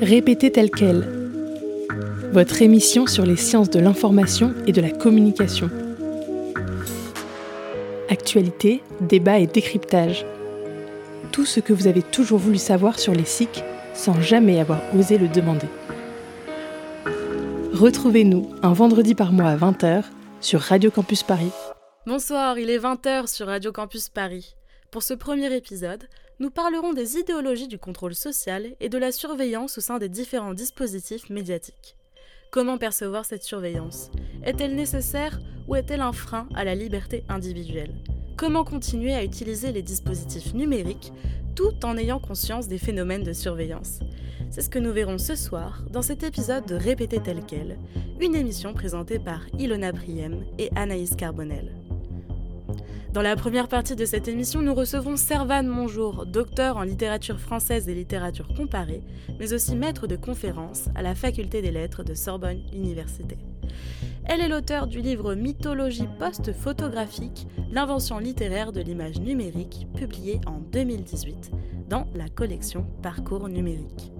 Répétez 0.00 0.50
tel 0.50 0.70
quel. 0.70 1.06
Votre 2.32 2.62
émission 2.62 3.06
sur 3.06 3.26
les 3.26 3.36
sciences 3.36 3.70
de 3.70 3.80
l'information 3.80 4.54
et 4.66 4.72
de 4.72 4.80
la 4.80 4.90
communication. 4.90 5.68
Actualité, 8.08 8.82
débat 9.00 9.38
et 9.38 9.46
décryptage. 9.46 10.24
Tout 11.32 11.44
ce 11.44 11.60
que 11.60 11.72
vous 11.72 11.86
avez 11.86 12.02
toujours 12.02 12.38
voulu 12.38 12.58
savoir 12.58 12.98
sur 12.98 13.12
les 13.12 13.24
SIC 13.24 13.62
sans 13.94 14.20
jamais 14.20 14.60
avoir 14.60 14.80
osé 14.96 15.18
le 15.18 15.28
demander. 15.28 15.66
Retrouvez-nous 17.72 18.50
un 18.62 18.72
vendredi 18.72 19.14
par 19.14 19.32
mois 19.32 19.50
à 19.50 19.56
20h 19.56 20.04
sur 20.40 20.60
Radio 20.60 20.90
Campus 20.90 21.22
Paris. 21.22 21.52
Bonsoir, 22.06 22.58
il 22.58 22.70
est 22.70 22.78
20h 22.78 23.26
sur 23.26 23.46
Radio 23.46 23.72
Campus 23.72 24.08
Paris. 24.08 24.54
Pour 24.90 25.02
ce 25.02 25.14
premier 25.14 25.54
épisode, 25.54 26.08
nous 26.40 26.50
parlerons 26.50 26.94
des 26.94 27.18
idéologies 27.18 27.68
du 27.68 27.78
contrôle 27.78 28.14
social 28.14 28.74
et 28.80 28.88
de 28.88 28.96
la 28.96 29.12
surveillance 29.12 29.76
au 29.76 29.82
sein 29.82 29.98
des 29.98 30.08
différents 30.08 30.54
dispositifs 30.54 31.28
médiatiques. 31.28 31.96
Comment 32.50 32.78
percevoir 32.78 33.26
cette 33.26 33.42
surveillance? 33.42 34.10
Est-elle 34.42 34.74
nécessaire 34.74 35.38
ou 35.68 35.76
est-elle 35.76 36.00
un 36.00 36.12
frein 36.12 36.48
à 36.54 36.64
la 36.64 36.74
liberté 36.74 37.24
individuelle? 37.28 37.94
Comment 38.38 38.64
continuer 38.64 39.12
à 39.12 39.22
utiliser 39.22 39.70
les 39.70 39.82
dispositifs 39.82 40.54
numériques 40.54 41.12
tout 41.54 41.84
en 41.84 41.98
ayant 41.98 42.18
conscience 42.18 42.68
des 42.68 42.78
phénomènes 42.78 43.22
de 43.22 43.34
surveillance? 43.34 44.00
C'est 44.50 44.62
ce 44.62 44.70
que 44.70 44.78
nous 44.78 44.94
verrons 44.94 45.18
ce 45.18 45.36
soir 45.36 45.84
dans 45.90 46.02
cet 46.02 46.22
épisode 46.22 46.64
de 46.64 46.74
Répéter 46.74 47.20
tel 47.22 47.42
quel, 47.46 47.78
une 48.18 48.34
émission 48.34 48.72
présentée 48.72 49.18
par 49.18 49.42
Ilona 49.58 49.92
Priem 49.92 50.42
et 50.58 50.70
Anaïs 50.74 51.14
Carbonel. 51.16 51.76
Dans 53.12 53.22
la 53.22 53.34
première 53.34 53.66
partie 53.66 53.96
de 53.96 54.04
cette 54.04 54.28
émission, 54.28 54.62
nous 54.62 54.72
recevons 54.72 55.16
Servane 55.16 55.66
Monjour, 55.66 56.26
docteur 56.26 56.76
en 56.76 56.82
littérature 56.82 57.40
française 57.40 57.88
et 57.88 57.94
littérature 57.94 58.46
comparée, 58.56 59.02
mais 59.40 59.52
aussi 59.52 59.74
maître 59.74 60.06
de 60.06 60.14
conférences 60.14 60.88
à 60.94 61.02
la 61.02 61.16
Faculté 61.16 61.60
des 61.60 61.72
Lettres 61.72 62.04
de 62.04 62.14
Sorbonne 62.14 62.62
Université. 62.72 63.36
Elle 64.26 64.40
est 64.40 64.48
l'auteur 64.48 64.86
du 64.86 65.00
livre 65.00 65.34
Mythologie 65.34 66.08
post-photographique, 66.20 67.48
l'invention 67.72 68.20
littéraire 68.20 68.70
de 68.70 68.80
l'image 68.80 69.18
numérique, 69.18 69.88
publié 69.96 70.40
en 70.46 70.60
2018 70.70 71.50
dans 71.88 72.06
la 72.14 72.28
collection 72.28 72.86
Parcours 73.02 73.48
numérique. 73.48 74.12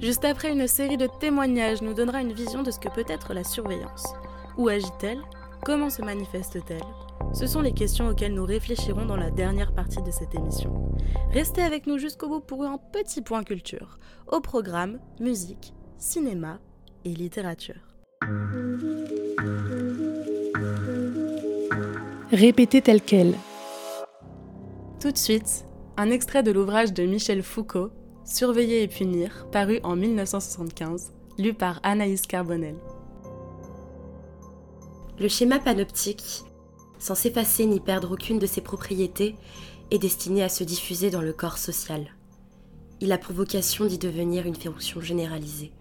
Juste 0.00 0.24
après 0.24 0.52
une 0.52 0.68
série 0.68 0.96
de 0.96 1.08
témoignages 1.18 1.82
nous 1.82 1.94
donnera 1.94 2.20
une 2.20 2.34
vision 2.34 2.62
de 2.62 2.70
ce 2.70 2.78
que 2.78 2.88
peut 2.88 3.06
être 3.08 3.34
la 3.34 3.42
surveillance. 3.42 4.14
Où 4.58 4.68
agit-elle? 4.68 5.22
Comment 5.64 5.90
se 5.90 6.02
manifeste-t-elle? 6.02 7.03
Ce 7.34 7.48
sont 7.48 7.60
les 7.60 7.72
questions 7.72 8.08
auxquelles 8.08 8.32
nous 8.32 8.44
réfléchirons 8.44 9.06
dans 9.06 9.16
la 9.16 9.30
dernière 9.30 9.72
partie 9.72 10.02
de 10.02 10.10
cette 10.12 10.34
émission. 10.34 10.92
Restez 11.32 11.62
avec 11.62 11.86
nous 11.86 11.98
jusqu'au 11.98 12.28
bout 12.28 12.40
pour 12.40 12.64
un 12.64 12.78
petit 12.78 13.22
point 13.22 13.42
culture. 13.42 13.98
Au 14.28 14.40
programme, 14.40 15.00
musique, 15.20 15.74
cinéma 15.98 16.60
et 17.04 17.10
littérature. 17.10 17.74
Répétez 22.30 22.82
tel 22.82 23.02
quel. 23.02 23.34
Tout 25.00 25.10
de 25.10 25.18
suite, 25.18 25.66
un 25.96 26.10
extrait 26.10 26.42
de 26.42 26.52
l'ouvrage 26.52 26.92
de 26.92 27.04
Michel 27.04 27.42
Foucault, 27.42 27.90
Surveiller 28.24 28.82
et 28.82 28.88
punir, 28.88 29.46
paru 29.52 29.80
en 29.82 29.96
1975, 29.96 31.12
lu 31.36 31.52
par 31.52 31.78
Anaïs 31.82 32.22
Carbonel. 32.22 32.76
Le 35.18 35.28
schéma 35.28 35.58
panoptique 35.58 36.44
sans 36.98 37.14
s'effacer 37.14 37.66
ni 37.66 37.80
perdre 37.80 38.12
aucune 38.12 38.38
de 38.38 38.46
ses 38.46 38.60
propriétés, 38.60 39.36
est 39.90 39.98
destiné 39.98 40.42
à 40.42 40.48
se 40.48 40.64
diffuser 40.64 41.10
dans 41.10 41.20
le 41.20 41.32
corps 41.32 41.58
social. 41.58 42.06
Il 43.00 43.12
a 43.12 43.18
pour 43.18 43.34
vocation 43.34 43.86
d'y 43.86 43.98
devenir 43.98 44.46
une 44.46 44.54
fonction 44.54 45.00
généralisée. 45.00 45.72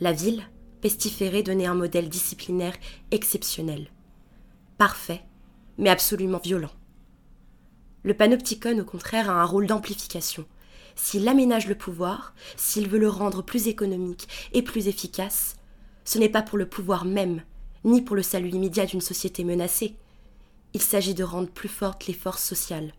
La 0.00 0.12
ville, 0.12 0.42
pestiférée, 0.80 1.42
donnait 1.42 1.66
un 1.66 1.74
modèle 1.74 2.08
disciplinaire 2.08 2.74
exceptionnel. 3.10 3.88
Parfait, 4.78 5.22
mais 5.78 5.90
absolument 5.90 6.40
violent. 6.42 6.72
Le 8.02 8.14
panopticon, 8.14 8.78
au 8.80 8.84
contraire, 8.84 9.30
a 9.30 9.40
un 9.40 9.44
rôle 9.44 9.66
d'amplification. 9.66 10.44
S'il 10.96 11.28
aménage 11.28 11.68
le 11.68 11.76
pouvoir, 11.76 12.34
s'il 12.56 12.88
veut 12.88 12.98
le 12.98 13.08
rendre 13.08 13.42
plus 13.42 13.68
économique 13.68 14.28
et 14.52 14.62
plus 14.62 14.88
efficace, 14.88 15.56
ce 16.04 16.18
n'est 16.18 16.28
pas 16.28 16.42
pour 16.42 16.58
le 16.58 16.68
pouvoir 16.68 17.04
même 17.04 17.42
ni 17.84 18.02
pour 18.02 18.16
le 18.16 18.22
salut 18.22 18.50
immédiat 18.50 18.86
d'une 18.86 19.00
société 19.00 19.44
menacée. 19.44 19.94
Il 20.74 20.80
s'agit 20.80 21.14
de 21.14 21.24
rendre 21.24 21.50
plus 21.50 21.68
fortes 21.68 22.06
les 22.06 22.14
forces 22.14 22.42
sociales, 22.42 22.92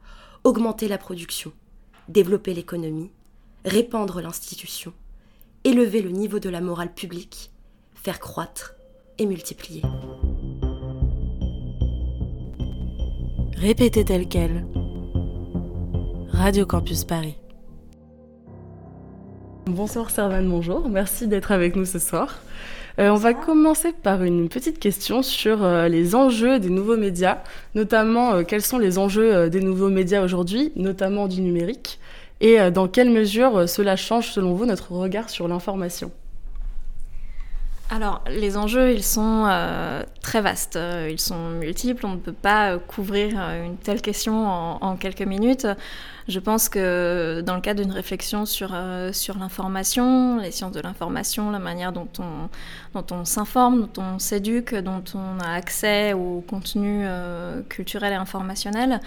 augmenter 0.44 0.88
la 0.88 0.98
production, 0.98 1.52
développer 2.08 2.54
l'économie, 2.54 3.12
répandre 3.66 4.22
l'institution, 4.22 4.94
élever 5.64 6.02
le 6.02 6.12
niveau 6.12 6.40
de 6.40 6.50
la 6.50 6.62
morale 6.62 6.94
publique, 6.94 7.52
faire 7.96 8.20
croître 8.20 8.76
et 9.18 9.26
multiplier. 9.26 9.82
Répétez 13.56 14.04
tel 14.04 14.28
quel. 14.28 14.66
Radio 16.30 16.66
Campus 16.66 17.06
Paris. 17.06 17.38
Bonsoir 19.66 20.10
Servane, 20.10 20.50
bonjour, 20.50 20.90
merci 20.90 21.30
d'être 21.30 21.54
avec 21.54 21.78
nous 21.78 21.86
ce 21.86 22.00
soir. 22.00 22.42
Euh, 23.00 23.10
on 23.10 23.16
va 23.16 23.34
commencer 23.34 23.92
par 23.92 24.24
une 24.24 24.50
petite 24.50 24.80
question 24.80 25.24
sur 25.24 25.64
euh, 25.64 25.88
les 25.88 26.14
enjeux 26.14 26.60
des 26.60 26.70
nouveaux 26.70 26.96
médias, 26.96 27.40
notamment 27.74 28.34
euh, 28.34 28.44
quels 28.44 28.62
sont 28.62 28.78
les 28.78 29.00
enjeux 29.00 29.50
des 29.50 29.62
nouveaux 29.62 29.90
médias 29.90 30.24
aujourd'hui, 30.24 30.72
notamment 30.76 31.28
du 31.28 31.42
numérique, 31.42 32.00
et 32.40 32.72
dans 32.72 32.88
quelle 32.90 33.10
mesure 33.10 33.70
cela 33.70 33.96
change 33.96 34.32
selon 34.32 34.54
vous 34.54 34.66
notre 34.66 34.92
regard 34.92 35.30
sur 35.30 35.48
l'information? 35.48 36.12
Alors, 37.90 38.22
les 38.28 38.58
enjeux, 38.58 38.92
ils 38.92 39.04
sont 39.04 39.48
très 40.22 40.42
vastes, 40.42 40.78
ils 41.10 41.22
sont 41.22 41.52
multiples, 41.52 42.06
on 42.06 42.14
ne 42.14 42.18
peut 42.18 42.34
pas 42.34 42.80
couvrir 42.80 43.40
une 43.64 43.78
telle 43.78 44.02
question 44.02 44.46
en 44.46 44.96
quelques 44.98 45.22
minutes. 45.22 45.68
Je 46.28 46.40
pense 46.40 46.70
que 46.70 47.42
dans 47.42 47.56
le 47.56 47.62
cadre 47.62 47.84
d'une 47.84 47.92
réflexion 47.92 48.46
sur, 48.46 48.72
euh, 48.74 49.12
sur 49.12 49.38
l'information, 49.38 50.38
les 50.38 50.52
sciences 50.52 50.72
de 50.72 50.80
l'information, 50.80 51.52
la 51.52 51.60
manière 51.60 51.92
dont 51.92 52.08
on, 52.20 52.50
dont 52.94 53.16
on 53.16 53.26
s'informe, 53.26 53.90
dont 53.94 54.04
on 54.04 54.20
s'éduque, 54.20 54.74
dont 54.74 55.04
on 55.16 55.40
a 55.42 55.52
accès 55.52 56.14
au 56.14 56.42
contenu 56.48 57.04
euh, 57.06 57.62
culturel 57.68 58.14
et 58.14 58.16
informationnel, 58.16 59.02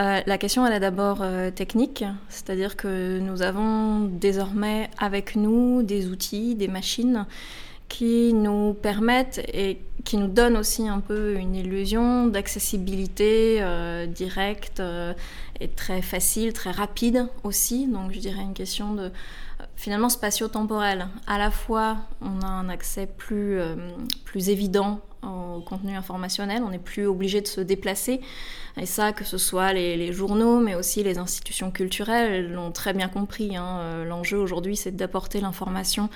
euh, 0.00 0.20
la 0.26 0.38
question 0.38 0.66
elle 0.66 0.72
est 0.72 0.80
d'abord 0.80 1.24
technique, 1.54 2.04
c'est-à-dire 2.28 2.76
que 2.76 3.20
nous 3.20 3.42
avons 3.42 4.00
désormais 4.00 4.90
avec 4.98 5.36
nous 5.36 5.82
des 5.82 6.08
outils, 6.08 6.56
des 6.56 6.68
machines 6.68 7.26
qui 7.88 8.34
nous 8.34 8.74
permettent 8.74 9.40
et 9.54 9.78
qui 10.04 10.16
nous 10.16 10.26
donnent 10.26 10.56
aussi 10.56 10.88
un 10.88 10.98
peu 10.98 11.36
une 11.36 11.54
illusion 11.54 12.26
d'accessibilité 12.26 13.62
directe 14.08 14.82
est 15.60 15.74
très 15.76 16.02
facile, 16.02 16.52
très 16.52 16.70
rapide 16.70 17.28
aussi. 17.44 17.86
Donc 17.86 18.12
je 18.12 18.18
dirais 18.18 18.42
une 18.42 18.54
question 18.54 18.94
de 18.94 19.10
finalement 19.76 20.08
spatio-temporel. 20.08 21.08
À 21.26 21.38
la 21.38 21.50
fois, 21.50 21.98
on 22.20 22.40
a 22.42 22.46
un 22.46 22.68
accès 22.68 23.06
plus, 23.06 23.58
euh, 23.58 23.74
plus 24.24 24.48
évident 24.48 25.00
au 25.22 25.60
contenu 25.60 25.96
informationnel, 25.96 26.62
on 26.64 26.70
n'est 26.70 26.78
plus 26.78 27.06
obligé 27.06 27.40
de 27.40 27.46
se 27.48 27.60
déplacer. 27.60 28.20
Et 28.76 28.86
ça, 28.86 29.12
que 29.12 29.24
ce 29.24 29.38
soit 29.38 29.72
les, 29.72 30.12
journaux, 30.12 30.60
mais 30.60 30.74
aussi 30.74 31.02
les 31.02 31.18
institutions 31.18 31.70
culturelles, 31.70 32.52
l'ont 32.52 32.70
très 32.70 32.92
bien 32.92 33.08
compris. 33.08 33.56
Hein. 33.56 33.78
Euh, 33.80 34.04
l'enjeu 34.04 34.38
aujourd'hui, 34.38 34.76
c'est 34.76 34.94
d'apporter 34.94 35.40
l'information 35.40 36.10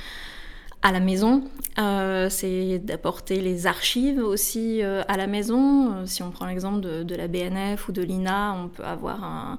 à 0.83 0.93
la 0.93 1.01
maison, 1.01 1.45
euh, 1.79 2.29
c'est 2.31 2.79
d'apporter 2.79 3.41
les 3.41 3.67
archives 3.67 4.19
aussi 4.19 4.83
euh, 4.83 5.03
à 5.09 5.17
la 5.17 5.27
maison. 5.27 5.93
Euh, 5.93 6.07
si 6.07 6.23
on 6.23 6.31
prend 6.31 6.47
l'exemple 6.47 6.81
de, 6.81 7.15
la 7.15 7.29
BNF 7.29 7.89
ou 7.89 7.93
de 7.93 8.03
l'INA, 8.03 8.57
on 8.65 8.69
peut 8.69 8.85
avoir 8.85 9.23
un, 9.23 9.59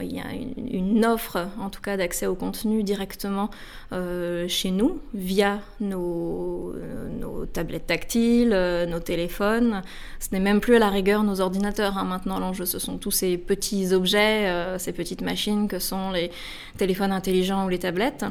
il 0.00 0.14
y 0.14 0.20
a 0.20 0.32
une, 0.32 1.04
offre, 1.06 1.48
en 1.58 1.70
tout 1.70 1.80
cas, 1.80 1.96
d'accès 1.96 2.26
au 2.26 2.34
contenu 2.34 2.82
directement 2.84 3.50
chez 3.90 4.70
nous, 4.70 5.00
via 5.14 5.58
nos, 5.80 6.74
nos 7.18 7.44
tablettes 7.46 7.88
tactiles, 7.88 8.50
nos 8.88 9.00
téléphones. 9.00 9.82
Ce 10.20 10.28
n'est 10.30 10.40
même 10.40 10.60
plus 10.60 10.76
à 10.76 10.78
la 10.78 10.90
rigueur 10.90 11.24
nos 11.24 11.40
ordinateurs. 11.40 11.98
Hein. 11.98 12.04
Maintenant, 12.04 12.38
l'enjeu, 12.38 12.66
ce 12.66 12.78
sont 12.78 12.98
tous 12.98 13.10
ces 13.10 13.36
petits 13.36 13.92
objets, 13.92 14.78
ces 14.78 14.92
petites 14.92 15.22
machines 15.22 15.66
que 15.66 15.80
sont 15.80 16.12
les 16.12 16.30
téléphones 16.76 17.10
intelligents 17.10 17.64
ou 17.66 17.68
les 17.68 17.80
tablettes. 17.80 18.24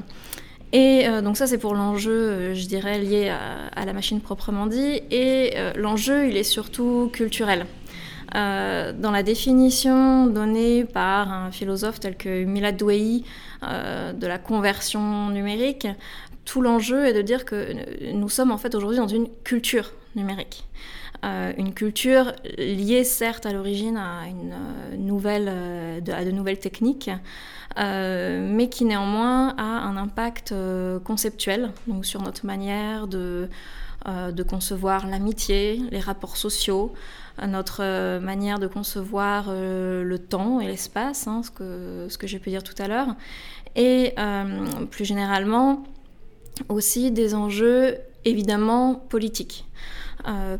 Et 0.71 1.07
euh, 1.07 1.21
donc 1.21 1.37
ça, 1.37 1.47
c'est 1.47 1.57
pour 1.57 1.73
l'enjeu, 1.73 2.11
euh, 2.11 2.53
je 2.53 2.67
dirais, 2.67 2.99
lié 2.99 3.29
à, 3.29 3.85
la 3.85 3.93
machine 3.93 4.21
proprement 4.21 4.67
dit. 4.67 5.01
Et 5.09 5.53
euh, 5.55 5.73
l'enjeu, 5.75 6.27
il 6.27 6.37
est 6.37 6.43
surtout 6.43 7.09
culturel. 7.11 7.65
dans 8.33 9.11
la 9.11 9.23
définition 9.23 10.27
donnée 10.27 10.85
par 10.85 11.33
un 11.33 11.51
philosophe 11.51 11.99
tel 11.99 12.15
que 12.15 12.45
Milad 12.45 12.77
Douai 12.77 13.23
de 13.63 14.27
la 14.27 14.37
conversion 14.37 15.29
numérique, 15.29 15.87
tout 16.45 16.61
l'enjeu 16.61 17.07
est 17.07 17.13
de 17.13 17.23
dire 17.23 17.43
que 17.43 17.73
nous 18.13 18.29
sommes 18.29 18.51
en 18.51 18.59
fait 18.59 18.75
aujourd'hui 18.75 18.99
dans 18.99 19.07
une 19.07 19.27
culture 19.43 19.93
numérique. 20.15 20.67
une 21.57 21.73
culture 21.73 22.33
liée 22.59 23.03
certes 23.03 23.47
à 23.47 23.51
l'origine 23.51 23.97
à 23.97 24.21
à 24.21 26.25
de 26.25 26.31
nouvelles 26.31 26.59
techniques, 26.59 27.09
mais 27.77 28.67
qui 28.69 28.85
néanmoins 28.85 29.55
a 29.57 29.63
un 29.63 29.97
impact 29.97 30.53
conceptuel 31.03 31.71
donc 31.87 32.05
sur 32.05 32.21
notre 32.21 32.45
manière 32.45 33.07
de 33.07 33.49
euh, 34.07 34.31
de 34.31 34.43
concevoir 34.43 35.07
l'amitié, 35.07 35.81
les 35.91 35.99
rapports 35.99 36.37
sociaux, 36.37 36.93
euh, 37.41 37.47
notre 37.47 37.83
euh, 37.83 38.21
manière 38.21 38.57
de 38.57 38.65
concevoir 38.65 39.51
le 39.51 40.17
temps 40.17 40.61
et 40.61 40.67
l'espace, 40.67 41.27
hein, 41.27 41.41
ce 41.43 41.51
que, 41.51 42.07
ce 42.07 42.17
que 42.17 42.25
j'ai 42.25 42.39
pu 42.39 42.49
dire 42.49 42.63
tout 42.63 42.81
à 42.81 42.87
l'heure, 42.87 43.15
et 43.75 44.15
plus 44.89 45.03
généralement 45.03 45.83
aussi 46.69 47.11
des 47.11 47.35
enjeux 47.35 47.97
évidemment 48.23 48.95
politiques. 48.95 49.65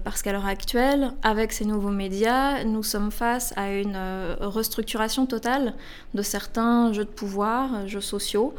Parce 0.04 0.22
qu'à 0.22 0.32
l'heure 0.32 0.46
actuelle, 0.46 1.12
avec 1.22 1.52
ces 1.52 1.66
nouveaux 1.66 1.90
médias, 1.92 2.64
nous 2.64 2.84
sommes 2.84 3.12
face 3.12 3.54
à 3.58 3.72
une 3.72 3.98
restructuration 4.40 5.26
totale 5.26 5.74
de 6.14 6.22
certains 6.22 6.94
jeux 6.94 7.06
de 7.06 7.10
pouvoir, 7.10 7.88
jeux 7.88 8.02
sociaux, 8.02 8.56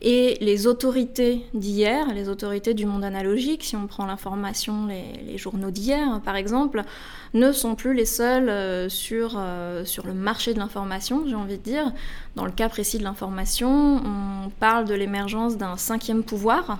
et 0.00 0.38
les 0.40 0.68
autorités 0.68 1.44
d'hier, 1.54 2.12
les 2.14 2.28
autorités 2.28 2.72
du 2.72 2.86
monde 2.86 3.02
analogique, 3.02 3.64
si 3.64 3.74
on 3.74 3.88
prend 3.88 4.06
l'information, 4.06 4.86
les, 4.86 5.36
journaux 5.38 5.72
d'hier 5.72 6.20
par 6.24 6.36
exemple, 6.36 6.82
ne 7.34 7.50
sont 7.50 7.74
plus 7.74 7.94
les 7.94 8.04
seuls 8.04 8.48
euh, 8.48 8.88
sur, 8.88 9.34
euh, 9.36 9.84
sur 9.84 10.06
le 10.06 10.14
marché 10.14 10.54
de 10.54 10.58
l'information, 10.60 11.24
j'ai 11.26 11.34
envie 11.34 11.58
de 11.58 11.62
dire. 11.62 11.92
Dans 12.36 12.44
le 12.44 12.52
cas 12.52 12.68
précis 12.68 12.98
de 12.98 13.02
l'information, 13.02 13.96
on 13.96 14.50
parle 14.60 14.84
de 14.84 14.94
l'émergence 14.94 15.56
d'un 15.56 15.76
cinquième 15.76 16.22
pouvoir, 16.22 16.78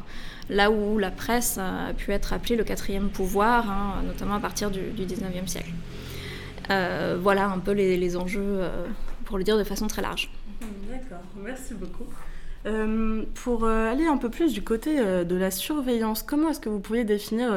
là 0.48 0.70
où 0.70 0.96
la 0.98 1.10
presse 1.10 1.58
a 1.58 1.92
pu 1.94 2.12
être 2.12 2.32
appelée 2.32 2.54
le 2.54 2.64
quatrième 2.64 3.08
pouvoir, 3.08 3.68
hein, 3.68 4.02
notamment 4.06 4.34
à 4.34 4.40
partir 4.40 4.70
du, 4.70 4.90
du 4.90 5.06
19e 5.06 5.48
siècle. 5.48 5.72
Euh, 6.70 7.18
voilà 7.20 7.48
un 7.48 7.58
peu 7.58 7.72
les, 7.72 7.96
les 7.96 8.16
enjeux, 8.16 8.60
pour 9.24 9.38
le 9.38 9.44
dire 9.44 9.58
de 9.58 9.64
façon 9.64 9.88
très 9.88 10.02
large. 10.02 10.30
D'accord, 10.88 11.24
merci 11.42 11.74
beaucoup. 11.74 12.06
Euh, 12.66 13.22
pour 13.34 13.64
euh, 13.64 13.90
aller 13.90 14.06
un 14.06 14.16
peu 14.16 14.30
plus 14.30 14.52
du 14.52 14.62
côté 14.62 14.98
euh, 14.98 15.22
de 15.22 15.36
la 15.36 15.52
surveillance, 15.52 16.24
comment 16.24 16.50
est-ce 16.50 16.58
que 16.58 16.68
vous 16.68 16.80
pourriez 16.80 17.04
définir 17.04 17.52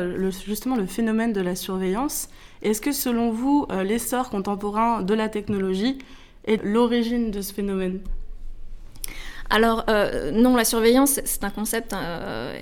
justement 0.46 0.76
le 0.76 0.86
phénomène 0.86 1.34
de 1.34 1.42
la 1.42 1.56
surveillance? 1.56 2.30
Est-ce 2.62 2.82
que 2.82 2.92
selon 2.92 3.32
vous, 3.32 3.66
l'essor 3.84 4.30
contemporain 4.30 5.02
de 5.02 5.16
la 5.16 5.30
technologie 5.30 5.98
est 6.46 6.64
l'origine 6.64 7.32
de 7.32 7.42
ce 7.42 7.54
phénomène? 7.54 8.00
Alors 9.50 9.84
non, 10.32 10.56
la 10.56 10.64
surveillance, 10.64 11.20
c'est 11.26 11.44
un 11.44 11.50
concept 11.50 11.96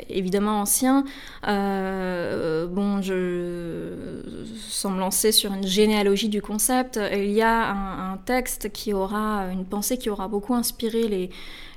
évidemment 0.07 0.61
ancien. 0.61 1.03
bon, 1.43 3.01
je 3.01 4.21
sans 4.69 4.91
me 4.91 4.99
lancer 5.01 5.33
sur 5.33 5.53
une 5.53 5.67
généalogie 5.67 6.29
du 6.29 6.41
concept, 6.41 6.97
il 7.11 7.31
y 7.31 7.41
a 7.41 7.71
un 7.71 8.15
texte 8.17 8.71
qui 8.71 8.93
aura 8.93 9.47
une 9.51 9.65
pensée 9.65 9.97
qui 9.97 10.09
aura 10.09 10.29
beaucoup 10.29 10.55
inspiré 10.55 11.09
les, 11.09 11.29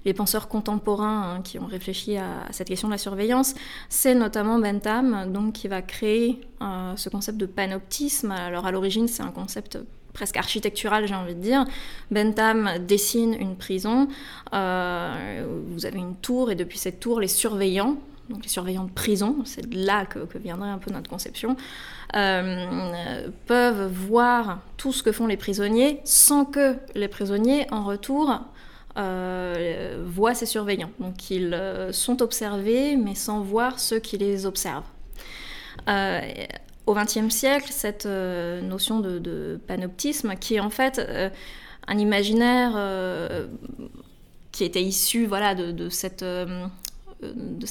les 0.05 0.15
penseurs 0.15 0.49
contemporains 0.49 1.37
hein, 1.37 1.43
qui 1.43 1.59
ont 1.59 1.67
réfléchi 1.67 2.17
à, 2.17 2.47
cette 2.51 2.69
question 2.69 2.89
de 2.89 2.93
la 2.93 2.99
surveillance, 2.99 3.55
c'est 3.89 4.15
notamment 4.15 4.59
Bentham, 4.59 5.33
donc, 5.33 5.55
qui 5.55 5.69
va 5.69 5.83
créer 5.83 6.41
euh, 6.61 6.95
ce 6.97 7.09
concept 7.09 7.39
de 7.39 7.47
panoptisme. 7.47 8.31
Alors 8.31 8.67
à 8.67 8.73
l'origine, 8.73 9.09
c'est 9.09 9.23
un 9.23 9.31
concept 9.31 9.79
presque 10.13 10.37
architectural, 10.37 11.07
j'ai 11.07 11.15
envie 11.15 11.35
de 11.35 11.41
dire. 11.41 11.65
Bentham 12.11 12.71
dessine 12.87 13.35
une 13.35 13.57
prison. 13.57 14.09
Euh, 14.53 15.47
vous 15.69 15.87
avez 15.87 15.99
une 15.99 16.17
tour 16.17 16.51
et 16.51 16.55
depuis 16.55 16.79
cette 16.79 17.01
tour, 17.01 17.21
les 17.21 17.29
surveillants, 17.29 17.97
donc 18.29 18.43
les 18.43 18.49
surveillants 18.49 18.85
de 18.85 18.91
prison, 18.91 19.37
c'est 19.45 19.69
de 19.69 19.85
là 19.85 20.07
que, 20.07 20.19
viendrait 20.39 20.69
un 20.69 20.79
peu 20.79 20.91
notre 20.93 21.09
conception, 21.09 21.57
euh, 22.15 23.29
peuvent 23.47 23.91
voir 23.91 24.61
tout 24.77 24.93
ce 24.93 25.03
que 25.03 25.13
font 25.13 25.27
les 25.27 25.37
prisonniers 25.37 26.01
sans 26.05 26.45
que 26.45 26.77
les 26.95 27.09
prisonniers, 27.09 27.67
en 27.71 27.85
retour, 27.85 28.41
euh, 28.99 30.03
voient 30.06 30.35
ces 30.35 30.47
surveillants. 30.47 30.91
Donc 30.99 31.31
ils 31.31 31.55
euh, 31.55 31.93
sont 31.93 32.21
observés, 32.21 32.97
mais 32.97 33.15
sans 33.15 33.41
voir 33.41 33.81
ceux 33.81 33.99
qui 33.99 34.19
les 34.19 34.44
observent. 34.44 34.85
Euh, 35.89 36.21
au 36.87 36.94
XXe 36.94 37.31
siècle, 37.31 37.69
cette 37.71 38.06
notion 38.06 39.00
de, 39.00 39.59
panoptisme, 39.67 40.35
qui 40.37 40.56
est 40.56 40.61
en 40.61 40.69
fait 40.69 41.00
un 41.87 41.99
imaginaire 41.99 42.73
qui 44.50 44.65
était 44.65 44.83
issu 44.83 45.27
voilà, 45.27 45.55
de 45.55 45.89
cette, 45.89 46.25
de, 46.25 47.62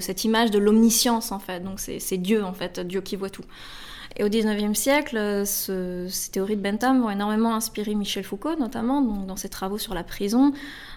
cette 0.00 0.24
image 0.24 0.52
de 0.52 0.58
l'omniscience 0.60 1.32
en 1.32 1.40
fait. 1.40 1.64
Donc 1.64 1.80
c'est 1.80 2.16
Dieu 2.16 2.44
en 2.44 2.52
fait, 2.52 2.78
Dieu 2.78 3.00
qui 3.00 3.16
voit 3.16 3.30
tout. 3.30 3.44
Et 4.16 4.24
au 4.24 4.28
XIXe 4.28 4.78
siècle, 4.78 5.42
ces 5.46 6.30
théories 6.32 6.56
de 6.56 6.62
Bentham 6.62 7.00
vont 7.00 7.10
énormément 7.10 7.54
inspirer 7.54 7.94
Michel 7.94 8.24
Foucault, 8.24 8.56
notamment 8.56 9.00
dans 9.00 9.36
ses 9.36 9.48
travaux 9.48 9.78
sur 9.78 9.94
la 9.94 10.02
prison, 10.02 10.52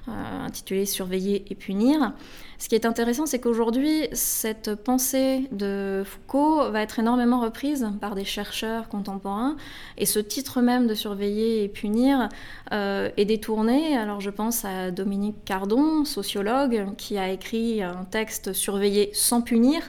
euh, 0.08 0.46
intitulés 0.46 0.86
Surveiller 0.86 1.46
et 1.50 1.56
punir. 1.56 2.14
Ce 2.58 2.70
qui 2.70 2.76
est 2.76 2.86
intéressant, 2.86 3.26
c'est 3.26 3.40
qu'aujourd'hui, 3.40 4.08
cette 4.14 4.76
pensée 4.76 5.50
de 5.52 6.04
Foucault 6.06 6.72
va 6.72 6.82
être 6.82 7.00
énormément 7.00 7.42
reprise 7.42 7.88
par 8.00 8.16
des 8.16 8.26
chercheurs 8.26 8.88
contemporains, 8.90 9.58
et 9.98 10.06
ce 10.06 10.20
titre 10.20 10.62
même 10.62 10.88
de 10.88 10.94
surveiller 10.94 11.64
et 11.64 11.68
punir 11.68 12.30
euh, 12.72 13.10
est 13.18 13.26
détourné. 13.26 13.98
Alors 13.98 14.22
je 14.22 14.30
pense 14.30 14.66
à 14.66 14.92
Dominique 14.92 15.44
Cardon, 15.46 16.06
sociologue, 16.06 16.86
qui 16.98 17.18
a 17.18 17.30
écrit 17.30 17.84
un 17.84 18.06
texte 18.10 18.54
Surveiller 18.54 19.10
sans 19.14 19.42
punir 19.42 19.82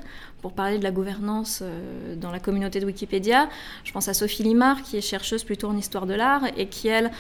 pour 0.45 0.53
parler 0.53 0.77
de 0.77 0.85
la 0.85 0.91
gouvernance 0.91 1.61
euh, 1.63 2.17
dans 2.17 2.31
la 2.31 2.39
communauté 2.39 2.79
de 2.79 2.85
Wikipédia. 2.85 3.49
Je 3.83 3.93
pense 3.93 4.09
à 4.09 4.13
Sophie 4.13 4.43
Limar, 4.43 4.83
qui 4.83 4.99
est 4.99 5.01
chercheuse 5.01 5.43
plutôt 5.43 5.69
en 5.69 5.77
histoire 5.79 6.05
de 6.05 6.13
l'art 6.13 6.43
et 6.59 6.67
qui, 6.67 6.89
elle, 6.89 7.11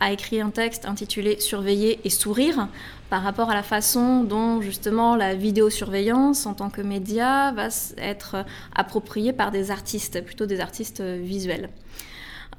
a 0.00 0.10
écrit 0.10 0.40
un 0.40 0.50
texte 0.50 0.84
intitulé 0.84 1.38
Surveiller 1.38 2.00
et 2.02 2.10
sourire 2.10 2.66
par 3.08 3.22
rapport 3.22 3.50
à 3.50 3.54
la 3.54 3.62
façon 3.62 4.24
dont 4.24 4.60
justement 4.60 5.14
la 5.14 5.36
vidéosurveillance 5.36 6.44
en 6.44 6.54
tant 6.54 6.70
que 6.70 6.80
média 6.80 7.52
va 7.52 7.68
être 7.98 8.44
appropriée 8.74 9.32
par 9.32 9.52
des 9.52 9.70
artistes, 9.70 10.20
plutôt 10.24 10.46
des 10.46 10.58
artistes 10.58 11.02
visuels. 11.02 11.70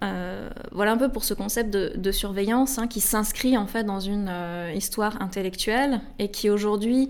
Euh, 0.03 0.49
voilà 0.71 0.93
un 0.93 0.97
peu 0.97 1.09
pour 1.09 1.25
ce 1.25 1.33
concept 1.33 1.69
de, 1.69 2.11
surveillance 2.13 2.77
hein, 2.77 2.87
qui 2.87 3.01
s'inscrit 3.01 3.57
en 3.57 3.67
fait 3.67 3.83
dans 3.83 3.99
une 3.99 4.29
euh, 4.29 4.71
histoire 4.73 5.21
intellectuelle 5.21 5.99
et 6.17 6.31
qui 6.31 6.49
aujourd'hui 6.49 7.09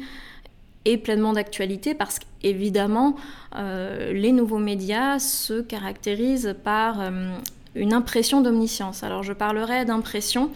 est 0.86 0.98
pleinement 0.98 1.34
d'actualité 1.34 1.94
parce 1.94 2.20
qu'évidemment, 2.20 3.16
euh, 3.56 4.14
les 4.14 4.32
nouveaux 4.32 4.60
médias 4.60 5.20
se 5.20 5.62
caractérisent 5.62 6.56
par 6.64 7.00
euh, 7.00 7.30
une 7.76 7.94
impression 7.94 8.42
d'omniscience. 8.42 9.04
Alors 9.04 9.24
je 9.24 9.34
parlerai 9.34 9.86
d'impression 9.86 10.52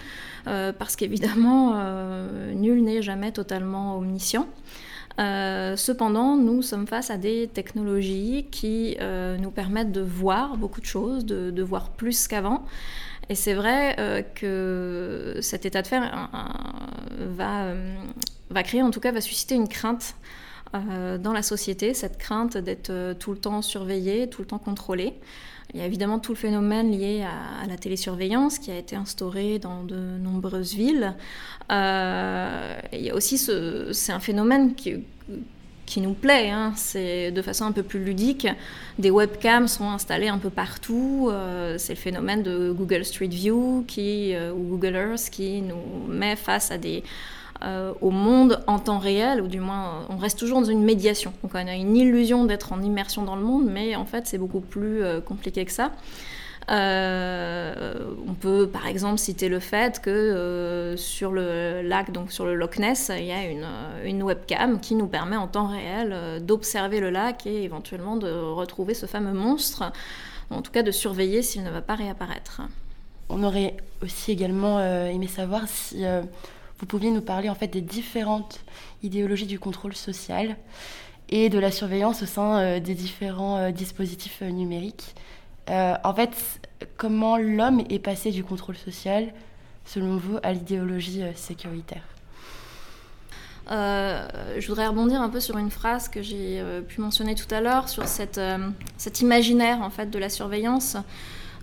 euh, 0.48 0.72
parce 0.78 0.96
qu'évidemment, 0.96 1.76
nul 2.54 2.84
n'est 2.84 3.02
jamais 3.02 3.32
totalement 3.32 3.98
omniscient. 3.98 4.48
cependant, 5.18 6.36
nous 6.36 6.62
sommes 6.62 6.88
face 6.88 7.10
à 7.10 7.18
des 7.18 7.48
technologies 7.48 8.46
qui 8.52 8.98
nous 9.40 9.52
permettent 9.52 9.92
de 9.92 10.02
voir 10.02 10.58
beaucoup 10.58 10.82
de 10.82 10.86
choses, 10.86 11.26
de, 11.26 11.52
de 11.52 11.64
voir 11.64 11.90
plus 11.90 12.28
qu'avant. 12.28 12.66
Et 13.30 13.36
c'est 13.36 13.56
vrai 13.56 14.26
que 14.36 15.38
cet 15.42 15.66
état 15.66 15.82
de 15.82 15.88
fait 15.88 16.00
va 17.20 17.74
va 18.50 18.64
créer, 18.64 18.82
en 18.82 18.92
tout 18.92 19.00
cas, 19.00 19.12
va 19.12 19.22
susciter 19.22 19.56
une 19.56 19.68
crainte 19.68 20.16
euh, 20.76 21.18
dans 21.18 21.34
la 21.34 21.44
société, 21.44 21.94
cette 21.94 22.18
crainte 22.18 22.58
d'être 22.58 22.90
euh, 22.90 23.14
tout 23.14 23.32
le 23.32 23.38
temps 23.38 23.62
surveillé, 23.62 24.28
tout 24.28 24.42
le 24.42 24.48
temps 24.48 24.58
contrôlé. 24.58 25.14
Il 25.74 25.80
y 25.80 25.84
a 25.84 25.86
évidemment 25.86 26.20
tout 26.20 26.32
le 26.32 26.38
phénomène 26.38 26.92
lié 26.92 27.24
à, 27.24 27.68
la 27.68 27.78
télésurveillance 27.78 28.58
qui 28.58 28.72
a 28.72 28.78
été 28.78 28.96
instauré 28.96 29.60
dans 29.60 29.84
de 29.84 29.98
nombreuses 29.98 30.74
villes. 30.74 31.14
Euh, 31.72 32.80
il 32.94 33.02
y 33.02 33.10
a 33.10 33.16
aussi 33.16 33.38
ce, 33.38 33.92
c'est 33.92 34.14
un 34.14 34.22
phénomène 34.22 34.76
qui, 34.76 35.04
qui 35.86 36.00
nous 36.00 36.14
plaît, 36.14 36.52
hein. 36.52 36.72
c'est 36.78 37.32
de 37.32 37.42
façon 37.42 37.66
un 37.66 37.74
peu 37.74 37.84
plus 37.84 38.02
ludique. 38.02 38.48
Des 38.98 39.12
webcams 39.12 39.68
sont 39.68 39.90
installées 39.90 40.30
un 40.30 40.38
peu 40.38 40.50
partout. 40.50 41.30
c'est 41.78 41.94
le 41.94 42.00
phénomène 42.00 42.44
de 42.44 42.72
Google 42.72 43.04
Street 43.04 43.28
View 43.28 43.84
qui, 43.86 44.34
ou 44.56 44.78
Google 44.78 44.96
Earth 44.96 45.30
qui 45.30 45.62
nous 45.62 46.08
met 46.08 46.38
face 46.38 46.72
à 46.72 46.78
des, 46.78 47.04
euh, 47.64 47.92
au 48.02 48.12
monde 48.12 48.62
en 48.68 48.78
temps 48.78 49.00
réel, 49.00 49.42
ou 49.42 49.48
du 49.48 49.60
moins 49.60 50.06
on 50.10 50.18
reste 50.18 50.38
toujours 50.38 50.62
dans 50.62 50.68
une 50.68 50.84
médiation. 50.84 51.34
Donc 51.42 51.54
on 51.56 51.68
a 51.68 51.74
une 51.74 51.98
illusion 51.98 52.46
d'être 52.46 52.72
en 52.72 52.82
immersion 52.82 53.24
dans 53.24 53.36
le 53.36 53.42
monde, 53.42 53.66
mais 53.68 53.96
en 53.96 54.06
fait 54.06 54.28
c'est 54.28 54.38
beaucoup 54.38 54.60
plus 54.60 55.04
euh, 55.04 55.22
compliqué 55.22 55.66
que 55.66 55.72
ça. 55.72 55.92
Euh, 56.70 57.96
on 58.28 58.34
peut 58.34 58.68
par 58.68 58.86
exemple 58.86 59.18
citer 59.18 59.50
le 59.50 59.60
fait 59.60 60.02
que 60.02 60.94
sur 60.98 61.32
le 61.32 61.82
lac, 61.82 62.12
donc 62.12 62.32
sur 62.32 62.46
le 62.46 62.54
Loch 62.54 62.78
Ness, 62.78 63.12
il 63.18 63.26
y 63.26 63.32
a 63.32 63.42
une 64.04 64.22
webcam 64.22 64.80
qui 64.80 64.94
nous 64.94 65.08
permet 65.08 65.38
en 65.38 65.48
temps 65.48 65.68
réel 65.68 66.44
d'observer 66.44 67.00
le 67.00 67.10
lac 67.10 67.48
et 67.48 67.64
éventuellement 67.64 68.18
de 68.18 68.30
retrouver 68.30 68.94
ce 68.94 69.06
fameux 69.06 69.32
monstre, 69.32 69.92
en 70.50 70.62
tout 70.62 70.72
cas 70.72 70.84
de 70.84 70.92
surveiller 70.92 71.42
s'il 71.42 71.64
ne 71.64 71.72
va 71.72 71.82
pas 71.82 71.96
réapparaître. 71.96 72.62
On 73.30 73.44
aurait 73.44 73.78
aussi 74.04 74.34
également 74.34 74.82
aimé 74.82 75.28
savoir 75.28 75.68
si 75.68 76.04
vous 76.80 76.86
pouviez 76.86 77.12
nous 77.12 77.22
parler 77.22 77.50
en 77.50 77.56
fait 77.56 77.68
des 77.68 77.82
différentes 77.82 78.60
idéologies 79.04 79.46
du 79.46 79.60
contrôle 79.60 79.96
social 79.96 80.56
et 81.30 81.50
de 81.50 81.60
la 81.60 81.72
surveillance 81.72 82.24
au 82.24 82.26
sein 82.26 82.80
des 82.80 82.94
différents 82.94 83.72
dispositifs 83.72 84.42
numériques. 84.42 85.16
en 85.70 86.14
fait, 86.14 86.62
comment 86.96 87.38
l'homme 87.38 87.84
est 87.90 88.00
passé 88.00 88.32
du 88.32 88.44
contrôle 88.44 88.78
social, 88.78 89.34
selon 89.86 90.18
vous, 90.18 90.38
à 90.42 90.54
l'idéologie 90.54 91.24
sécuritaire? 91.36 92.04
Je 93.70 94.66
voudrais 94.68 94.88
rebondir 94.88 95.22
un 95.22 95.30
peu 95.30 95.42
sur 95.42 95.58
une 95.58 95.72
phrase 95.72 96.08
que 96.08 96.22
j'ai 96.22 96.64
pu 96.88 97.02
mentionner 97.02 97.36
tout 97.36 97.54
à 97.54 97.60
l'heure, 97.60 97.90
sur 97.90 98.08
cette, 98.08 98.40
cet 98.98 99.20
imaginaire 99.20 99.82
en 99.82 99.90
fait 99.90 100.10
de 100.10 100.20
la 100.20 100.30
surveillance. 100.30 100.96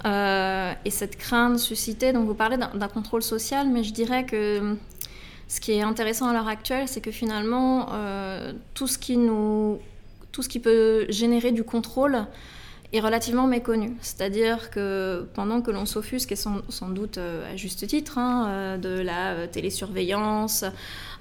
Euh, 0.04 0.74
et 0.84 0.90
cette 0.90 1.16
crainte 1.16 1.58
suscitée. 1.58 2.12
Donc 2.12 2.26
vous 2.26 2.34
parlez 2.34 2.58
d'un 2.58 2.88
contrôle 2.88 3.22
social, 3.22 3.68
mais 3.68 3.82
je 3.82 3.92
dirais 3.92 4.26
que 4.26 4.76
ce 5.54 5.60
qui 5.60 5.70
est 5.70 5.82
intéressant 5.82 6.26
à 6.26 6.32
l'heure 6.32 6.48
actuelle, 6.48 6.88
c'est 6.88 7.00
que 7.00 7.12
finalement, 7.12 7.90
euh, 7.92 8.52
tout, 8.74 8.88
ce 8.88 8.98
qui 8.98 9.16
nous, 9.16 9.78
tout 10.32 10.42
ce 10.42 10.48
qui 10.48 10.58
peut 10.58 11.06
générer 11.10 11.52
du 11.52 11.62
contrôle 11.62 12.26
est 12.92 12.98
relativement 12.98 13.46
méconnu. 13.46 13.92
C'est-à-dire 14.00 14.70
que 14.70 15.28
pendant 15.34 15.62
que 15.62 15.70
l'on 15.70 15.86
s'offusque, 15.86 16.32
et 16.32 16.36
sans, 16.36 16.88
doute 16.88 17.18
euh, 17.18 17.52
à 17.52 17.54
juste 17.54 17.86
titre, 17.86 18.18
hein, 18.18 18.78
de 18.78 18.98
la 18.98 19.46
télésurveillance, 19.46 20.64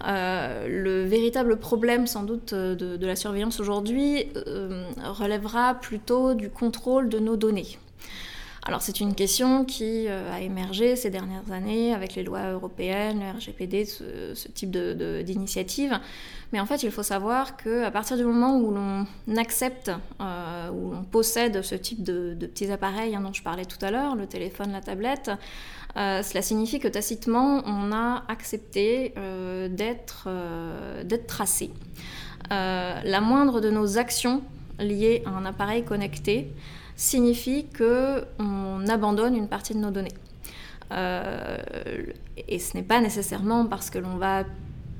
le 0.04 1.06
véritable 1.06 1.58
problème 1.58 2.08
sans 2.08 2.24
doute 2.24 2.56
de 2.56 3.06
la 3.06 3.16
surveillance 3.16 3.60
aujourd'hui 3.60 4.26
relèvera 4.98 5.76
plutôt 5.76 6.34
du 6.34 6.50
contrôle 6.50 7.08
de 7.08 7.20
nos 7.20 7.36
données. 7.36 7.78
Alors 8.66 8.82
c'est 8.82 9.02
une 9.02 9.14
question 9.14 9.66
qui 9.66 10.08
euh, 10.08 10.32
a 10.32 10.40
émergé 10.40 10.96
ces 10.96 11.10
dernières 11.10 11.52
années 11.52 11.94
avec 11.94 12.16
les 12.16 12.24
lois 12.24 12.52
européennes, 12.52 13.20
le 13.20 13.38
RGPD, 13.38 13.84
ce, 13.86 14.48
type 14.48 14.72
d'initiative. 14.72 16.00
Mais 16.54 16.62
en 16.62 16.66
fait, 16.66 16.82
il 16.84 16.92
faut 16.92 17.04
savoir 17.04 17.58
qu'à 17.58 17.92
partir 17.92 18.16
du 18.16 18.24
moment 18.24 18.58
où 18.58 18.72
l'on 18.72 19.06
accepte, 19.36 19.92
euh, 20.22 20.70
où 20.70 20.92
l'on 20.92 21.04
possède 21.04 21.62
ce 21.62 21.76
type 21.76 22.04
de, 22.04 22.36
petits 22.40 22.72
appareils 22.72 23.16
hein, 23.16 23.22
dont 23.22 23.34
je 23.34 23.44
parlais 23.44 23.66
tout 23.66 23.84
à 23.84 23.92
l'heure, 23.92 24.16
le 24.16 24.28
téléphone, 24.28 24.72
la 24.72 24.82
tablette, 24.82 25.32
euh, 25.98 26.24
cela 26.24 26.42
signifie 26.42 26.80
que 26.80 26.88
tacitement, 26.88 27.64
on 27.66 27.92
a 27.92 28.24
accepté 28.30 29.14
d'être 29.70 30.30
tracé. 31.28 31.72
la 32.50 33.22
moindre 33.22 33.60
de 33.60 33.70
nos 33.70 33.98
actions 33.98 34.42
liées 34.80 35.22
à 35.26 35.32
un 35.32 35.46
appareil 35.46 35.84
connecté 35.84 36.50
signifie 37.04 37.66
qu'on 37.78 38.88
abandonne 38.88 39.36
une 39.36 39.48
partie 39.48 39.74
de 39.74 39.80
nos 39.80 39.92
données. 39.92 40.14
Euh, 40.92 41.58
et 42.48 42.60
ce 42.60 42.78
n'est 42.78 42.84
pas 42.84 43.02
nécessairement 43.02 43.66
parce 43.66 43.90
que 43.90 44.00
l'on 44.00 44.18
va 44.18 44.44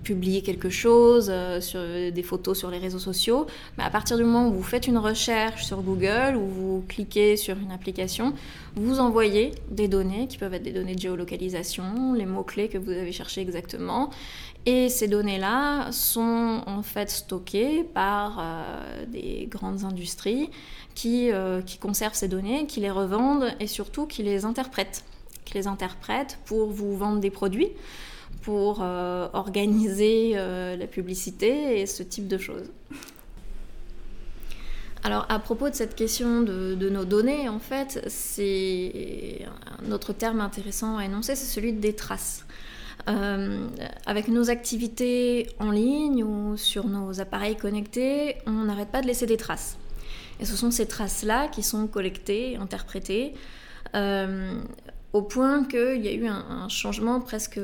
publier 0.04 0.42
quelque 0.42 0.70
chose, 0.70 1.30
euh, 1.32 1.62
sur 1.62 1.80
des 1.80 2.24
photos 2.24 2.60
sur 2.60 2.70
les 2.70 2.78
réseaux 2.78 3.00
sociaux, 3.00 3.48
mais 3.78 3.86
à 3.86 3.90
partir 3.90 4.18
du 4.18 4.26
moment 4.26 4.50
où 4.50 4.54
vous 4.54 4.64
faites 4.64 4.88
une 4.88 4.98
recherche 4.98 5.64
sur 5.64 5.82
Google 5.82 6.36
ou 6.36 6.46
vous 6.46 6.84
cliquez 6.90 7.38
sur 7.38 7.58
une 7.58 7.72
application, 7.72 8.34
vous 8.76 9.00
envoyez 9.00 9.52
des 9.72 9.88
données 9.88 10.28
qui 10.28 10.38
peuvent 10.38 10.54
être 10.54 10.64
des 10.64 10.74
données 10.74 10.96
de 10.96 11.00
géolocalisation, 11.00 12.14
les 12.14 12.26
mots-clés 12.26 12.68
que 12.68 12.78
vous 12.78 12.92
avez 12.92 13.14
cherchés 13.14 13.40
exactement, 13.40 14.10
et 14.66 14.88
ces 14.88 15.08
données-là 15.08 15.92
sont 15.92 16.62
en 16.66 16.84
fait 16.84 17.10
stockées 17.10 17.84
par 17.84 18.40
euh, 18.40 19.06
des 19.06 19.48
grandes 19.50 19.84
industries 19.84 20.50
qui, 20.96 21.32
euh, 21.32 21.62
conservent 21.80 22.14
ces 22.14 22.28
données, 22.28 22.66
qui 22.66 22.80
les 22.80 22.92
revendent 22.92 23.54
et 23.60 23.68
surtout 23.68 24.06
qui 24.06 24.24
les 24.24 24.46
interprètent. 24.46 25.04
Qui 25.46 25.56
les 25.56 25.68
interprètent 25.68 26.38
pour 26.46 26.70
vous 26.70 26.96
vendre 26.98 27.20
des 27.20 27.30
produits, 27.30 27.70
pour 28.42 28.80
euh, 28.82 29.28
organiser 29.34 30.36
la 30.36 30.88
publicité 30.88 31.82
et 31.82 31.86
ce 31.86 32.04
type 32.04 32.28
de 32.28 32.38
choses. 32.38 32.70
Alors 35.06 35.26
à 35.28 35.38
propos 35.40 35.70
de 35.70 35.76
cette 35.76 35.96
question 35.96 36.42
de, 36.42 36.76
de 36.76 36.90
nos 36.90 37.04
données, 37.04 37.50
en 37.50 37.60
fait, 37.60 38.02
c'est 38.08 39.46
un 39.86 39.92
autre 39.92 40.14
terme 40.14 40.40
intéressant 40.40 40.98
à 40.98 41.04
énoncer, 41.04 41.36
c'est 41.36 41.46
celui 41.46 41.74
des 41.74 41.94
traces. 41.94 42.46
Euh, 43.10 43.68
avec 44.06 44.30
nos 44.30 44.50
activités 44.50 45.50
en 45.60 45.72
ligne 45.72 46.24
ou 46.24 46.56
sur 46.56 46.88
nos 46.88 47.20
appareils 47.20 47.58
connectés, 47.58 48.38
on 48.46 48.64
n'arrête 48.64 48.90
pas 48.90 49.02
de 49.02 49.08
laisser 49.08 49.26
des 49.26 49.36
traces. 49.36 49.78
Et 50.44 50.46
ce 50.46 50.58
sont 50.58 50.72
ces 50.72 50.86
traces-là 50.86 51.48
qui 51.48 51.64
sont 51.64 51.88
collectées, 51.88 52.58
interprétées, 52.58 53.34
euh, 53.96 54.60
au 55.14 55.22
point 55.22 55.64
qu'il 55.64 56.04
y 56.04 56.10
a 56.10 56.12
eu 56.12 56.28
un, 56.28 56.68
changement 56.68 57.22
presque 57.22 57.62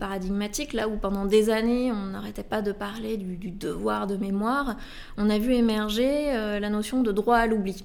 paradigmatique, 0.00 0.72
là 0.72 0.88
où 0.88 0.96
pendant 0.96 1.26
des 1.26 1.50
années 1.50 1.92
on 1.92 2.06
n'arrêtait 2.06 2.42
pas 2.42 2.62
de 2.62 2.72
parler 2.72 3.18
du, 3.18 3.50
devoir 3.50 4.06
de 4.06 4.16
mémoire, 4.16 4.76
on 5.18 5.28
a 5.28 5.38
vu 5.38 5.52
émerger 5.52 6.34
euh, 6.34 6.58
la 6.58 6.70
notion 6.70 7.02
de 7.02 7.12
droit 7.12 7.36
à 7.36 7.46
l'oubli. 7.46 7.84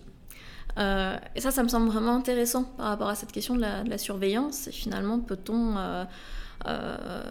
et 0.78 1.42
ça, 1.42 1.52
ça 1.52 1.62
me 1.62 1.68
semble 1.68 1.90
vraiment 1.90 2.16
intéressant 2.16 2.64
par 2.64 2.88
rapport 2.88 3.10
à 3.10 3.16
cette 3.16 3.34
question 3.34 3.56
de 3.56 3.62
la, 3.62 3.98
surveillance. 3.98 4.70
Finalement, 4.72 5.20
peut-on 5.20 5.76
euh, 6.66 7.22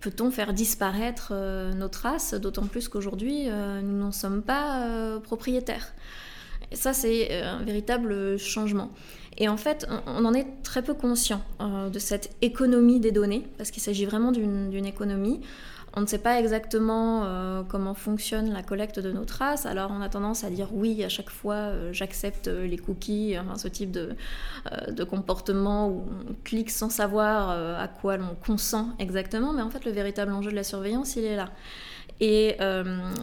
peut-on 0.00 0.30
faire 0.30 0.52
disparaître 0.52 1.30
euh, 1.32 1.72
nos 1.74 1.88
traces, 1.88 2.34
d'autant 2.34 2.66
plus 2.66 2.88
qu'aujourd'hui, 2.88 3.48
euh, 3.48 3.82
nous 3.82 3.98
n'en 3.98 4.12
sommes 4.12 4.42
pas 4.42 5.18
propriétaires. 5.22 5.92
Et 6.72 6.76
ça, 6.76 6.92
c'est 6.92 7.42
un 7.42 7.62
véritable 7.62 8.38
changement. 8.38 8.90
Et 9.38 9.48
en 9.48 9.56
fait, 9.56 9.86
on 10.06 10.24
en 10.24 10.34
est 10.34 10.46
très 10.62 10.82
peu 10.82 10.94
conscient 10.94 11.42
de 11.60 11.98
cette 11.98 12.36
économie 12.42 13.00
des 13.00 13.10
données, 13.12 13.46
parce 13.58 13.70
qu'il 13.70 13.82
s'agit 13.82 14.04
vraiment 14.04 14.32
d'une 14.32 14.86
économie. 14.86 15.40
On 15.94 16.02
ne 16.02 16.06
sait 16.06 16.18
pas 16.18 16.38
exactement 16.38 17.24
euh, 17.24 17.62
comment 17.68 17.94
fonctionne 17.94 18.52
la 18.52 18.62
collecte 18.62 19.00
de 19.00 19.10
nos 19.10 19.24
traces, 19.24 19.66
alors 19.66 19.90
on 19.90 20.00
a 20.00 20.08
tendance 20.08 20.44
à 20.44 20.50
dire 20.50 20.68
oui 20.72 21.02
à 21.02 21.08
chaque 21.08 21.30
fois 21.30 21.54
euh, 21.54 21.92
j'accepte 21.92 22.46
les 22.46 22.78
cookies, 22.78 23.34
ce 23.56 23.66
type 23.66 23.90
de, 23.90 24.10
euh, 24.70 24.92
de, 24.92 25.02
comportement 25.02 25.88
où 25.88 26.04
on 26.28 26.34
clique 26.44 26.70
sans 26.70 26.90
savoir 26.90 27.50
à 27.50 27.88
quoi 27.88 28.16
l'on 28.16 28.36
consent 28.46 28.90
exactement, 29.00 29.52
mais 29.52 29.62
en 29.62 29.70
fait 29.70 29.84
le 29.84 29.90
véritable 29.90 30.32
enjeu 30.32 30.50
de 30.52 30.56
la 30.56 30.64
surveillance 30.64 31.16
il 31.16 31.24
est 31.24 31.36
là. 31.36 31.50
Et 32.20 32.56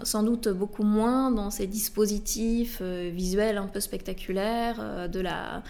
sans 0.03 0.23
doute 0.23 0.47
beaucoup 0.49 0.83
moins 0.83 1.29
dans 1.31 1.51
ces 1.51 1.67
dispositifs 1.67 2.81
visuels 2.81 3.57
un 3.57 3.67
peu 3.67 3.79
spectaculaires 3.79 5.07
de, 5.07 5.19
la, 5.19 5.61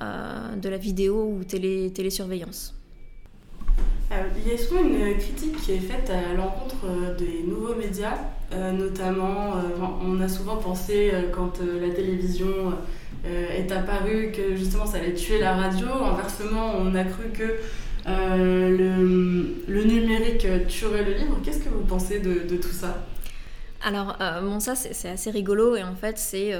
de 0.00 0.68
la 0.68 0.76
vidéo 0.76 1.34
ou 1.36 1.42
télé, 1.42 1.92
télésurveillance. 1.92 2.78
Euh, 4.10 4.22
il 4.38 4.50
y 4.50 4.54
a 4.54 4.58
souvent 4.58 4.82
une 4.82 5.18
critique 5.18 5.56
qui 5.60 5.72
est 5.72 5.80
faite 5.80 6.10
à 6.10 6.32
l'encontre 6.34 6.76
euh, 6.86 7.14
des 7.14 7.42
nouveaux 7.46 7.74
médias, 7.74 8.16
euh, 8.54 8.72
notamment 8.72 9.52
on 10.02 10.18
a 10.22 10.28
souvent 10.28 10.56
pensé 10.56 11.12
quand 11.34 11.60
la 11.60 11.90
télévision 11.90 12.72
est 13.24 13.70
apparue 13.70 14.32
que 14.32 14.56
justement 14.56 14.86
ça 14.86 14.98
allait 14.98 15.12
tuer 15.12 15.38
la 15.38 15.54
radio. 15.54 15.86
Inversement, 16.12 16.72
on 16.78 16.94
a 16.94 17.04
cru 17.04 17.24
que 17.34 17.58
le, 18.36 19.84
numérique 19.84 20.46
tuerait 20.68 21.04
le 21.04 21.14
livre. 21.14 21.38
Qu'est-ce 21.44 21.58
que 21.58 21.68
vous 21.68 21.84
pensez 21.84 22.20
de, 22.20 22.56
tout 22.56 22.72
ça? 22.72 23.06
Alors, 23.82 24.16
bon, 24.42 24.58
ça, 24.60 24.74
c'est 24.74 25.08
assez 25.08 25.30
rigolo 25.30 25.76
et 25.76 25.82
en 25.84 25.94
fait, 25.94 26.18
c'est 26.18 26.52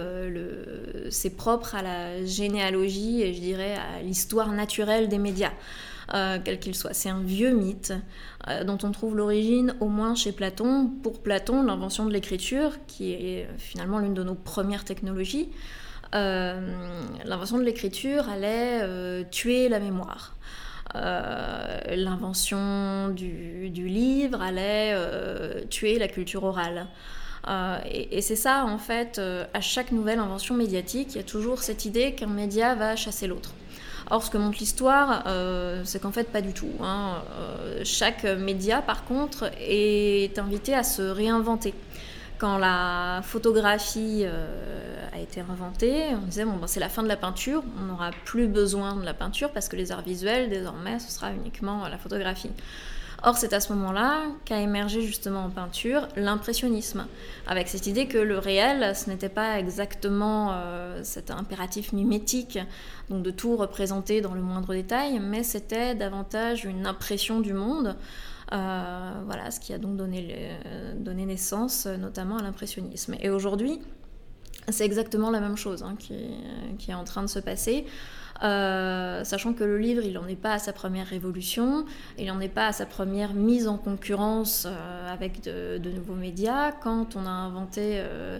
c'est 1.11 1.37
propre 1.37 1.75
à 1.75 1.83
la 1.83 2.25
généalogie 2.25 3.23
et 3.23 3.35
je 3.35 3.41
dirais 3.41 3.75
à 3.75 4.03
l'histoire 4.03 4.53
naturelle 4.53 5.09
des 5.09 5.19
médias. 5.19 5.53
Euh, 6.15 6.39
quel 6.43 6.59
qu'il 6.59 6.75
soit. 6.75 6.95
C'est 6.95 7.11
un 7.11 7.21
vieux 7.21 7.51
mythe 7.51 7.93
euh, 8.49 8.65
dont 8.65 8.79
on 8.83 8.93
trouve 8.93 9.15
l'origine 9.15 9.75
au 9.81 9.89
moins 9.89 10.15
chez 10.15 10.33
Platon. 10.33 10.91
Pour 11.03 11.21
Platon, 11.21 11.63
l'invention 11.63 12.07
de 12.07 12.13
l'écriture, 12.13 12.79
qui 12.87 13.13
est 13.13 13.47
finalement 13.59 13.99
l'une 13.99 14.15
de 14.15 14.23
nos 14.23 14.35
premières 14.35 14.85
technologies, 14.87 15.51
euh, 16.15 16.75
l'invention 17.27 17.59
de 17.59 17.63
l'écriture 17.63 18.27
allait 18.31 19.27
tuer 19.31 19.69
la 19.69 19.81
mémoire. 19.81 20.35
L'invention 20.95 23.11
du, 23.11 23.71
livre 23.71 24.43
allait 24.43 24.95
tuer 25.71 25.99
la 25.99 26.09
culture 26.09 26.45
orale. 26.45 26.87
et, 27.91 28.19
et 28.19 28.23
c'est 28.23 28.37
ça, 28.37 28.65
en 28.65 28.79
fait, 28.79 29.21
à 29.55 29.61
chaque 29.61 29.93
nouvelle 29.93 30.19
invention 30.19 30.55
médiatique, 30.55 31.15
il 31.15 31.17
y 31.17 31.21
a 31.21 31.25
toujours 31.25 31.63
cette 31.63 31.85
idée 31.85 32.15
qu'un 32.15 32.27
média 32.27 32.75
va 32.75 32.97
chasser 32.97 33.27
l'autre. 33.27 33.53
Or, 34.11 34.23
ce 34.23 34.31
que 34.31 34.39
montre 34.39 34.59
l'histoire, 34.59 35.25
euh, 35.27 35.83
c'est 35.85 36.01
qu'en 36.01 36.13
fait, 36.13 36.31
pas 36.31 36.41
du 36.41 36.53
tout. 36.53 36.71
Hein. 36.83 37.23
Euh, 37.39 37.83
chaque 37.85 38.25
média, 38.25 38.81
par 38.81 39.05
contre, 39.05 39.51
est 39.61 40.39
invité 40.39 40.75
à 40.75 40.83
se 40.83 41.03
réinventer. 41.03 41.75
Quand 42.39 42.57
la 42.57 43.21
photographie 43.25 44.23
euh, 44.25 45.09
a 45.13 45.19
été 45.19 45.41
inventée, 45.41 46.05
on 46.15 46.27
disait 46.27 46.45
bon, 46.45 46.57
ben, 46.57 46.69
c'est 46.69 46.79
la 46.79 46.89
fin 46.89 47.03
de 47.03 47.09
la 47.09 47.17
peinture, 47.17 47.65
on 47.81 47.87
n'aura 47.87 48.13
plus 48.25 48.47
besoin 48.47 48.95
de 48.95 49.05
la 49.05 49.13
peinture 49.13 49.51
parce 49.51 49.69
que 49.69 49.75
les 49.75 49.91
arts 49.91 50.03
visuels, 50.03 50.49
désormais, 50.49 51.01
ce 51.01 51.11
sera 51.11 51.33
uniquement 51.33 51.89
la 51.89 51.99
photographie. 51.99 52.53
Or, 53.25 53.37
c'est 53.37 53.53
à 53.53 53.59
ce 53.59 53.73
moment-là 53.73 54.23
qu'a 54.45 54.61
émergé 54.61 55.03
justement 55.03 55.47
en 55.47 55.51
peinture 55.51 56.07
l'impressionnisme, 56.15 57.09
avec 57.49 57.67
cette 57.67 57.89
idée 57.89 58.07
que 58.07 58.19
le 58.19 58.39
réel, 58.39 58.95
ce 58.95 59.11
n'était 59.11 59.29
pas 59.29 59.59
exactement 59.59 60.53
euh, 60.53 61.01
cet 61.03 61.33
impératif 61.33 61.93
mimétique, 61.93 62.61
donc 63.11 63.25
de 63.25 63.33
tout 63.33 63.57
représenter 63.57 64.21
dans 64.21 64.35
le 64.35 64.41
moindre 64.41 64.73
détail, 64.73 65.19
mais 65.19 65.43
c'était 65.43 65.97
davantage 65.97 66.65
une 66.65 66.87
impression 66.87 67.41
du 67.41 67.53
monde. 67.53 67.97
Voilà, 68.51 69.51
ce 69.51 69.61
qui 69.61 69.73
a 69.73 69.79
donc 69.79 69.97
donné, 69.97 70.57
donné 70.97 71.27
naissance 71.27 71.87
notamment 71.87 72.39
à 72.39 72.43
l'impressionnisme. 72.43 73.15
Et 73.21 73.31
aujourd'hui, 73.31 73.81
c'est 74.71 74.85
exactement 74.85 75.31
la 75.31 75.41
même 75.41 75.57
chose 75.57 75.83
hein, 75.83 75.97
qui, 75.99 76.91
est 76.91 76.95
en 76.95 77.05
train 77.05 77.23
de 77.23 77.29
se 77.29 77.39
passer. 77.39 77.87
Euh, 78.43 79.25
sachant 79.25 79.53
que 79.53 79.65
le 79.65 79.79
livre, 79.79 80.03
il 80.05 80.13
n'en 80.13 80.27
est 80.29 80.37
pas 80.37 80.53
à 80.53 80.59
sa 80.59 80.73
première 80.73 81.07
révolution, 81.07 81.85
il 82.19 82.27
n'en 82.27 82.39
est 82.41 82.49
pas 82.49 82.67
à 82.67 82.73
sa 82.73 82.87
première 82.87 83.35
mise 83.35 83.67
en 83.67 83.79
concurrence 83.79 84.67
euh, 84.67 85.13
avec 85.13 85.43
de, 85.43 85.91
nouveaux 85.91 86.15
médias. 86.15 86.71
Quand 86.73 87.17
on 87.17 87.27
a 87.27 87.31
inventé 87.31 88.01
euh, 88.01 88.39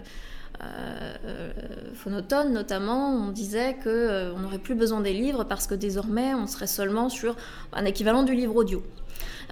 Phonotone 1.95 2.53
notamment, 2.53 3.09
on 3.13 3.31
disait 3.31 3.77
qu'on 3.83 4.39
n'aurait 4.39 4.59
plus 4.59 4.75
besoin 4.75 5.01
des 5.01 5.13
livres 5.13 5.43
parce 5.43 5.67
que 5.67 5.75
désormais 5.75 6.33
on 6.33 6.47
serait 6.47 6.67
seulement 6.67 7.09
sur 7.09 7.35
un 7.73 7.85
équivalent 7.85 8.23
du 8.23 8.35
livre 8.35 8.55
audio. 8.55 8.83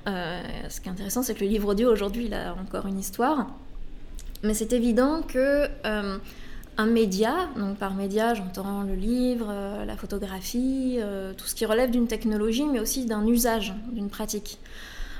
Ce 0.06 0.82
qui 0.82 0.88
est 0.88 0.92
intéressant, 0.92 1.24
c'est 1.24 1.34
que 1.34 1.44
le 1.44 1.50
livre 1.50 1.70
audio 1.70 1.92
aujourd'hui, 1.92 2.25
il 2.25 2.34
a 2.34 2.54
encore 2.54 2.86
une 2.86 3.00
histoire. 3.00 3.48
Mais 4.44 4.54
c'est 4.54 4.74
évident 4.74 5.22
que 5.22 5.68
un 6.77 6.86
média, 6.86 7.50
donc 7.58 7.77
par 7.77 7.94
média 7.96 8.34
j'entends 8.34 8.84
le 8.84 8.94
livre, 8.94 9.48
euh, 9.50 9.86
la 9.86 9.98
photographie, 9.98 10.98
euh, 11.00 11.34
tout 11.34 11.48
ce 11.48 11.56
qui 11.56 11.66
relève 11.66 11.89
d'une 11.89 12.08
technologie, 12.08 12.66
mais 12.66 12.80
aussi 12.80 13.06
d'un 13.06 13.25
usage, 13.25 13.74
d'une 13.92 14.10
pratique. 14.10 14.60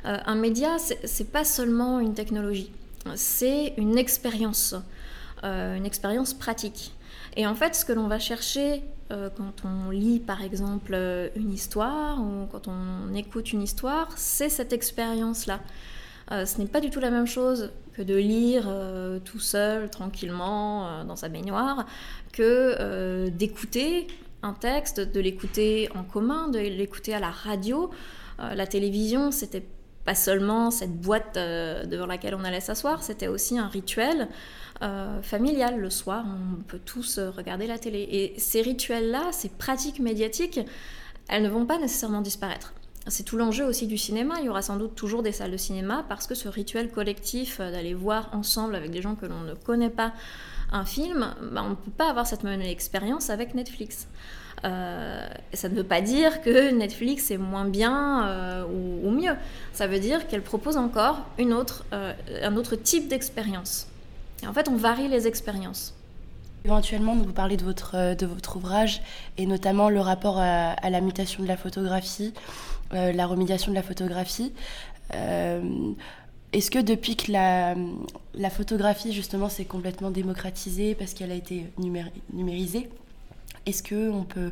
Euh, 0.06 0.18
un 0.26 0.36
média, 0.36 0.78
c'est 0.78 1.32
pas 1.32 1.44
seulement 1.44 2.00
une 2.00 2.14
technologie, 2.14 2.72
c'est 3.16 3.74
une 3.78 3.98
expérience, 3.98 4.76
une 5.44 5.86
expérience 5.86 6.34
pratique. 6.34 6.94
Et 7.36 7.46
en 7.46 7.56
fait, 7.56 7.76
ce 7.76 7.86
que 7.86 7.94
l'on 7.94 8.08
va 8.08 8.20
chercher 8.20 8.84
quand 9.10 9.64
on 9.64 9.90
lit 9.90 10.20
par 10.20 10.44
exemple 10.44 10.94
une 11.36 11.54
histoire 11.54 12.20
ou 12.20 12.46
quand 12.52 12.68
on 12.68 13.14
écoute 13.16 13.54
une 13.54 13.62
histoire, 13.62 14.10
c'est 14.18 14.50
cette 14.50 14.74
expérience-là. 14.74 15.62
ce 16.30 16.60
n'est 16.60 16.68
pas 16.68 16.82
du 16.82 16.90
tout 16.90 17.00
la 17.00 17.10
même 17.10 17.28
chose 17.28 17.72
que 17.98 18.04
de 18.04 18.16
lire 18.16 18.66
euh, 18.68 19.20
tout 19.20 19.40
seul, 19.40 19.90
tranquillement, 19.90 20.88
euh, 20.88 21.04
dans 21.04 21.16
sa 21.16 21.30
baignoire, 21.30 21.88
que 22.32 22.76
euh, 22.80 23.30
d'écouter 23.30 24.06
un 24.44 24.54
texte, 24.54 25.00
de 25.00 25.20
l'écouter 25.20 25.90
en 25.96 26.04
commun, 26.04 26.50
de 26.50 26.60
l'écouter 26.60 27.16
à 27.16 27.20
la 27.20 27.32
radio. 27.32 27.90
la 28.38 28.68
télévision, 28.68 29.32
c'était 29.32 29.66
pas 30.06 30.14
seulement 30.14 30.70
cette 30.70 30.96
boîte 30.96 31.34
devant 31.36 32.06
laquelle 32.06 32.36
on 32.36 32.44
allait 32.44 32.62
s'asseoir, 32.62 33.02
c'était 33.02 33.28
aussi 33.28 33.58
un 33.58 33.68
rituel 33.68 34.30
familial. 35.22 35.80
Le 35.80 35.90
soir, 35.90 36.26
on 36.26 36.62
peut 36.64 36.80
tous 36.84 37.20
regarder 37.20 37.68
la 37.68 37.80
télé. 37.80 38.08
Et 38.12 38.40
ces 38.40 38.62
rituels-là, 38.62 39.32
ces 39.32 39.50
pratiques 39.50 40.00
médiatiques, 40.00 40.60
elles 41.28 41.44
ne 41.44 41.50
vont 41.50 41.66
pas 41.66 41.80
nécessairement 41.80 42.22
disparaître. 42.22 42.74
C'est 43.10 43.24
tout 43.24 43.38
l'enjeu 43.38 43.66
aussi 43.66 43.88
du 43.88 43.98
cinéma. 43.98 44.36
Il 44.40 44.46
y 44.46 44.50
aura 44.50 44.62
sans 44.62 44.76
doute 44.76 44.96
toujours 44.96 45.24
des 45.24 45.32
salles 45.32 45.52
de 45.52 45.58
cinéma 45.58 46.06
parce 46.10 46.28
que 46.28 46.36
ce 46.36 46.50
rituel 46.50 46.92
collectif 46.92 47.60
euh, 47.60 47.72
d'aller 47.72 47.94
voir 47.94 48.30
ensemble 48.34 48.76
avec 48.76 48.92
des 48.92 49.02
gens 49.02 49.16
que 49.16 49.26
l'on 49.26 49.42
ne 49.42 49.54
connaît 49.54 49.90
pas 49.90 50.14
un 50.72 50.84
film, 50.84 51.34
bah, 51.54 51.64
on 51.66 51.70
ne 51.70 51.76
peut 51.76 51.92
pas 51.92 52.10
avoir 52.10 52.28
cette 52.28 52.44
même 52.44 52.62
expérience 52.62 53.30
avec 53.30 53.56
Netflix. 53.56 54.08
Euh, 54.66 55.26
ça 55.54 55.70
ne 55.70 55.76
veut 55.76 55.86
pas 55.86 56.02
dire 56.02 56.42
que 56.42 56.72
Netflix 56.72 57.32
est 57.32 57.38
moins 57.38 57.66
bien 57.66 58.28
euh, 58.28 58.66
ou, 58.66 59.12
mieux. 59.12 59.36
Ça 59.72 59.88
veut 59.88 60.00
dire 60.00 60.28
qu'elle 60.28 60.42
propose 60.42 60.76
encore 60.76 61.20
une 61.38 61.54
autre, 61.54 61.86
un 61.92 62.58
autre 62.58 62.76
type 62.76 63.08
d'expérience. 63.08 63.88
En 64.46 64.54
fait, 64.54 64.68
on 64.70 64.76
varie 64.76 65.08
les 65.08 65.28
expériences. 65.28 65.94
Éventuellement, 66.66 67.16
vous 67.16 67.32
parlez 67.32 67.56
de 67.56 67.64
votre, 67.64 68.16
de 68.16 68.26
votre 68.26 68.58
ouvrage 68.58 69.02
et 69.38 69.46
notamment 69.46 69.90
le 69.90 70.02
rapport 70.02 70.38
à 70.40 70.90
la 70.90 71.02
mutation 71.02 71.42
de 71.44 71.48
la 71.48 71.56
photographie. 71.56 72.34
Euh, 72.94 73.12
la 73.12 73.28
remédiation 73.28 73.72
de 73.72 73.76
la 73.76 73.84
photographie. 73.84 74.54
Euh, 75.14 75.92
est-ce 76.54 76.72
que 76.72 76.80
depuis 76.80 77.18
que 77.18 77.34
la, 77.34 77.76
la 78.34 78.50
photographie 78.50 79.12
justement 79.12 79.50
s'est 79.50 79.66
complètement 79.66 80.10
démocratisée 80.10 80.96
parce 80.96 81.14
qu'elle 81.14 81.32
a 81.32 81.36
été 81.36 81.66
numérisée, 82.32 82.90
est-ce 83.66 83.84
que 83.84 84.10
on 84.10 84.24
peut, 84.24 84.52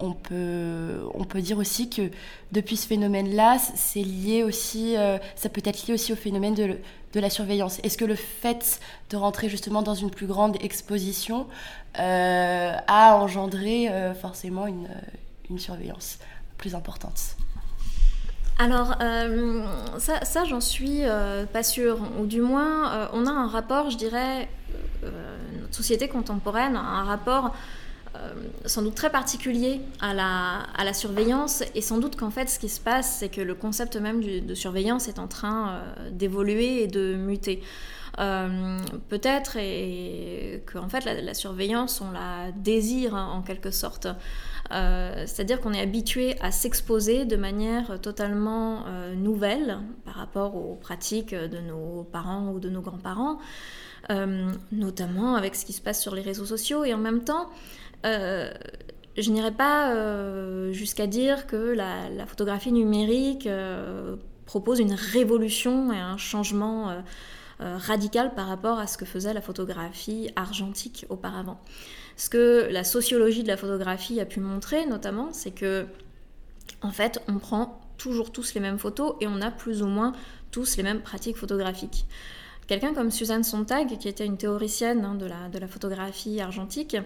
on 0.00 0.12
peut, 0.12 1.02
on 1.14 1.24
peut 1.24 1.40
dire 1.40 1.58
aussi 1.58 1.88
que 1.88 2.10
depuis 2.52 2.76
ce 2.76 2.86
phénomène-là, 2.86 3.58
c'est 3.58 4.02
lié 4.02 4.42
aussi, 4.42 4.96
euh, 4.96 5.18
ça 5.36 5.48
peut 5.48 5.62
être 5.64 5.86
lié 5.86 5.94
aussi 5.94 6.12
au 6.12 6.16
phénomène 6.16 6.54
de, 6.54 6.78
de 7.12 7.20
la 7.20 7.30
surveillance. 7.30 7.78
Est-ce 7.82 7.96
que 7.96 8.04
le 8.04 8.16
fait 8.16 8.80
de 9.10 9.16
rentrer 9.16 9.48
justement 9.48 9.82
dans 9.82 9.94
une 9.94 10.10
plus 10.10 10.26
grande 10.26 10.56
exposition 10.62 11.46
a 11.96 13.16
engendré 13.16 13.88
forcément 14.20 14.66
une, 14.66 14.88
une 15.48 15.60
surveillance 15.60 16.18
plus 16.58 16.74
importante? 16.74 17.36
Alors, 18.58 18.94
euh, 19.00 19.64
ça, 19.98 20.44
j'en 20.44 20.60
suis 20.60 21.00
euh, 21.02 21.44
pas 21.44 21.62
sûre. 21.62 21.98
Ou 22.20 22.26
du 22.26 22.40
moins, 22.40 22.92
euh, 22.92 23.06
on 23.12 23.26
a 23.26 23.30
un 23.30 23.48
rapport, 23.48 23.90
je 23.90 23.96
dirais, 23.96 24.48
notre 25.60 25.74
société 25.74 26.08
contemporaine 26.08 26.76
a 26.76 26.80
un 26.80 27.04
rapport 27.04 27.54
sans 28.66 28.82
doute 28.82 28.94
très 28.94 29.10
particulier 29.10 29.80
à 30.00 30.14
la, 30.14 30.60
à 30.76 30.84
la 30.84 30.94
surveillance. 30.94 31.62
Et 31.74 31.80
sans 31.80 31.98
doute 31.98 32.16
qu'en 32.16 32.30
fait, 32.30 32.48
ce 32.48 32.58
qui 32.58 32.68
se 32.68 32.80
passe, 32.80 33.16
c'est 33.18 33.28
que 33.28 33.40
le 33.40 33.54
concept 33.54 33.96
même 33.96 34.22
de 34.22 34.54
surveillance 34.54 35.08
est 35.08 35.18
en 35.18 35.28
train 35.28 35.82
d'évoluer 36.10 36.82
et 36.82 36.86
de 36.86 37.14
muter. 37.14 37.62
Peut-être 38.16 39.56
et, 39.56 40.62
que 40.66 40.78
en 40.78 40.88
fait, 40.88 41.04
la, 41.04 41.20
la, 41.20 41.34
surveillance, 41.34 42.00
on 42.00 42.12
la 42.12 42.52
désire 42.52 43.14
en 43.14 43.42
quelque 43.42 43.70
sorte. 43.70 44.06
Euh, 44.72 45.24
c'est-à-dire 45.26 45.60
qu'on 45.60 45.72
est 45.72 45.80
habitué 45.80 46.36
à 46.40 46.50
s'exposer 46.50 47.26
de 47.26 47.36
manière 47.36 48.00
totalement 48.00 48.84
euh, 48.86 49.14
nouvelle 49.14 49.78
par 50.04 50.14
rapport 50.14 50.56
aux 50.56 50.74
pratiques 50.74 51.34
de 51.34 51.58
nos 51.58 52.04
parents 52.04 52.50
ou 52.50 52.60
de 52.60 52.70
nos 52.70 52.80
grands-parents, 52.80 53.38
euh, 54.10 54.50
notamment 54.72 55.34
avec 55.34 55.54
ce 55.54 55.66
qui 55.66 55.74
se 55.74 55.82
passe 55.82 56.00
sur 56.00 56.14
les 56.14 56.22
réseaux 56.22 56.46
sociaux. 56.46 56.84
Et 56.84 56.94
en 56.94 56.98
même 56.98 57.24
temps, 57.24 57.50
je 58.04 59.30
n'irai 59.30 59.52
pas 59.52 60.70
jusqu'à 60.72 61.06
dire 61.06 61.46
que 61.46 61.56
la, 61.56 62.26
photographie 62.26 62.72
numérique 62.72 63.48
propose 64.46 64.80
une 64.80 64.94
révolution 64.94 65.92
et 65.92 65.98
un 65.98 66.16
changement 66.16 67.02
radical 67.58 68.34
par 68.34 68.46
rapport 68.46 68.78
à 68.78 68.86
ce 68.86 68.98
que 68.98 69.04
faisait 69.04 69.32
la 69.32 69.40
photographie 69.40 70.30
argentique 70.36 71.06
auparavant. 71.08 71.60
Ce 72.16 72.30
que 72.30 72.68
la 72.70 72.84
sociologie 72.84 73.42
de 73.42 73.48
la 73.48 73.56
photographie 73.56 74.20
a 74.20 74.26
pu 74.26 74.40
montrer 74.40 74.86
notamment, 74.86 75.30
c'est 75.32 75.50
que 75.50 75.86
en 76.82 76.90
fait, 76.90 77.20
on 77.28 77.38
prend 77.38 77.80
toujours 77.96 78.30
tous 78.30 78.54
les 78.54 78.60
mêmes 78.60 78.78
photos 78.78 79.14
et 79.20 79.26
on 79.26 79.40
a 79.40 79.50
plus 79.50 79.82
ou 79.82 79.86
moins 79.86 80.12
tous 80.50 80.76
les 80.76 80.82
mêmes 80.82 81.00
pratiques 81.00 81.36
photographiques. 81.36 82.06
Quelqu'un 82.66 82.94
comme 82.94 83.10
Suzanne 83.10 83.44
Sontag, 83.44 83.98
qui 83.98 84.08
était 84.08 84.24
une 84.24 84.36
théoricienne 84.36 85.04
hein, 85.04 85.14
de, 85.14 85.26
la, 85.26 85.68
photographie 85.68 86.40
argentique, 86.40 86.96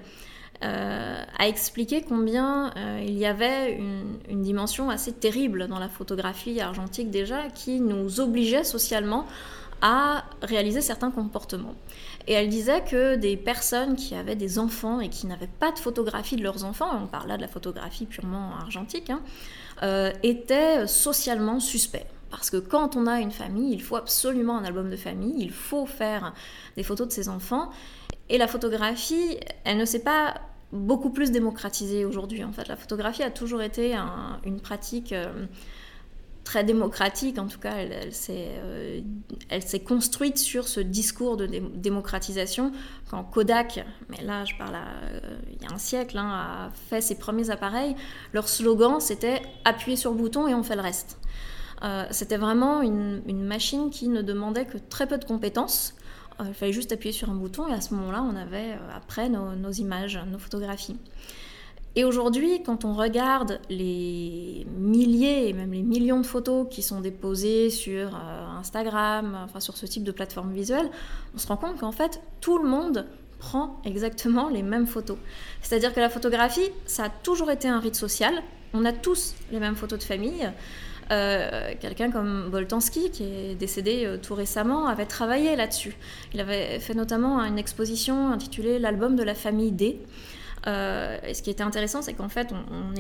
euh, 0.65 1.23
a 1.39 1.47
expliqué 1.47 2.03
combien 2.03 2.73
euh, 2.77 3.01
il 3.07 3.17
y 3.17 3.27
avait 3.27 3.75
une, 3.75 4.43
dimension 4.43 4.91
assez 4.91 5.13
terrible 5.13 5.69
dans 5.69 5.79
la 5.79 5.89
photographie 5.89 6.61
argentique 6.61 7.11
déjà, 7.11 7.49
qui 7.49 7.81
nous 7.81 8.21
obligeait 8.21 8.65
socialement 8.65 9.27
à 9.83 10.25
réaliser 10.43 10.81
certains 10.81 11.11
comportements. 11.13 11.75
Et 12.27 12.33
elle 12.33 12.49
disait 12.49 12.83
que 12.83 13.15
des 13.15 13.37
personnes 13.37 13.95
qui 13.95 14.15
avaient 14.17 14.37
des 14.37 14.59
enfants 14.59 15.01
et 15.01 15.09
qui 15.09 15.27
n'avaient 15.27 15.51
pas 15.61 15.71
de 15.71 15.79
photographie 15.79 16.37
de 16.37 16.43
leurs 16.43 16.65
enfants, 16.65 16.91
on 17.01 17.07
parle 17.07 17.29
là 17.29 17.37
de 17.37 17.43
la 17.43 17.49
photographie 17.49 18.07
purement 18.07 18.51
argentique, 18.61 19.11
hein, 19.11 19.21
euh, 19.83 20.13
étaient 20.23 20.87
socialement 20.87 21.61
suspects. 21.61 22.07
Parce 22.31 22.51
que 22.51 22.57
quand 22.57 22.97
on 22.97 23.07
a 23.07 23.21
une 23.21 23.31
famille, 23.31 23.73
il 23.73 23.83
faut 23.83 23.97
absolument 23.97 24.59
un 24.59 24.65
album 24.65 24.91
de 24.91 24.97
famille, 24.97 25.37
il 25.39 25.53
faut 25.53 25.87
faire 25.87 26.35
des 26.77 26.83
photos 26.83 27.09
de 27.09 27.13
ses 27.13 27.29
enfants. 27.29 27.71
Et 28.31 28.39
la 28.39 28.47
photographie, 28.47 29.39
elle 29.65 29.79
ne 29.79 29.85
s'est 29.85 30.03
pas 30.03 30.35
beaucoup 30.73 31.11
plus 31.11 31.31
démocratisée 31.31 32.05
aujourd'hui. 32.05 32.45
En 32.45 32.53
fait, 32.53 32.69
la 32.69 32.77
photographie 32.77 33.23
a 33.23 33.31
toujours 33.31 33.63
été 33.63 33.97
une 34.45 34.61
pratique 34.61 35.13
euh, 35.13 35.47
très 36.45 36.65
démocratique, 36.65 37.39
en 37.39 37.47
tout 37.47 37.59
cas, 37.59 37.75
elle, 37.77 38.11
euh, 38.31 39.01
elle 39.49 39.63
s'est 39.63 39.81
construite 39.81 40.39
sur 40.39 40.69
ce 40.69 40.81
discours 40.81 41.37
de 41.37 41.47
démocratisation 41.47 42.73
quand 43.11 43.23
Kodak, 43.25 43.85
mais 44.09 44.23
là 44.23 44.45
je 44.45 44.55
parle 44.57 44.75
euh, 44.75 45.21
il 45.53 45.63
y 45.63 45.71
a 45.71 45.75
un 45.75 45.79
siècle, 45.79 46.17
hein, 46.17 46.31
a 46.31 46.71
fait 46.89 47.01
ses 47.01 47.17
premiers 47.17 47.51
appareils, 47.51 47.97
leur 48.33 48.49
slogan 48.49 48.99
c'était 48.99 49.43
appuyer 49.65 49.97
sur 49.97 50.11
le 50.11 50.17
bouton 50.17 50.49
et 50.49 50.55
on 50.55 50.63
fait 50.63 50.77
le 50.77 50.83
reste. 50.83 51.19
C'était 52.11 52.39
vraiment 52.39 52.83
une, 52.83 53.23
machine 53.45 53.91
qui 53.91 54.09
ne 54.09 54.21
demandait 54.21 54.65
que 54.65 54.79
très 54.79 55.07
peu 55.07 55.17
de 55.17 55.25
compétences. 55.25 55.95
Il 56.47 56.55
fallait 56.55 56.73
juste 56.73 56.93
appuyer 56.93 57.13
sur 57.13 57.31
un 57.31 57.35
bouton 57.35 57.67
et 57.69 57.73
à 57.73 57.81
ce 57.81 57.95
moment-là, 57.95 58.23
on 58.23 58.37
avait 58.37 58.77
après 58.95 59.29
nos 59.29 59.73
images, 59.73 60.21
nos 60.31 60.39
photographies. 60.39 60.97
Et 61.99 62.05
aujourd'hui, 62.05 62.63
quand 62.63 62.85
on 62.85 62.95
regarde 62.95 63.61
les 63.71 64.65
milliers 64.79 65.49
et 65.49 65.53
même 65.53 65.73
les 65.73 65.83
millions 65.83 66.21
de 66.21 66.27
photos 66.27 66.69
qui 66.71 66.81
sont 66.81 67.01
déposées 67.01 67.71
sur 67.71 68.15
euh, 68.15 68.47
Instagram, 68.57 69.37
enfin 69.45 69.59
sur 69.59 69.77
ce 69.77 69.85
type 69.85 70.05
de 70.05 70.13
plateforme 70.13 70.53
visuelle, 70.53 70.91
on 71.35 71.39
se 71.39 71.49
rend 71.49 71.57
compte 71.57 71.79
qu'en 71.79 71.91
fait, 71.91 72.21
tout 72.41 72.59
le 72.59 72.69
monde 72.69 73.05
prend 73.41 73.81
exactement 73.85 74.49
les 74.49 74.63
mêmes 74.63 74.87
photos. 74.87 75.17
C'est-à-dire 75.61 75.93
que 75.93 75.99
la 75.99 76.09
photographie, 76.09 76.71
ça 76.87 77.07
a 77.07 77.09
toujours 77.09 77.51
été 77.51 77.67
un 77.67 77.81
rite 77.81 77.97
social. 77.97 78.45
On 78.75 78.85
a 78.85 78.93
tous 78.93 79.35
les 79.51 79.61
mêmes 79.61 79.77
photos 79.77 79.99
de 79.99 80.05
famille. 80.05 80.51
Euh, 81.11 81.73
quelqu'un 81.81 82.11
comme 82.11 82.51
Boltanski, 82.51 83.11
qui 83.11 83.25
est 83.25 83.55
décédé 83.55 84.05
euh, 84.05 84.19
tout 84.19 84.35
récemment, 84.35 84.89
avait 84.89 85.07
travaillé 85.07 85.57
là-dessus. 85.57 85.97
Il 86.35 86.41
avait 86.41 86.79
fait 86.81 86.95
notamment 86.95 87.43
une 87.45 87.59
exposition 87.59 88.31
intitulée 88.31 88.79
L'album 88.79 89.17
de 89.17 89.23
la 89.23 89.35
famille 89.35 89.73
D. 89.73 90.01
Euh, 90.67 91.19
et 91.27 91.35
ce 91.35 91.43
qui 91.43 91.51
était 91.51 91.63
intéressant, 91.63 92.03
c'est 92.03 92.13
qu'en 92.13 92.29
fait, 92.29 92.53
on, 92.53 92.95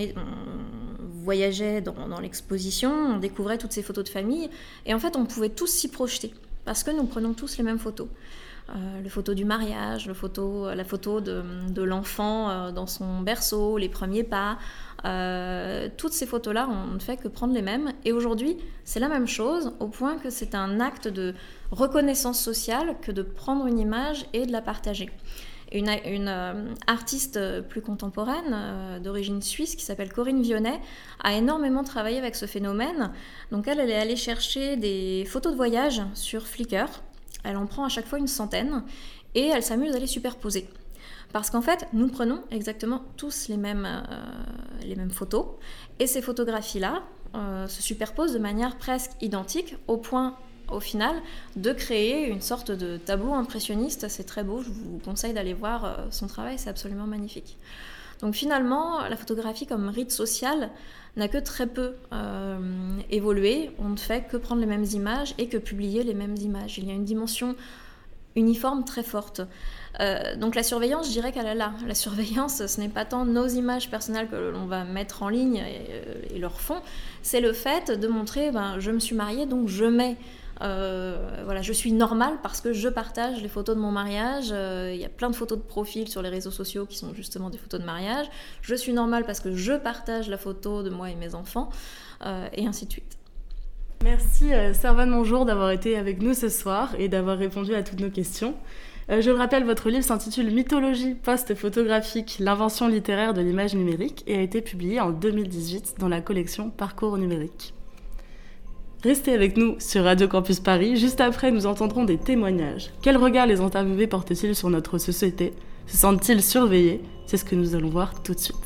voyageait 1.22 1.82
dans, 1.82 2.20
l'exposition, 2.20 2.90
on 2.90 3.18
découvrait 3.18 3.58
toutes 3.58 3.72
ces 3.72 3.82
photos 3.82 4.04
de 4.04 4.08
famille, 4.08 4.48
et 4.86 4.94
en 4.94 4.98
fait, 4.98 5.14
on 5.14 5.26
pouvait 5.26 5.50
tous 5.50 5.66
s'y 5.66 5.88
projeter, 5.88 6.32
parce 6.64 6.82
que 6.82 6.90
nous 6.90 7.04
prenons 7.04 7.34
tous 7.34 7.58
les 7.58 7.64
mêmes 7.64 7.78
photos. 7.78 8.08
Euh, 8.70 9.00
le 9.02 9.08
photo 9.08 9.32
du 9.32 9.46
mariage, 9.46 10.06
le 10.06 10.14
photo, 10.14 10.72
la 10.74 10.84
photo 10.84 11.20
de, 11.20 11.82
l'enfant 11.82 12.50
euh, 12.50 12.70
dans 12.70 12.86
son 12.86 13.20
berceau, 13.20 13.78
les 13.78 13.88
premiers 13.88 14.24
pas. 14.24 14.58
Euh, 15.04 15.88
toutes 15.96 16.12
ces 16.12 16.26
photos-là, 16.26 16.68
on 16.68 16.94
ne 16.94 16.98
fait 16.98 17.16
que 17.16 17.28
prendre 17.28 17.54
les 17.54 17.62
mêmes. 17.62 17.92
Et 18.04 18.12
aujourd'hui, 18.12 18.58
c'est 18.84 19.00
la 19.00 19.08
même 19.08 19.26
chose, 19.26 19.72
au 19.80 19.86
point 19.86 20.18
que 20.18 20.28
c'est 20.28 20.54
un 20.54 20.80
acte 20.80 21.08
de 21.08 21.34
reconnaissance 21.70 22.40
sociale 22.40 22.96
que 23.00 23.12
de 23.12 23.22
prendre 23.22 23.66
une 23.66 23.78
image 23.78 24.26
et 24.34 24.44
de 24.44 24.52
la 24.52 24.60
partager. 24.60 25.10
Une, 25.70 25.90
une 26.06 26.32
artiste 26.86 27.38
plus 27.68 27.82
contemporaine 27.82 29.02
d'origine 29.02 29.42
suisse 29.42 29.76
qui 29.76 29.84
s'appelle 29.84 30.10
Corinne 30.10 30.40
Vionnet 30.40 30.80
a 31.22 31.34
énormément 31.34 31.84
travaillé 31.84 32.16
avec 32.16 32.36
ce 32.36 32.46
phénomène. 32.46 33.12
Donc 33.52 33.68
elle, 33.68 33.78
elle 33.78 33.90
est 33.90 34.00
allée 34.00 34.16
chercher 34.16 34.76
des 34.76 35.26
photos 35.26 35.52
de 35.52 35.58
voyage 35.58 36.00
sur 36.14 36.46
Flickr 36.46 36.86
elle 37.44 37.56
en 37.56 37.66
prend 37.66 37.84
à 37.84 37.88
chaque 37.88 38.06
fois 38.06 38.18
une 38.18 38.26
centaine 38.26 38.82
et 39.34 39.46
elle 39.46 39.62
s'amuse 39.62 39.94
à 39.94 39.98
les 39.98 40.06
superposer. 40.06 40.68
Parce 41.32 41.50
qu'en 41.50 41.60
fait, 41.60 41.86
nous 41.92 42.08
prenons 42.08 42.42
exactement 42.50 43.02
tous 43.16 43.48
les 43.48 43.56
mêmes, 43.56 43.86
euh, 43.86 45.08
photos 45.10 45.46
et 45.98 46.06
ces 46.06 46.22
photographies-là 46.22 47.02
euh, 47.34 47.68
se 47.68 47.82
superposent 47.82 48.32
de 48.32 48.38
manière 48.38 48.78
presque 48.78 49.12
identique 49.20 49.76
au 49.86 49.98
point 49.98 50.36
au 50.70 50.80
final 50.80 51.14
de 51.56 51.72
créer 51.72 52.28
une 52.28 52.40
sorte 52.40 52.70
de 52.70 52.96
tableau 52.96 53.34
impressionniste. 53.34 54.08
C'est 54.08 54.24
très 54.24 54.44
beau, 54.44 54.62
je 54.62 54.70
vous 54.70 54.98
conseille 55.04 55.32
d'aller 55.32 55.54
voir 55.54 55.84
euh, 55.84 55.96
son 56.10 56.26
travail, 56.26 56.58
c'est 56.58 56.70
absolument 56.70 57.06
magnifique. 57.06 57.58
Donc 58.20 58.34
finalement, 58.34 59.00
la 59.08 59.16
photographie 59.16 59.66
comme 59.66 59.88
rite 59.88 60.10
social 60.10 60.70
n'a 61.18 61.28
que 61.28 61.38
très 61.38 61.66
peu 61.66 61.94
euh, 62.12 62.58
évolué. 63.10 63.70
On 63.78 63.90
ne 63.90 63.96
fait 63.96 64.26
que 64.28 64.36
prendre 64.36 64.60
les 64.60 64.66
mêmes 64.66 64.86
images 64.92 65.34
et 65.38 65.48
que 65.48 65.56
publier 65.56 66.02
les 66.02 66.14
mêmes 66.14 66.36
images. 66.36 66.78
Il 66.78 66.86
y 66.86 66.90
a 66.90 66.94
une 66.94 67.04
dimension 67.04 67.54
uniforme 68.36 68.84
très 68.84 69.02
forte. 69.02 69.42
Euh, 70.00 70.36
donc 70.36 70.54
la 70.54 70.62
surveillance, 70.62 71.06
je 71.08 71.12
dirais 71.12 71.32
qu'elle 71.32 71.46
est 71.46 71.54
là. 71.54 71.72
La 71.86 71.94
surveillance, 71.94 72.66
ce 72.66 72.80
n'est 72.80 72.88
pas 72.88 73.04
tant 73.04 73.24
nos 73.24 73.46
images 73.46 73.90
personnelles 73.90 74.28
que 74.28 74.36
l'on 74.36 74.66
va 74.66 74.84
mettre 74.84 75.22
en 75.22 75.28
ligne 75.28 75.56
et, 75.56 75.86
euh, 75.90 76.38
leur 76.38 76.60
fond, 76.60 76.80
c'est 77.22 77.40
le 77.40 77.52
fait 77.52 77.90
de 77.90 78.06
montrer, 78.06 78.50
ben, 78.52 78.78
je 78.78 78.90
me 78.90 79.00
suis 79.00 79.16
mariée, 79.16 79.46
donc 79.46 79.68
je 79.68 79.84
mets 79.84 80.16
euh, 80.60 81.42
voilà, 81.44 81.62
je 81.62 81.72
suis 81.72 81.92
normale 81.92 82.34
parce 82.42 82.60
que 82.60 82.72
je 82.72 82.88
partage 82.88 83.42
les 83.42 83.48
photos 83.48 83.76
de 83.76 83.80
mon 83.80 83.90
mariage. 83.90 84.48
Euh, 84.52 84.92
il 84.92 85.00
y 85.00 85.04
a 85.04 85.08
plein 85.08 85.30
de 85.30 85.36
photos 85.36 85.58
de 85.58 85.62
profil 85.62 86.08
sur 86.08 86.22
les 86.22 86.28
réseaux 86.28 86.50
sociaux 86.50 86.86
qui 86.86 86.96
sont 86.96 87.14
justement 87.14 87.50
des 87.50 87.58
photos 87.58 87.80
de 87.80 87.86
mariage. 87.86 88.26
Je 88.62 88.74
suis 88.74 88.92
normale 88.92 89.24
parce 89.24 89.40
que 89.40 89.54
je 89.54 89.72
partage 89.74 90.28
la 90.28 90.38
photo 90.38 90.82
de 90.82 90.90
moi 90.90 91.10
et 91.10 91.14
mes 91.14 91.34
enfants, 91.34 91.68
euh, 92.26 92.48
et 92.52 92.66
ainsi 92.66 92.86
de 92.86 92.92
suite. 92.92 93.18
Merci 94.04 94.50
Servane 94.74 95.10
Monjour 95.10 95.44
d'avoir 95.44 95.72
été 95.72 95.96
avec 95.96 96.22
nous 96.22 96.32
ce 96.32 96.48
soir 96.48 96.94
et 96.98 97.08
d'avoir 97.08 97.36
répondu 97.36 97.74
à 97.74 97.82
toutes 97.82 97.98
nos 97.98 98.10
questions. 98.10 98.54
je 99.08 99.28
le 99.28 99.36
rappelle, 99.36 99.64
votre 99.64 99.90
livre 99.90 100.04
s'intitule 100.04 100.52
Mythologie 100.52 101.14
post-photographique, 101.14 102.36
l'invention 102.38 102.86
littéraire 102.86 103.34
de 103.34 103.40
l'image 103.40 103.74
numérique 103.74 104.22
et 104.28 104.36
a 104.36 104.40
été 104.40 104.62
publié 104.62 105.00
en 105.00 105.10
2018 105.10 105.96
dans 105.98 106.08
la 106.08 106.20
collection 106.20 106.70
Parcours 106.70 107.18
numérique. 107.18 107.74
Restez 109.04 109.32
avec 109.32 109.56
nous 109.56 109.76
sur 109.78 110.02
Radio 110.02 110.26
Campus 110.26 110.58
Paris. 110.58 110.96
Juste 110.96 111.20
après, 111.20 111.52
nous 111.52 111.66
entendrons 111.66 112.04
des 112.04 112.18
témoignages. 112.18 112.90
Quel 113.00 113.16
regard 113.16 113.46
les 113.46 113.60
interviewés 113.60 114.08
portent-ils 114.08 114.56
sur 114.56 114.70
notre 114.70 114.98
société? 114.98 115.52
Se 115.86 115.96
sentent-ils 115.96 116.42
surveillés? 116.42 117.00
C'est 117.26 117.36
ce 117.36 117.44
que 117.44 117.54
nous 117.54 117.76
allons 117.76 117.90
voir 117.90 118.22
tout 118.24 118.34
de 118.34 118.40
suite. 118.40 118.56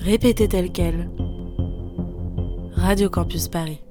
Répétez 0.00 0.48
tel 0.48 0.70
quel. 0.70 1.08
Radio 2.74 3.08
Campus 3.08 3.48
Paris. 3.48 3.83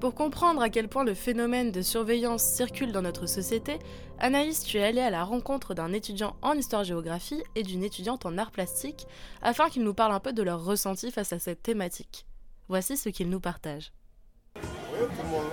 Pour 0.00 0.14
comprendre 0.14 0.62
à 0.62 0.70
quel 0.70 0.88
point 0.88 1.04
le 1.04 1.12
phénomène 1.12 1.72
de 1.72 1.82
surveillance 1.82 2.42
circule 2.42 2.90
dans 2.90 3.02
notre 3.02 3.26
société, 3.26 3.78
Anaïs, 4.18 4.64
tu 4.64 4.78
es 4.78 4.82
allée 4.82 5.02
à 5.02 5.10
la 5.10 5.24
rencontre 5.24 5.74
d'un 5.74 5.92
étudiant 5.92 6.36
en 6.40 6.54
histoire-géographie 6.54 7.42
et 7.54 7.62
d'une 7.62 7.84
étudiante 7.84 8.24
en 8.24 8.38
arts 8.38 8.50
plastiques 8.50 9.06
afin 9.42 9.68
qu'ils 9.68 9.84
nous 9.84 9.92
parlent 9.92 10.14
un 10.14 10.20
peu 10.20 10.32
de 10.32 10.42
leur 10.42 10.64
ressenti 10.64 11.10
face 11.10 11.34
à 11.34 11.38
cette 11.38 11.62
thématique. 11.62 12.24
Voici 12.68 12.96
ce 12.96 13.10
qu'ils 13.10 13.28
nous 13.28 13.40
partagent. 13.40 13.92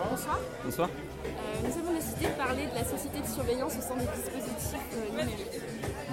Bonsoir. 0.09 0.39
Bonsoir. 0.63 0.89
Euh, 1.25 1.67
nous 1.67 1.77
avons 1.79 1.93
décidé 1.93 2.27
de 2.27 2.37
parler 2.37 2.67
de 2.67 2.75
la 2.75 2.85
société 2.85 3.19
de 3.19 3.27
surveillance 3.27 3.73
au 3.77 3.81
sein 3.81 3.95
des 3.95 4.05
dispositifs 4.05 4.79
euh, 4.93 5.09
numériques. 5.09 5.61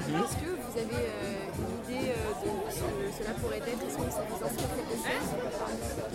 Mhm. 0.08 0.14
Est-ce 0.16 0.36
que 0.36 0.50
vous 0.50 0.78
avez 0.78 1.06
euh, 1.06 1.33
cela 3.18 3.30
pourrait 3.40 3.58
être 3.58 3.68
Est-ce 3.68 3.96
que 3.96 4.10
ça 4.10 4.22
vous 4.28 4.44
inspire 4.44 4.68
quelque 4.76 4.96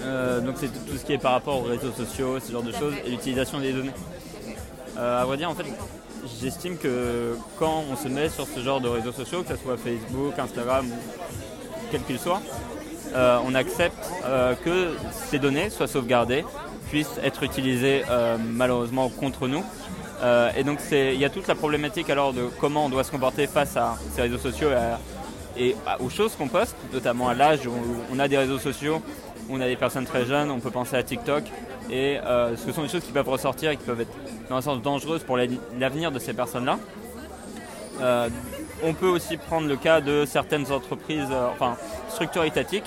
chose 0.04 0.44
Donc 0.46 0.56
c'est 0.60 0.86
tout 0.86 0.98
ce 0.98 1.06
qui 1.06 1.14
est 1.14 1.18
par 1.18 1.34
rapport 1.34 1.60
aux 1.60 1.64
réseaux 1.64 1.92
sociaux, 1.92 2.40
ce 2.40 2.52
genre 2.52 2.64
de 2.64 2.72
choses, 2.72 2.94
et 3.06 3.10
l'utilisation 3.10 3.60
des 3.60 3.74
données. 3.74 3.94
à 4.98 5.26
vrai 5.26 5.38
dire, 5.38 5.50
en 5.50 5.56
fait, 5.56 5.66
j'estime 6.42 6.78
que 6.78 7.36
quand 7.58 7.84
on 7.92 7.96
se 7.96 8.08
met 8.08 8.30
sur 8.30 8.48
ce 8.48 8.60
genre 8.60 8.82
de 8.82 8.90
réseaux 8.90 9.12
sociaux, 9.12 9.44
que 9.44 9.56
ce 9.56 9.62
soit 9.62 9.78
Facebook, 9.78 10.38
Instagram 10.38 10.88
quel 11.92 12.02
qu'il 12.04 12.20
soit, 12.20 12.42
on 13.16 13.56
accepte 13.56 13.98
que 14.64 14.94
ces 15.30 15.40
données 15.40 15.70
soient 15.70 15.88
sauvegardées, 15.88 16.46
puissent 16.90 17.20
être 17.24 17.44
utilisées 17.44 18.04
malheureusement 18.40 19.10
contre 19.10 19.48
nous 19.48 19.64
euh, 20.22 20.52
et 20.58 20.64
donc 20.64 20.80
il 20.92 21.16
y 21.16 21.26
a 21.26 21.30
toute 21.30 21.48
la 21.48 21.56
problématique 21.56 22.10
alors 22.10 22.34
de 22.34 22.50
comment 22.60 22.86
on 22.86 22.90
doit 22.90 23.04
se 23.04 23.12
comporter 23.12 23.48
face 23.48 23.78
à 23.78 23.98
ces 24.14 24.22
réseaux 24.24 24.38
sociaux 24.38 24.70
et, 24.70 24.96
aux 26.00 26.10
choses 26.10 26.36
qu'on 26.36 26.48
poste, 26.48 26.76
notamment 26.94 27.30
à 27.30 27.34
l'âge 27.34 27.66
où 27.68 27.74
on 28.12 28.20
a 28.20 28.28
des 28.28 28.38
réseaux 28.38 28.60
sociaux, 28.60 29.02
où 29.50 29.56
on 29.56 29.62
a 29.62 29.68
des 29.68 29.76
personnes 29.76 30.06
très 30.06 30.26
jeunes, 30.26 30.52
on 30.52 30.60
peut 30.60 30.72
penser 30.72 30.96
à 30.96 31.04
TikTok, 31.04 31.44
et 31.90 32.20
euh, 32.20 32.56
ce 32.56 32.72
sont 32.72 32.84
des 32.84 32.90
choses 32.90 33.04
qui 33.04 33.12
peuvent 33.12 33.30
ressortir 33.30 33.72
et 33.72 33.78
qui 33.78 33.84
peuvent 33.84 34.02
être 34.02 34.14
dans 34.50 34.58
un 34.58 34.62
sens 34.62 34.82
dangereuses 34.82 35.24
pour 35.24 35.38
l'avenir 35.38 36.12
de 36.12 36.20
ces 36.20 36.34
personnes-là. 36.34 36.80
Euh, 38.02 38.30
on 38.84 38.94
peut 38.94 39.08
aussi 39.08 39.38
prendre 39.38 39.68
le 39.68 39.76
cas 39.76 40.00
de 40.00 40.26
certaines 40.26 40.72
entreprises, 40.72 41.28
enfin 41.52 41.76
structures 42.10 42.44
étatiques, 42.44 42.86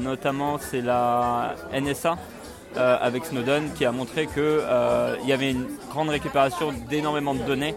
notamment 0.00 0.58
c'est 0.58 0.80
la 0.80 1.54
NSA 1.72 2.16
euh, 2.78 2.96
avec 3.02 3.26
Snowden 3.26 3.70
qui 3.74 3.84
a 3.84 3.92
montré 3.92 4.26
qu'il 4.26 4.42
euh, 4.42 5.14
y 5.26 5.32
avait 5.34 5.50
une 5.50 5.66
grande 5.90 6.08
récupération 6.08 6.72
d'énormément 6.88 7.34
de 7.34 7.42
données, 7.42 7.74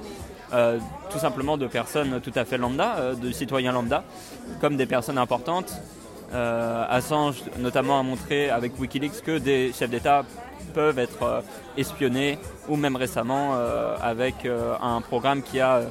euh, 0.54 0.78
tout 1.10 1.20
simplement 1.20 1.58
de 1.58 1.68
personnes 1.68 2.20
tout 2.22 2.32
à 2.36 2.46
fait 2.46 2.58
lambda, 2.58 3.16
de 3.16 3.32
citoyens 3.32 3.72
lambda, 3.72 4.04
comme 4.62 4.78
des 4.78 4.86
personnes 4.86 5.18
importantes. 5.18 5.74
Assange 6.34 7.44
notamment 7.60 8.00
a 8.00 8.04
montré 8.04 8.50
avec 8.50 8.78
Wikileaks 8.80 9.22
que 9.24 9.38
des 9.38 9.72
chefs 9.72 9.90
d'État 9.90 10.24
peuvent 10.74 11.00
être 11.00 11.44
espionnés 11.78 12.38
ou 12.68 12.76
même 12.76 12.96
récemment 12.98 13.56
avec 14.02 14.36
un 14.82 15.02
programme 15.02 15.42
qui 15.44 15.62
a 15.62 15.84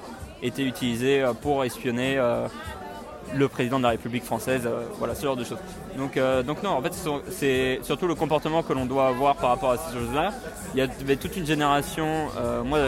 été 0.42 0.64
utilisé 0.64 1.24
pour 1.40 1.64
espionner 1.64 2.18
le 3.32 3.48
président 3.48 3.78
de 3.78 3.84
la 3.84 3.90
République 3.90 4.24
française, 4.24 4.62
euh, 4.66 4.84
voilà, 4.98 5.14
ce 5.14 5.24
genre 5.24 5.36
de 5.36 5.44
choses. 5.44 5.58
Donc, 5.96 6.16
euh, 6.16 6.42
donc 6.42 6.62
non, 6.62 6.70
en 6.70 6.82
fait, 6.82 6.92
c'est 7.30 7.80
surtout 7.82 8.06
le 8.06 8.14
comportement 8.14 8.62
que 8.62 8.72
l'on 8.72 8.86
doit 8.86 9.08
avoir 9.08 9.36
par 9.36 9.50
rapport 9.50 9.72
à 9.72 9.78
ces 9.78 9.92
choses-là. 9.92 10.32
Il 10.74 10.78
y 10.78 10.82
avait 10.82 11.16
toute 11.16 11.36
une 11.36 11.46
génération, 11.46 12.28
euh, 12.38 12.62
moi, 12.62 12.78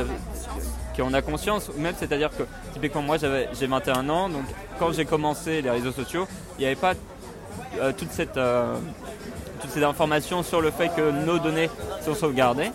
qui 0.97 1.03
en 1.03 1.15
a 1.15 1.23
conscience, 1.23 1.71
même 1.77 1.95
c'est-à-dire 1.97 2.31
que 2.37 2.43
typiquement 2.73 3.03
moi 3.03 3.17
j'ai 3.19 3.67
21 3.67 4.09
ans, 4.09 4.29
donc 4.29 4.45
quand 4.79 4.93
j'ai 4.93 5.05
commencé 5.05 5.63
les 5.63 5.71
réseaux 5.71 5.93
sociaux, 5.93 6.27
il 6.59 6.63
n'y 6.63 6.67
avait 6.67 6.75
pas 6.75 6.95
toute 7.99 8.11
cette 8.11 8.41
toutes 9.61 9.71
ces 9.71 9.85
informations 9.85 10.43
sur 10.43 10.61
le 10.61 10.71
fait 10.71 10.89
que 10.97 11.11
nos 11.11 11.39
données 11.39 11.71
sont 12.01 12.15
sauvegardées. 12.15 12.71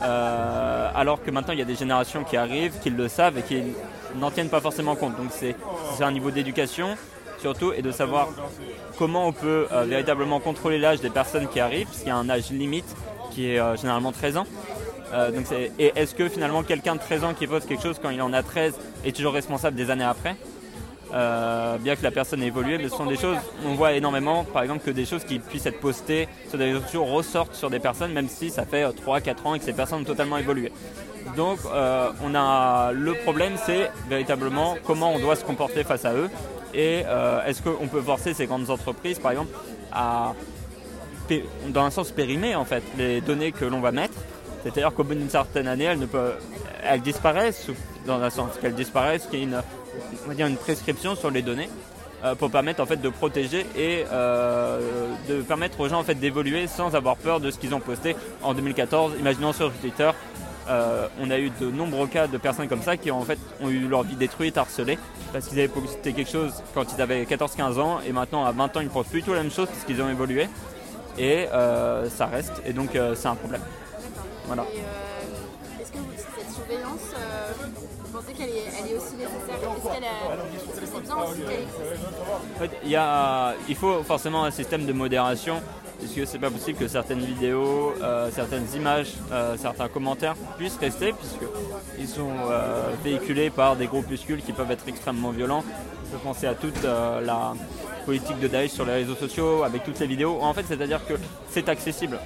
alors 0.00 1.22
que 1.22 1.30
maintenant 1.30 1.52
il 1.52 1.60
y 1.60 1.62
a 1.62 1.66
des 1.66 1.76
générations 1.76 2.24
qui 2.24 2.36
arrivent, 2.36 2.74
qui 2.82 2.90
le 2.90 3.08
savent 3.08 3.38
et 3.38 3.42
qui 3.42 3.62
n'en 4.16 4.32
tiennent 4.32 4.50
pas 4.50 4.60
forcément 4.60 4.96
compte. 4.96 5.16
Donc 5.16 5.30
c'est 5.30 5.54
un 6.02 6.12
niveau 6.12 6.32
d'éducation 6.32 6.96
surtout 7.42 7.72
et 7.72 7.82
de 7.82 7.90
savoir 7.90 8.28
comment 8.98 9.26
on 9.26 9.32
peut 9.32 9.66
euh, 9.72 9.82
véritablement 9.82 10.38
contrôler 10.38 10.78
l'âge 10.78 11.00
des 11.00 11.10
personnes 11.10 11.48
qui 11.48 11.58
arrivent, 11.60 11.86
parce 11.86 11.98
qu'il 11.98 12.08
y 12.08 12.12
a 12.12 12.16
un 12.16 12.30
âge 12.30 12.50
limite 12.50 12.96
qui 13.32 13.50
est 13.50 13.58
euh, 13.58 13.76
généralement 13.76 14.12
13 14.12 14.36
ans. 14.36 14.46
Euh, 15.12 15.30
et 15.78 15.92
est-ce 15.96 16.14
que 16.14 16.28
finalement 16.28 16.62
quelqu'un 16.62 16.94
de 16.94 17.00
13 17.00 17.24
ans 17.24 17.34
qui 17.34 17.46
pose 17.46 17.66
quelque 17.66 17.82
chose 17.82 17.98
quand 18.00 18.10
il 18.10 18.22
en 18.22 18.32
a 18.32 18.42
13 18.42 18.74
est 19.04 19.14
toujours 19.14 19.34
responsable 19.34 19.76
des 19.76 19.90
années 19.90 20.04
après 20.04 20.36
bien 21.80 21.94
que 21.94 22.02
la 22.02 22.10
personne 22.10 22.42
ait 22.42 22.46
évolué, 22.46 22.78
mais 22.78 22.88
ce 22.88 22.96
sont 22.96 23.04
des 23.04 23.18
choses, 23.18 23.36
on 23.66 23.74
voit 23.74 23.92
énormément, 23.92 24.44
par 24.44 24.62
exemple, 24.62 24.82
que 24.82 24.90
des 24.90 25.04
choses 25.04 25.24
qui 25.24 25.40
puissent 25.40 25.66
être 25.66 25.78
postées 25.78 26.26
sur 26.48 26.56
des 26.56 26.72
réseaux 26.72 26.80
sociaux 26.80 27.04
ressortent 27.04 27.54
sur 27.54 27.68
des 27.68 27.80
personnes, 27.80 28.14
même 28.14 28.28
si 28.28 28.48
ça 28.48 28.64
fait 28.64 28.82
3-4 28.82 29.46
ans 29.46 29.54
et 29.54 29.58
que 29.58 29.64
ces 29.66 29.74
personnes 29.74 30.00
ont 30.00 30.04
totalement 30.04 30.38
évolué. 30.38 30.72
Donc 31.36 31.58
on 31.66 32.34
a 32.34 32.92
le 32.92 33.12
problème, 33.12 33.56
c'est 33.66 33.90
véritablement 34.08 34.76
comment 34.86 35.12
on 35.12 35.18
doit 35.18 35.36
se 35.36 35.44
comporter 35.44 35.84
face 35.84 36.06
à 36.06 36.14
eux 36.14 36.30
et 36.72 37.04
est-ce 37.46 37.60
qu'on 37.60 37.88
peut 37.88 38.00
forcer 38.00 38.32
ces 38.32 38.46
grandes 38.46 38.70
entreprises, 38.70 39.18
par 39.18 39.32
exemple, 39.32 39.52
à 39.92 40.32
dans 41.68 41.84
un 41.84 41.90
sens 41.90 42.10
périmer 42.10 42.54
en 42.54 42.64
fait 42.64 42.82
les 42.98 43.20
données 43.20 43.52
que 43.52 43.64
l'on 43.64 43.80
va 43.80 43.92
mettre. 43.92 44.14
C'est-à-dire 44.62 44.94
qu'au 44.94 45.04
bout 45.04 45.14
d'une 45.14 45.30
certaine 45.30 45.66
année, 45.66 45.84
elles, 46.84 47.00
disparaissent, 47.00 47.68
dans 48.06 48.20
un 48.20 48.30
sens 48.30 48.52
qu'elles 48.60 48.74
disparaissent, 48.74 49.26
qu'il 49.26 49.40
y 49.40 49.42
ait 49.42 49.46
une, 49.46 49.60
on 50.24 50.28
va 50.28 50.34
dire 50.34 50.46
une 50.46 50.56
prescription 50.56 51.14
sur 51.16 51.30
les 51.30 51.42
données 51.42 51.68
euh, 52.24 52.36
pour 52.36 52.50
permettre 52.50 52.80
en 52.80 52.86
fait 52.86 53.00
de 53.00 53.08
protéger 53.08 53.66
et 53.76 54.04
euh, 54.12 54.78
de 55.28 55.42
permettre 55.42 55.80
aux 55.80 55.88
gens 55.88 55.98
en 55.98 56.04
fait 56.04 56.14
d'évoluer 56.14 56.68
sans 56.68 56.94
avoir 56.94 57.16
peur 57.16 57.40
de 57.40 57.50
ce 57.50 57.58
qu'ils 57.58 57.74
ont 57.74 57.80
posté 57.80 58.14
en 58.42 58.54
2014. 58.54 59.14
Imaginons 59.18 59.52
sur 59.52 59.72
Twitter, 59.72 60.08
euh, 60.68 61.08
on 61.20 61.32
a 61.32 61.38
eu 61.40 61.50
de 61.60 61.68
nombreux 61.68 62.06
cas 62.06 62.28
de 62.28 62.38
personnes 62.38 62.68
comme 62.68 62.82
ça 62.82 62.96
qui 62.96 63.10
ont 63.10 63.18
en 63.18 63.24
fait 63.24 63.40
ont 63.60 63.68
eu 63.68 63.88
leur 63.88 64.04
vie 64.04 64.14
détruite, 64.14 64.56
harcelée, 64.56 65.00
parce 65.32 65.48
qu'ils 65.48 65.58
avaient 65.58 65.66
posté 65.66 66.12
quelque 66.12 66.30
chose 66.30 66.62
quand 66.74 66.84
ils 66.96 67.02
avaient 67.02 67.24
14-15 67.24 67.80
ans 67.80 67.98
et 68.06 68.12
maintenant 68.12 68.44
à 68.44 68.52
20 68.52 68.76
ans 68.76 68.80
ils 68.80 68.84
ne 68.84 68.90
postent 68.90 69.10
plus 69.10 69.24
tout 69.24 69.32
la 69.32 69.42
même 69.42 69.50
chose 69.50 69.66
parce 69.66 69.82
qu'ils 69.84 70.00
ont 70.00 70.08
évolué 70.08 70.46
et 71.18 71.46
ça 71.50 72.26
reste 72.26 72.62
et 72.64 72.72
donc 72.72 72.90
c'est 72.92 73.28
un 73.28 73.34
problème. 73.34 73.62
Voilà. 74.46 74.62
Euh, 74.62 75.80
est-ce 75.80 75.92
que 75.92 75.98
cette 76.16 76.52
surveillance, 76.52 77.14
vous 78.04 78.18
pensez 78.18 78.32
qu'elle 78.32 78.50
est, 78.50 78.96
aussi 78.96 79.14
nécessaire 79.16 79.58
Est-ce 79.76 79.94
qu'elle 79.94 80.04
est, 80.04 80.18
c'est 80.74 80.80
bien 81.00 81.16
aussi 81.26 81.42
qu'elle 81.42 81.62
existe 81.62 82.22
En 82.56 82.60
fait, 82.60 82.70
il, 82.84 82.90
y 82.90 82.96
a, 82.96 83.54
il 83.68 83.76
faut 83.76 84.02
forcément 84.02 84.44
un 84.44 84.50
système 84.50 84.86
de 84.86 84.92
modération 84.92 85.60
puisque 85.98 86.26
c'est 86.26 86.38
pas 86.38 86.50
possible 86.50 86.78
que 86.78 86.88
certaines 86.88 87.24
vidéos, 87.24 87.94
certaines 88.32 88.66
images, 88.74 89.12
certains 89.56 89.88
commentaires 89.88 90.34
puissent 90.58 90.78
rester 90.78 91.12
puisqu'ils 91.12 92.08
sont 92.08 92.32
véhiculés 93.04 93.50
par 93.50 93.76
des 93.76 93.86
groupuscules 93.86 94.42
qui 94.42 94.52
peuvent 94.52 94.70
être 94.72 94.88
extrêmement 94.88 95.30
violents. 95.30 95.62
Je 96.12 96.18
penser 96.18 96.46
à 96.46 96.54
toute 96.54 96.82
la, 96.82 97.54
politique 98.04 98.38
de 98.40 98.48
Daesh 98.48 98.72
sur 98.72 98.84
les 98.84 98.92
réseaux 98.92 99.14
sociaux, 99.14 99.62
avec 99.62 99.84
toutes 99.84 99.96
ces 99.96 100.06
vidéos. 100.06 100.38
En 100.40 100.52
fait, 100.52 100.64
c'est-à-dire 100.66 101.06
que 101.06 101.14
c'est 101.50 101.68
accessible. 101.68 102.18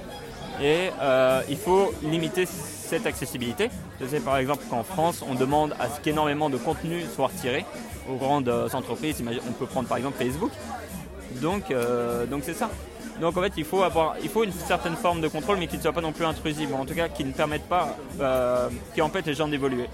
Et 0.61 0.89
euh, 1.01 1.41
il 1.49 1.57
faut 1.57 1.93
limiter 2.03 2.45
cette 2.45 3.05
accessibilité. 3.05 3.69
Je 4.01 4.07
sais 4.07 4.19
par 4.19 4.37
exemple 4.37 4.63
qu'en 4.69 4.83
France, 4.83 5.23
on 5.27 5.35
demande 5.35 5.73
à 5.79 5.89
ce 5.89 5.99
qu'énormément 6.01 6.49
de 6.49 6.57
contenu 6.57 7.03
soit 7.15 7.27
retiré 7.27 7.65
aux 8.09 8.15
grandes 8.15 8.49
entreprises. 8.73 9.23
On 9.47 9.51
peut 9.51 9.65
prendre 9.65 9.87
par 9.87 9.97
exemple 9.97 10.17
Facebook. 10.17 10.51
Donc, 11.41 11.69
euh, 11.69 12.25
donc 12.25 12.41
c'est 12.43 12.53
ça. 12.53 12.69
Donc 13.21 13.35
en 13.35 13.41
fait, 13.41 13.53
il 13.57 13.65
faut 13.65 13.81
avoir, 13.81 14.15
il 14.21 14.29
faut 14.29 14.43
une 14.43 14.51
certaine 14.51 14.95
forme 14.95 15.21
de 15.21 15.27
contrôle, 15.27 15.57
mais 15.57 15.67
qui 15.67 15.77
ne 15.77 15.81
soit 15.81 15.93
pas 15.93 16.01
non 16.01 16.11
plus 16.11 16.25
intrusive, 16.25 16.73
en 16.73 16.85
tout 16.85 16.93
cas 16.93 17.09
qui 17.09 17.23
ne 17.23 17.31
permette 17.31 17.63
pas, 17.63 17.95
euh, 18.19 18.69
qui 18.93 19.01
empêche 19.01 19.25
les 19.25 19.33
gens 19.33 19.47
d'évoluer. 19.47 19.85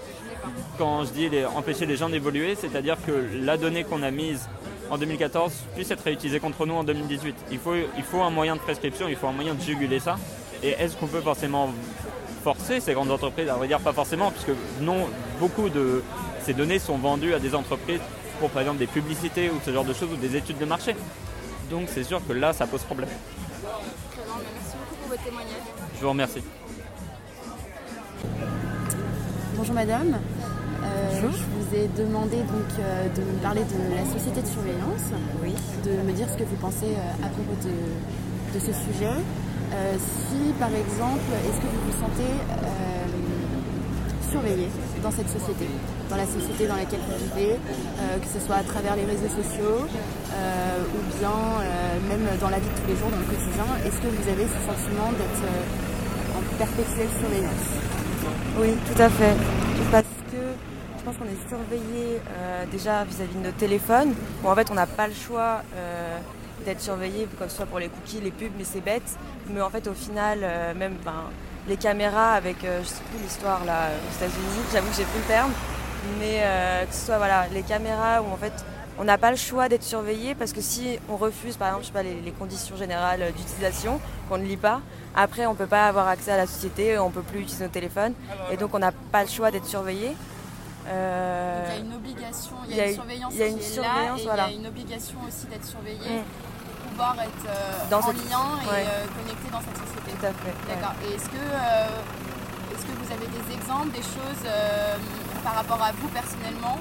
Quand 0.76 1.04
je 1.04 1.12
dis 1.12 1.30
empêcher 1.56 1.86
les 1.86 1.96
gens 1.96 2.10
d'évoluer, 2.10 2.54
c'est-à-dire 2.54 2.96
que 3.06 3.12
la 3.40 3.56
donnée 3.56 3.84
qu'on 3.84 4.02
a 4.02 4.10
mise 4.10 4.46
en 4.90 4.98
2014 4.98 5.52
puisse 5.74 5.90
être 5.90 6.04
réutilisé 6.04 6.38
contre 6.38 6.66
nous 6.66 6.74
en 6.74 6.84
2018. 6.84 7.34
Il 7.50 7.58
faut, 7.58 7.74
il 7.74 8.02
faut 8.02 8.20
un 8.20 8.30
moyen 8.30 8.56
de 8.56 8.60
prescription, 8.60 9.08
il 9.08 9.16
faut 9.16 9.26
un 9.26 9.32
moyen 9.32 9.54
de 9.54 9.60
juguler 9.62 10.00
ça. 10.00 10.16
Et 10.64 10.70
est-ce 10.70 10.96
qu'on 10.96 11.06
peut 11.06 11.20
forcément 11.20 11.68
forcer 12.42 12.80
ces 12.80 12.94
grandes 12.94 13.10
entreprises 13.10 13.50
À 13.50 13.54
vrai 13.54 13.68
dire, 13.68 13.80
pas 13.80 13.92
forcément, 13.92 14.30
puisque 14.30 14.56
non, 14.80 15.06
beaucoup 15.38 15.68
de 15.68 16.02
ces 16.42 16.54
données 16.54 16.78
sont 16.78 16.96
vendues 16.96 17.34
à 17.34 17.38
des 17.38 17.54
entreprises 17.54 18.00
pour 18.40 18.48
par 18.48 18.62
exemple 18.62 18.78
des 18.78 18.86
publicités 18.86 19.50
ou 19.50 19.60
ce 19.64 19.72
genre 19.72 19.84
de 19.84 19.92
choses 19.92 20.08
ou 20.10 20.16
des 20.16 20.36
études 20.36 20.56
de 20.56 20.64
marché. 20.64 20.96
Donc 21.70 21.88
c'est 21.88 22.02
sûr 22.02 22.26
que 22.26 22.32
là, 22.32 22.54
ça 22.54 22.66
pose 22.66 22.82
problème. 22.82 23.10
Merci 23.62 24.76
beaucoup 24.78 24.94
pour 25.00 25.08
votre 25.08 25.22
témoignage. 25.22 25.62
Je 25.96 26.02
vous 26.02 26.08
remercie. 26.08 26.42
Bonjour 29.56 29.74
madame. 29.74 30.18
Euh, 30.82 31.20
je 31.20 31.26
vous 31.26 31.74
ai 31.74 31.88
demandé 31.88 32.36
donc 32.36 32.78
euh, 32.78 33.08
de 33.08 33.20
me 33.20 33.38
parler 33.42 33.62
de 33.62 33.94
la 33.94 34.04
société 34.12 34.40
de 34.40 34.46
surveillance, 34.46 35.12
oui. 35.42 35.52
de 35.84 36.02
me 36.06 36.12
dire 36.12 36.28
ce 36.28 36.36
que 36.36 36.44
vous 36.44 36.56
pensez 36.56 36.86
euh, 36.86 37.24
à 37.24 37.28
propos 37.28 37.54
de, 37.62 38.58
ce 38.58 38.72
sujet. 38.72 39.10
Si 39.98 40.52
par 40.58 40.70
exemple, 40.70 41.30
est-ce 41.46 41.58
que 41.60 41.68
vous 41.68 41.82
vous 41.86 41.98
sentez 42.00 42.32
surveillé 44.30 44.68
dans 45.02 45.10
cette 45.10 45.28
société, 45.28 45.66
dans 46.10 46.16
la 46.16 46.26
société 46.26 46.66
dans 46.66 46.76
laquelle 46.76 47.00
vous 47.06 47.18
vivez, 47.34 47.56
que 48.20 48.28
ce 48.28 48.44
soit 48.44 48.56
à 48.56 48.62
travers 48.62 48.96
les 48.96 49.04
réseaux 49.04 49.28
sociaux 49.28 49.86
ou 49.86 51.00
bien 51.18 51.38
même 52.08 52.26
dans 52.40 52.50
la 52.50 52.58
vie 52.58 52.68
de 52.68 52.80
tous 52.80 52.88
les 52.88 52.96
jours, 52.96 53.10
dans 53.10 53.18
le 53.18 53.30
quotidien, 53.30 53.66
est-ce 53.84 53.98
que 54.02 54.08
vous 54.08 54.28
avez 54.30 54.46
ce 54.46 54.60
sentiment 54.66 55.12
d'être 55.12 55.44
en 56.36 56.42
perpétuelle 56.58 57.08
surveillance? 57.20 57.70
Oui, 58.58 58.74
tout 58.86 59.02
à 59.02 59.08
fait. 59.08 59.34
Parce 59.90 60.04
que 60.30 60.42
je 60.98 61.02
pense 61.04 61.16
qu'on 61.16 61.26
est 61.26 61.48
surveillé 61.48 62.18
euh, 62.18 62.64
déjà 62.72 63.04
vis-à-vis 63.04 63.36
de 63.36 63.44
nos 63.44 63.52
téléphones. 63.52 64.14
Bon, 64.42 64.50
en 64.50 64.54
fait, 64.54 64.70
on 64.70 64.74
n'a 64.74 64.86
pas 64.86 65.06
le 65.06 65.12
choix 65.12 65.62
euh, 65.76 66.18
d'être 66.64 66.80
surveillé, 66.80 67.28
comme 67.38 67.48
ce 67.48 67.56
soit 67.56 67.66
pour 67.66 67.78
les 67.78 67.88
cookies, 67.88 68.20
les 68.20 68.30
pubs, 68.30 68.52
mais 68.56 68.64
c'est 68.64 68.80
bête. 68.80 69.18
Mais 69.50 69.60
en 69.60 69.70
fait, 69.70 69.86
au 69.86 69.94
final, 69.94 70.40
euh, 70.42 70.74
même 70.74 70.94
ben, 71.04 71.30
les 71.68 71.76
caméras 71.76 72.32
avec, 72.32 72.56
je 72.60 72.86
sais 72.86 73.02
plus 73.10 73.22
l'histoire 73.22 73.64
là 73.64 73.88
aux 73.88 74.16
États-Unis, 74.16 74.64
j'avoue 74.72 74.90
que 74.90 74.96
j'ai 74.96 75.04
plus 75.04 75.20
le 75.20 75.26
terme, 75.26 75.52
mais 76.18 76.42
que 76.86 76.94
ce 76.94 77.06
soit 77.06 77.16
voilà, 77.16 77.46
les 77.54 77.62
caméras 77.62 78.20
où 78.20 78.30
en 78.30 78.36
fait 78.36 78.52
on 78.98 79.04
n'a 79.04 79.18
pas 79.18 79.30
le 79.30 79.36
choix 79.36 79.68
d'être 79.68 79.82
surveillé 79.82 80.34
parce 80.34 80.52
que 80.52 80.60
si 80.60 80.98
on 81.08 81.16
refuse 81.16 81.56
par 81.56 81.68
exemple 81.68 81.84
je 81.84 81.86
sais 81.88 81.92
pas, 81.92 82.02
les, 82.02 82.20
les 82.20 82.30
conditions 82.32 82.76
générales 82.76 83.32
d'utilisation 83.36 84.00
qu'on 84.28 84.38
ne 84.38 84.44
lit 84.44 84.56
pas, 84.56 84.80
après 85.14 85.46
on 85.46 85.52
ne 85.52 85.56
peut 85.56 85.66
pas 85.66 85.86
avoir 85.88 86.08
accès 86.08 86.32
à 86.32 86.36
la 86.36 86.46
société, 86.46 86.98
on 86.98 87.08
ne 87.08 87.14
peut 87.14 87.22
plus 87.22 87.40
utiliser 87.40 87.64
nos 87.64 87.70
téléphones 87.70 88.14
et 88.52 88.56
donc 88.56 88.74
on 88.74 88.78
n'a 88.78 88.92
pas 88.92 89.22
le 89.22 89.28
choix 89.28 89.50
d'être 89.50 89.66
surveillé. 89.66 90.14
Euh, 90.86 91.64
il 91.66 91.72
y 91.72 91.80
a 91.80 91.84
une 91.84 91.94
obligation, 91.94 92.56
il 92.68 92.76
y 92.76 92.80
a, 92.80 92.86
une 93.46 93.60
surveillance 93.60 94.20
qui 94.20 94.28
est 94.28 94.36
là 94.36 94.48
et 94.50 94.52
il 94.52 94.54
y 94.54 94.56
a 94.56 94.60
une 94.60 94.66
obligation 94.66 95.18
aussi 95.26 95.46
d'être 95.46 95.64
surveillé 95.64 96.20
mm. 96.20 96.22
Pouvoir 96.94 97.16
être 97.18 97.46
euh, 97.48 97.94
en 97.94 98.12
lien 98.12 98.62
et 98.62 98.86
euh, 98.86 99.06
connecté 99.18 99.50
dans 99.50 99.60
cette 99.60 99.78
société. 99.82 100.14
Tout 100.14 100.26
à 100.26 100.32
fait. 100.32 100.54
D'accord. 100.68 100.94
Et 101.02 101.14
est-ce 101.14 101.28
que, 101.28 101.42
est-ce 102.72 102.84
que 102.86 102.94
vous 103.02 103.10
avez 103.12 103.26
des 103.26 103.54
exemples, 103.54 103.90
des 103.90 104.02
choses 104.02 104.46
par 105.42 105.54
rapport 105.54 105.82
à 105.82 105.90
vous 106.00 106.08
personnellement 106.08 106.78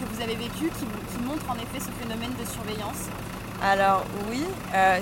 que 0.00 0.04
vous 0.14 0.22
avez 0.22 0.36
vécu 0.36 0.70
qui, 0.78 0.86
qui 0.86 1.22
montrent 1.22 1.50
en 1.50 1.56
effet 1.56 1.80
ce 1.80 1.90
phénomène 2.02 2.32
de 2.40 2.46
surveillance? 2.48 3.08
Alors 3.62 4.04
oui, 4.30 4.44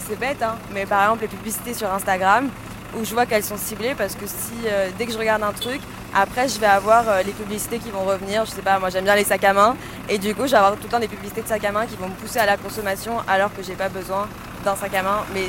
c'est 0.00 0.18
bête, 0.18 0.42
hein, 0.42 0.56
mais 0.72 0.84
par 0.86 1.02
exemple 1.02 1.22
les 1.22 1.28
publicités 1.28 1.74
sur 1.74 1.92
Instagram, 1.92 2.50
où 2.98 3.04
je 3.04 3.12
vois 3.12 3.26
qu'elles 3.26 3.44
sont 3.44 3.58
ciblées 3.58 3.94
parce 3.94 4.14
que 4.16 4.26
si 4.26 4.66
dès 4.98 5.06
que 5.06 5.12
je 5.12 5.18
regarde 5.18 5.42
un 5.42 5.52
truc, 5.52 5.80
après, 6.18 6.48
je 6.48 6.58
vais 6.58 6.66
avoir 6.66 7.06
euh, 7.08 7.22
les 7.22 7.32
publicités 7.32 7.78
qui 7.78 7.90
vont 7.90 8.04
revenir. 8.04 8.46
Je 8.46 8.50
sais 8.52 8.62
pas, 8.62 8.78
moi 8.78 8.88
j'aime 8.88 9.04
bien 9.04 9.14
les 9.14 9.24
sacs 9.24 9.44
à 9.44 9.52
main. 9.52 9.76
Et 10.08 10.18
du 10.18 10.34
coup, 10.34 10.46
je 10.46 10.52
vais 10.52 10.56
avoir 10.56 10.76
tout 10.76 10.84
le 10.84 10.88
temps 10.88 11.00
des 11.00 11.08
publicités 11.08 11.42
de 11.42 11.48
sacs 11.48 11.64
à 11.64 11.72
main 11.72 11.86
qui 11.86 11.96
vont 11.96 12.08
me 12.08 12.14
pousser 12.14 12.38
à 12.38 12.46
la 12.46 12.56
consommation 12.56 13.14
alors 13.26 13.52
que 13.54 13.62
j'ai 13.62 13.74
pas 13.74 13.88
besoin 13.88 14.28
d'un 14.64 14.76
sac 14.76 14.94
à 14.94 15.02
main. 15.02 15.24
Mais 15.34 15.46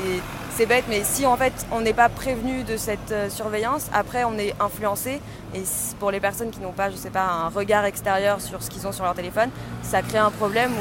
c'est 0.55 0.65
bête, 0.65 0.85
mais 0.89 1.03
si 1.03 1.27
en 1.27 1.37
fait 1.37 1.53
on 1.71 1.81
n'est 1.81 1.93
pas 1.93 2.09
prévenu 2.09 2.63
de 2.63 2.77
cette 2.77 3.11
euh, 3.11 3.29
surveillance, 3.29 3.87
après 3.93 4.23
on 4.23 4.37
est 4.39 4.55
influencé. 4.59 5.21
Et 5.53 5.61
pour 5.99 6.09
les 6.09 6.19
personnes 6.19 6.49
qui 6.49 6.59
n'ont 6.59 6.71
pas, 6.71 6.89
je 6.89 6.95
sais 6.95 7.11
pas, 7.11 7.23
un 7.23 7.49
regard 7.49 7.85
extérieur 7.85 8.41
sur 8.41 8.63
ce 8.63 8.71
qu'ils 8.71 8.87
ont 8.87 8.91
sur 8.91 9.03
leur 9.03 9.13
téléphone, 9.13 9.51
ça 9.83 10.01
crée 10.01 10.17
un 10.17 10.31
problème 10.31 10.71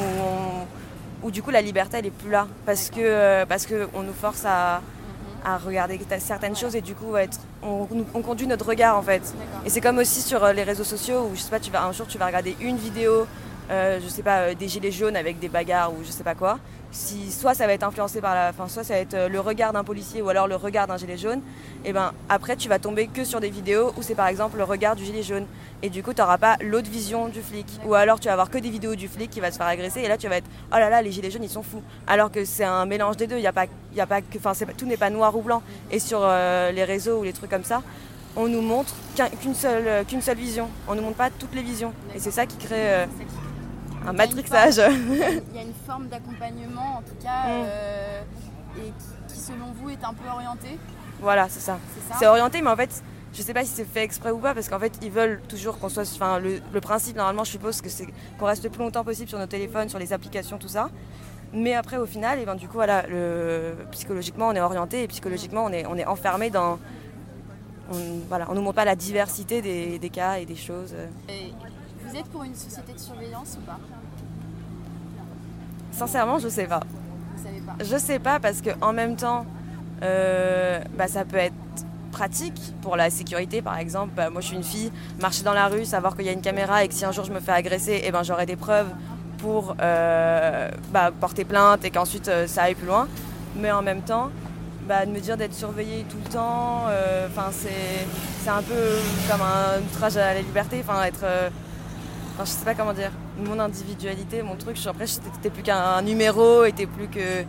où, 1.23 1.29
du 1.29 1.43
coup 1.43 1.51
la 1.51 1.61
liberté 1.61 1.97
elle 1.97 2.07
est 2.07 2.11
plus 2.11 2.31
là. 2.31 2.47
Parce 2.65 2.89
que 2.89 2.99
euh, 2.99 3.45
parce 3.45 3.67
qu'on 3.67 4.01
nous 4.01 4.13
force 4.13 4.43
à 4.45 4.81
à 5.45 5.57
regarder 5.57 5.99
certaines 6.19 6.55
choses 6.55 6.75
et 6.75 6.81
du 6.81 6.93
coup 6.93 7.15
être, 7.15 7.39
on, 7.63 7.85
conduit 8.21 8.47
notre 8.47 8.65
regard 8.65 8.97
en 8.97 9.01
fait. 9.01 9.21
Et 9.65 9.69
c'est 9.69 9.79
comme 9.79 9.97
aussi 9.97 10.21
sur 10.21 10.43
euh, 10.43 10.51
les 10.51 10.63
réseaux 10.63 10.83
sociaux 10.83 11.29
où 11.31 11.35
je 11.35 11.41
sais 11.41 11.49
pas, 11.49 11.59
tu 11.59 11.71
vas, 11.71 11.85
un 11.85 11.91
jour 11.93 12.05
tu 12.07 12.17
vas 12.17 12.25
regarder 12.25 12.55
une 12.59 12.75
vidéo, 12.75 13.25
euh, 13.69 13.99
je 14.01 14.07
sais 14.07 14.23
pas, 14.23 14.39
euh, 14.39 14.53
des 14.53 14.67
gilets 14.67 14.91
jaunes 14.91 15.17
avec 15.17 15.39
des 15.39 15.49
bagarres 15.49 15.91
ou 15.91 15.97
je 16.03 16.11
sais 16.11 16.23
pas 16.23 16.35
quoi. 16.35 16.59
Si 16.91 17.31
soit 17.33 17.53
ça 17.53 17.67
va 17.67 17.73
être 17.73 17.83
influencé 17.83 18.21
par 18.21 18.33
la, 18.33 18.49
enfin 18.49 18.69
soit 18.69 18.85
ça 18.85 18.93
va 18.93 18.99
être 19.01 19.13
euh, 19.13 19.27
le 19.27 19.41
regard 19.41 19.73
d'un 19.73 19.83
policier 19.83 20.21
ou 20.21 20.29
alors 20.29 20.47
le 20.47 20.55
regard 20.55 20.87
d'un 20.87 20.95
gilet 20.95 21.17
jaune, 21.17 21.41
et 21.83 21.91
ben 21.91 22.13
après 22.29 22.55
tu 22.55 22.69
vas 22.69 22.79
tomber 22.79 23.07
que 23.07 23.25
sur 23.25 23.41
des 23.41 23.49
vidéos 23.49 23.91
où 23.97 24.01
c'est 24.01 24.15
par 24.15 24.27
exemple 24.27 24.57
le 24.57 24.63
regard 24.63 24.95
du 24.95 25.03
gilet 25.03 25.21
jaune. 25.21 25.45
Et 25.83 25.89
du 25.89 26.01
coup 26.01 26.13
tu 26.13 26.21
n'auras 26.21 26.37
pas 26.37 26.55
l'autre 26.61 26.89
vision 26.89 27.27
du 27.27 27.41
flic. 27.41 27.67
Ou 27.85 27.93
alors 27.93 28.21
tu 28.21 28.27
vas 28.27 28.33
avoir 28.33 28.49
que 28.49 28.57
des 28.57 28.69
vidéos 28.69 28.95
du 28.95 29.09
flic 29.09 29.29
qui 29.29 29.41
va 29.41 29.51
se 29.51 29.57
faire 29.57 29.67
agresser 29.67 29.99
et 29.99 30.07
là 30.07 30.17
tu 30.17 30.29
vas 30.29 30.37
être 30.37 30.49
oh 30.71 30.77
là 30.77 30.89
là 30.89 31.01
les 31.01 31.11
gilets 31.11 31.29
jaunes 31.29 31.43
ils 31.43 31.49
sont 31.49 31.61
fous. 31.61 31.83
Alors 32.07 32.31
que 32.31 32.45
c'est 32.45 32.63
un 32.63 32.85
mélange 32.85 33.17
des 33.17 33.27
deux, 33.27 33.35
il 33.35 33.43
y 33.43 33.47
a 33.47 33.53
pas 33.53 33.65
y 33.93 33.99
a 33.99 34.07
pas 34.07 34.21
que 34.21 34.37
enfin 34.37 34.53
tout 34.77 34.85
n'est 34.85 34.97
pas 34.97 35.09
noir 35.09 35.35
ou 35.35 35.41
blanc. 35.41 35.61
Et 35.91 35.99
sur 35.99 36.21
les 36.21 36.83
réseaux 36.85 37.19
ou 37.19 37.23
les 37.23 37.33
trucs 37.33 37.49
comme 37.49 37.65
ça 37.65 37.81
on 38.37 38.47
nous 38.47 38.61
montre 38.61 38.93
qu'une 39.41 39.55
seule, 39.55 40.05
qu'une 40.05 40.21
seule 40.21 40.37
vision. 40.37 40.69
On 40.87 40.91
ne 40.91 40.97
nous 40.97 41.05
montre 41.05 41.17
pas 41.17 41.31
toutes 41.31 41.55
les 41.55 41.63
visions. 41.63 41.91
Et 42.15 42.19
c'est 42.19 42.31
ça 42.31 42.45
qui 42.45 42.55
crée 42.57 43.07
un 44.05 44.13
matrixage. 44.13 44.77
Il 44.79 45.55
y 45.55 45.59
a 45.59 45.63
une 45.63 45.73
forme 45.85 46.07
d'accompagnement, 46.07 46.97
en 46.97 47.01
tout 47.01 47.15
cas, 47.21 47.47
mm. 47.47 47.65
euh, 47.65 48.21
et 48.79 48.93
qui, 49.27 49.39
selon 49.39 49.71
vous, 49.75 49.89
est 49.89 50.03
un 50.03 50.13
peu 50.13 50.29
orientée 50.29 50.77
Voilà, 51.21 51.47
c'est 51.49 51.59
ça. 51.59 51.79
C'est 52.19 52.27
orienté, 52.27 52.61
mais 52.61 52.69
en 52.69 52.75
fait, 52.75 53.03
je 53.33 53.41
sais 53.41 53.53
pas 53.53 53.63
si 53.63 53.71
c'est 53.71 53.85
fait 53.85 54.03
exprès 54.03 54.31
ou 54.31 54.39
pas, 54.39 54.53
parce 54.53 54.69
qu'en 54.69 54.79
fait, 54.79 54.93
ils 55.01 55.11
veulent 55.11 55.41
toujours 55.47 55.79
qu'on 55.79 55.89
soit. 55.89 56.03
Enfin, 56.03 56.39
le, 56.39 56.59
le, 56.73 56.81
principe, 56.81 57.17
normalement, 57.17 57.43
je 57.43 57.51
suppose 57.51 57.81
que 57.81 57.89
c'est 57.89 58.07
qu'on 58.39 58.45
reste 58.45 58.63
le 58.63 58.69
plus 58.69 58.79
longtemps 58.79 59.03
possible 59.03 59.29
sur 59.29 59.39
nos 59.39 59.45
téléphones, 59.45 59.89
sur 59.89 59.99
les 59.99 60.13
applications, 60.13 60.57
tout 60.57 60.67
ça. 60.67 60.89
Mais 61.53 61.73
après, 61.73 61.97
au 61.97 62.05
final, 62.05 62.39
et 62.39 62.45
ben, 62.45 62.55
du 62.55 62.67
coup, 62.67 62.75
voilà, 62.75 63.05
le, 63.07 63.75
psychologiquement, 63.91 64.49
on 64.49 64.53
est 64.53 64.61
orienté 64.61 65.03
et 65.03 65.07
psychologiquement, 65.07 65.65
on 65.65 65.71
est, 65.71 65.85
on 65.85 65.95
est 65.95 66.05
enfermé 66.05 66.49
dans. 66.49 66.79
On, 67.89 67.95
voilà, 68.27 68.47
on 68.49 68.53
nous 68.53 68.61
montre 68.61 68.75
pas 68.75 68.85
la 68.85 68.97
diversité 68.97 69.61
des, 69.61 69.97
des 69.97 70.09
cas 70.09 70.39
et 70.39 70.45
des 70.45 70.57
choses. 70.57 70.93
Et 71.29 71.53
vous 72.07 72.15
êtes 72.15 72.25
pour 72.25 72.43
une 72.43 72.55
société 72.55 72.93
de 72.93 72.99
surveillance 72.99 73.57
ou 73.59 73.65
pas 73.65 73.79
Sincèrement, 75.91 76.39
je 76.39 76.47
sais 76.47 76.65
pas. 76.65 76.81
Vous 77.35 77.43
savez 77.43 77.61
pas 77.61 77.75
Je 77.83 77.97
sais 77.97 78.19
pas 78.19 78.39
parce 78.39 78.61
que 78.61 78.69
en 78.81 78.93
même 78.93 79.15
temps, 79.15 79.45
euh, 80.03 80.79
bah, 80.95 81.07
ça 81.07 81.25
peut 81.25 81.37
être 81.37 81.55
pratique 82.11 82.73
pour 82.81 82.95
la 82.95 83.09
sécurité 83.09 83.61
par 83.61 83.77
exemple. 83.77 84.13
Bah, 84.15 84.29
moi 84.29 84.41
je 84.41 84.47
suis 84.47 84.55
une 84.55 84.63
fille, 84.63 84.91
marcher 85.21 85.43
dans 85.43 85.53
la 85.53 85.67
rue, 85.67 85.85
savoir 85.85 86.15
qu'il 86.15 86.25
y 86.25 86.29
a 86.29 86.33
une 86.33 86.41
caméra 86.41 86.83
et 86.83 86.87
que 86.87 86.93
si 86.93 87.03
un 87.03 87.11
jour 87.11 87.25
je 87.25 87.33
me 87.33 87.39
fais 87.39 87.51
agresser, 87.51 88.01
eh 88.03 88.11
ben, 88.11 88.23
j'aurai 88.23 88.45
des 88.45 88.55
preuves 88.55 88.89
pour 89.37 89.75
euh, 89.81 90.69
bah, 90.91 91.11
porter 91.19 91.45
plainte 91.45 91.83
et 91.85 91.91
qu'ensuite 91.91 92.27
euh, 92.27 92.47
ça 92.47 92.63
aille 92.63 92.75
plus 92.75 92.87
loin. 92.87 93.07
Mais 93.55 93.71
en 93.71 93.81
même 93.81 94.01
temps, 94.01 94.29
bah, 94.87 95.05
de 95.05 95.11
me 95.11 95.19
dire 95.19 95.35
d'être 95.35 95.53
surveillée 95.53 96.05
tout 96.09 96.17
le 96.23 96.31
temps, 96.31 96.85
euh, 96.89 97.27
c'est 97.51 98.49
un 98.49 98.61
peu 98.61 98.97
comme 99.29 99.41
un 99.41 99.81
outrage 99.81 100.15
à 100.17 100.33
la 100.33 100.41
liberté, 100.41 100.83
enfin 100.87 101.03
être... 101.03 101.25
Enfin, 102.39 102.45
je 102.45 102.51
sais 102.51 102.65
pas 102.65 102.75
comment 102.75 102.93
dire, 102.93 103.09
mon 103.43 103.59
individualité, 103.59 104.43
mon 104.43 104.55
truc, 104.55 104.77
après 104.85 105.05
t'es 105.41 105.49
plus 105.49 105.63
qu'un 105.63 106.03
numéro 106.03 106.65
et 106.65 106.71
t'es 106.71 106.85
plus 106.85 107.07
que, 107.07 107.43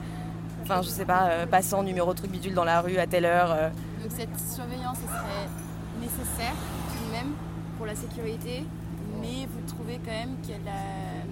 enfin 0.63 0.81
je 0.81 0.89
sais 0.89 1.05
pas, 1.05 1.47
passant 1.51 1.83
numéro 1.83 2.15
truc 2.15 2.31
bidule 2.31 2.55
dans 2.55 2.65
la 2.65 2.81
rue 2.81 2.97
à 2.97 3.07
telle 3.07 3.27
heure. 3.27 3.71
Donc 4.03 4.11
cette 4.17 4.41
surveillance 4.41 4.97
serait 4.97 5.47
nécessaire 6.01 6.55
tout 6.91 7.07
de 7.07 7.13
même 7.13 7.35
pour 7.77 7.85
la 7.85 7.95
sécurité, 7.95 8.65
mais 9.21 9.47
vous 9.53 9.61
trouvez 9.67 10.01
quand 10.03 10.11
même 10.11 10.37
qu'elle 10.47 10.67
a... 10.67 11.27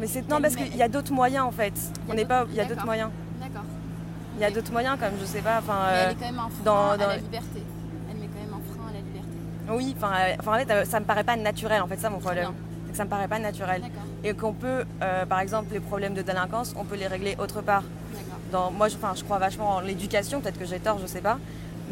Mais 0.00 0.08
c'est 0.08 0.28
non 0.28 0.40
parce 0.40 0.56
qu'il 0.56 0.76
y 0.76 0.82
a 0.82 0.88
d'autres 0.88 1.12
moyens 1.12 1.46
en 1.46 1.52
fait. 1.52 1.74
On 2.08 2.14
n'est 2.14 2.24
pas, 2.24 2.44
il 2.48 2.56
y 2.56 2.60
a 2.60 2.64
d'autres 2.64 2.86
moyens. 2.86 3.10
D'accord. 3.40 3.62
Il 4.34 4.42
y 4.42 4.44
a 4.44 4.50
d'autres 4.50 4.72
moyens 4.72 4.98
comme 4.98 5.12
je 5.20 5.26
sais 5.26 5.42
pas, 5.42 5.58
enfin. 5.58 5.78
Mais 5.92 5.98
elle 5.98 6.10
est 6.10 6.14
quand 6.14 6.26
même 6.26 6.40
un 6.40 6.48
frein 6.48 6.64
dans, 6.64 6.90
à 6.90 6.96
la 6.96 7.16
liberté. 7.18 7.62
Elle 8.10 8.16
met 8.16 8.26
quand 8.26 8.40
même 8.40 8.54
un 8.54 8.74
frein 8.74 8.88
à 8.88 8.92
la 8.94 8.98
liberté. 8.98 9.28
Oui, 9.70 9.94
enfin, 9.96 10.12
enfin 10.38 10.52
en 10.54 10.66
fait, 10.66 10.84
ça 10.84 11.00
me 11.00 11.04
paraît 11.04 11.24
pas 11.24 11.36
naturel 11.36 11.80
en 11.82 11.86
fait, 11.86 11.98
ça 11.98 12.10
mon 12.10 12.18
problème. 12.18 12.50
C'est 12.86 12.92
que 12.92 12.96
ça 12.96 13.04
me 13.04 13.10
paraît 13.10 13.28
pas 13.28 13.38
naturel. 13.38 13.82
Et 14.24 14.34
qu'on 14.34 14.52
peut, 14.52 14.84
euh, 15.02 15.24
par 15.26 15.40
exemple, 15.40 15.72
les 15.72 15.80
problèmes 15.80 16.14
de 16.14 16.22
délinquance, 16.22 16.74
on 16.76 16.84
peut 16.84 16.96
les 16.96 17.06
régler 17.06 17.36
autre 17.38 17.62
part. 17.62 17.84
Dans, 18.50 18.72
moi, 18.72 18.88
je, 18.88 18.96
je 19.14 19.24
crois 19.24 19.38
vachement 19.38 19.76
en 19.76 19.80
l'éducation, 19.80 20.40
peut-être 20.40 20.58
que 20.58 20.64
j'ai 20.64 20.80
tort, 20.80 20.98
je 21.00 21.06
sais 21.06 21.20
pas. 21.20 21.38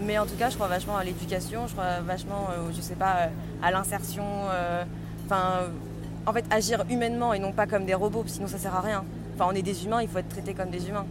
Mais 0.05 0.19
en 0.19 0.27
tout 0.27 0.35
cas, 0.35 0.51
je 0.51 0.57
crois 0.57 0.67
vachement 0.67 0.97
à 0.97 1.05
l'éducation, 1.05 1.69
je 1.69 1.73
crois 1.73 2.01
vachement, 2.01 2.49
euh, 2.51 2.71
je 2.75 2.81
sais 2.81 2.97
pas, 2.97 3.14
euh, 3.17 3.27
à 3.62 3.71
l'insertion. 3.71 4.25
Enfin, 5.25 5.69
en 6.27 6.33
fait, 6.33 6.45
agir 6.51 6.85
humainement 6.91 7.33
et 7.33 7.38
non 7.38 7.53
pas 7.53 7.67
comme 7.67 7.85
des 7.85 7.95
robots, 7.95 8.25
sinon 8.27 8.49
ça 8.49 8.59
sert 8.59 8.75
à 8.75 8.81
rien. 8.81 9.05
Enfin, 9.35 9.49
on 9.51 9.55
est 9.55 9.62
des 9.62 9.85
humains, 9.85 10.03
il 10.03 10.09
faut 10.09 10.19
être 10.19 10.29
traité 10.29 10.53
comme 10.53 10.71
des 10.71 10.88
humains. 10.88 11.07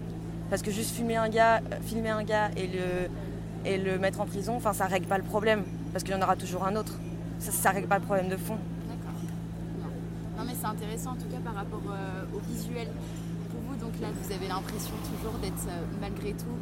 Parce 0.49 0.61
que 0.61 0.71
juste 0.71 0.95
filmer 0.95 1.15
un 1.15 1.29
gars, 1.29 1.61
filmer 1.85 2.09
un 2.09 2.23
gars 2.23 2.49
et 2.57 2.67
le, 2.67 3.09
et 3.65 3.77
le 3.77 3.97
mettre 3.99 4.19
en 4.21 4.25
prison, 4.25 4.55
enfin, 4.57 4.73
ça 4.73 4.85
règle 4.85 5.07
pas 5.07 5.17
le 5.17 5.23
problème. 5.23 5.63
Parce 5.91 6.03
qu'il 6.03 6.13
y 6.13 6.17
en 6.17 6.21
aura 6.21 6.35
toujours 6.35 6.65
un 6.65 6.75
autre. 6.75 6.93
Ça, 7.39 7.51
ça 7.51 7.69
règle 7.71 7.87
pas 7.87 7.99
le 7.99 8.05
problème 8.05 8.29
de 8.29 8.37
fond. 8.37 8.57
D'accord. 8.87 9.19
Non. 10.37 10.43
mais 10.45 10.53
c'est 10.59 10.67
intéressant 10.67 11.11
en 11.11 11.15
tout 11.15 11.29
cas 11.29 11.39
par 11.43 11.55
rapport 11.55 11.81
au 12.33 12.39
visuel 12.51 12.87
donc 13.79 13.93
là 14.01 14.07
vous 14.13 14.33
avez 14.33 14.47
l'impression 14.47 14.93
toujours 15.15 15.37
d'être 15.39 15.67
euh, 15.69 15.81
malgré 16.01 16.33
tout, 16.33 16.57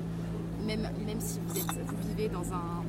même, 0.66 0.88
même 1.06 1.20
si 1.20 1.40
vous, 1.48 1.58
êtes, 1.58 1.66
vous 1.66 2.10
vivez 2.10 2.30
dans 2.30 2.54
un, 2.54 2.84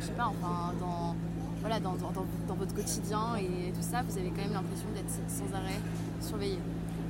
je 0.00 0.06
sais 0.06 0.12
pas, 0.12 0.26
enfin 0.26 0.74
dans, 0.80 1.14
voilà, 1.60 1.80
dans, 1.80 1.94
dans, 1.94 2.54
votre 2.54 2.74
quotidien 2.74 3.36
et 3.38 3.72
tout 3.72 3.82
ça, 3.82 4.02
vous 4.08 4.18
avez 4.18 4.30
quand 4.30 4.42
même 4.42 4.52
l'impression 4.52 4.88
d'être 4.94 5.10
sans 5.28 5.54
arrêt 5.56 5.80
surveillé. 6.20 6.58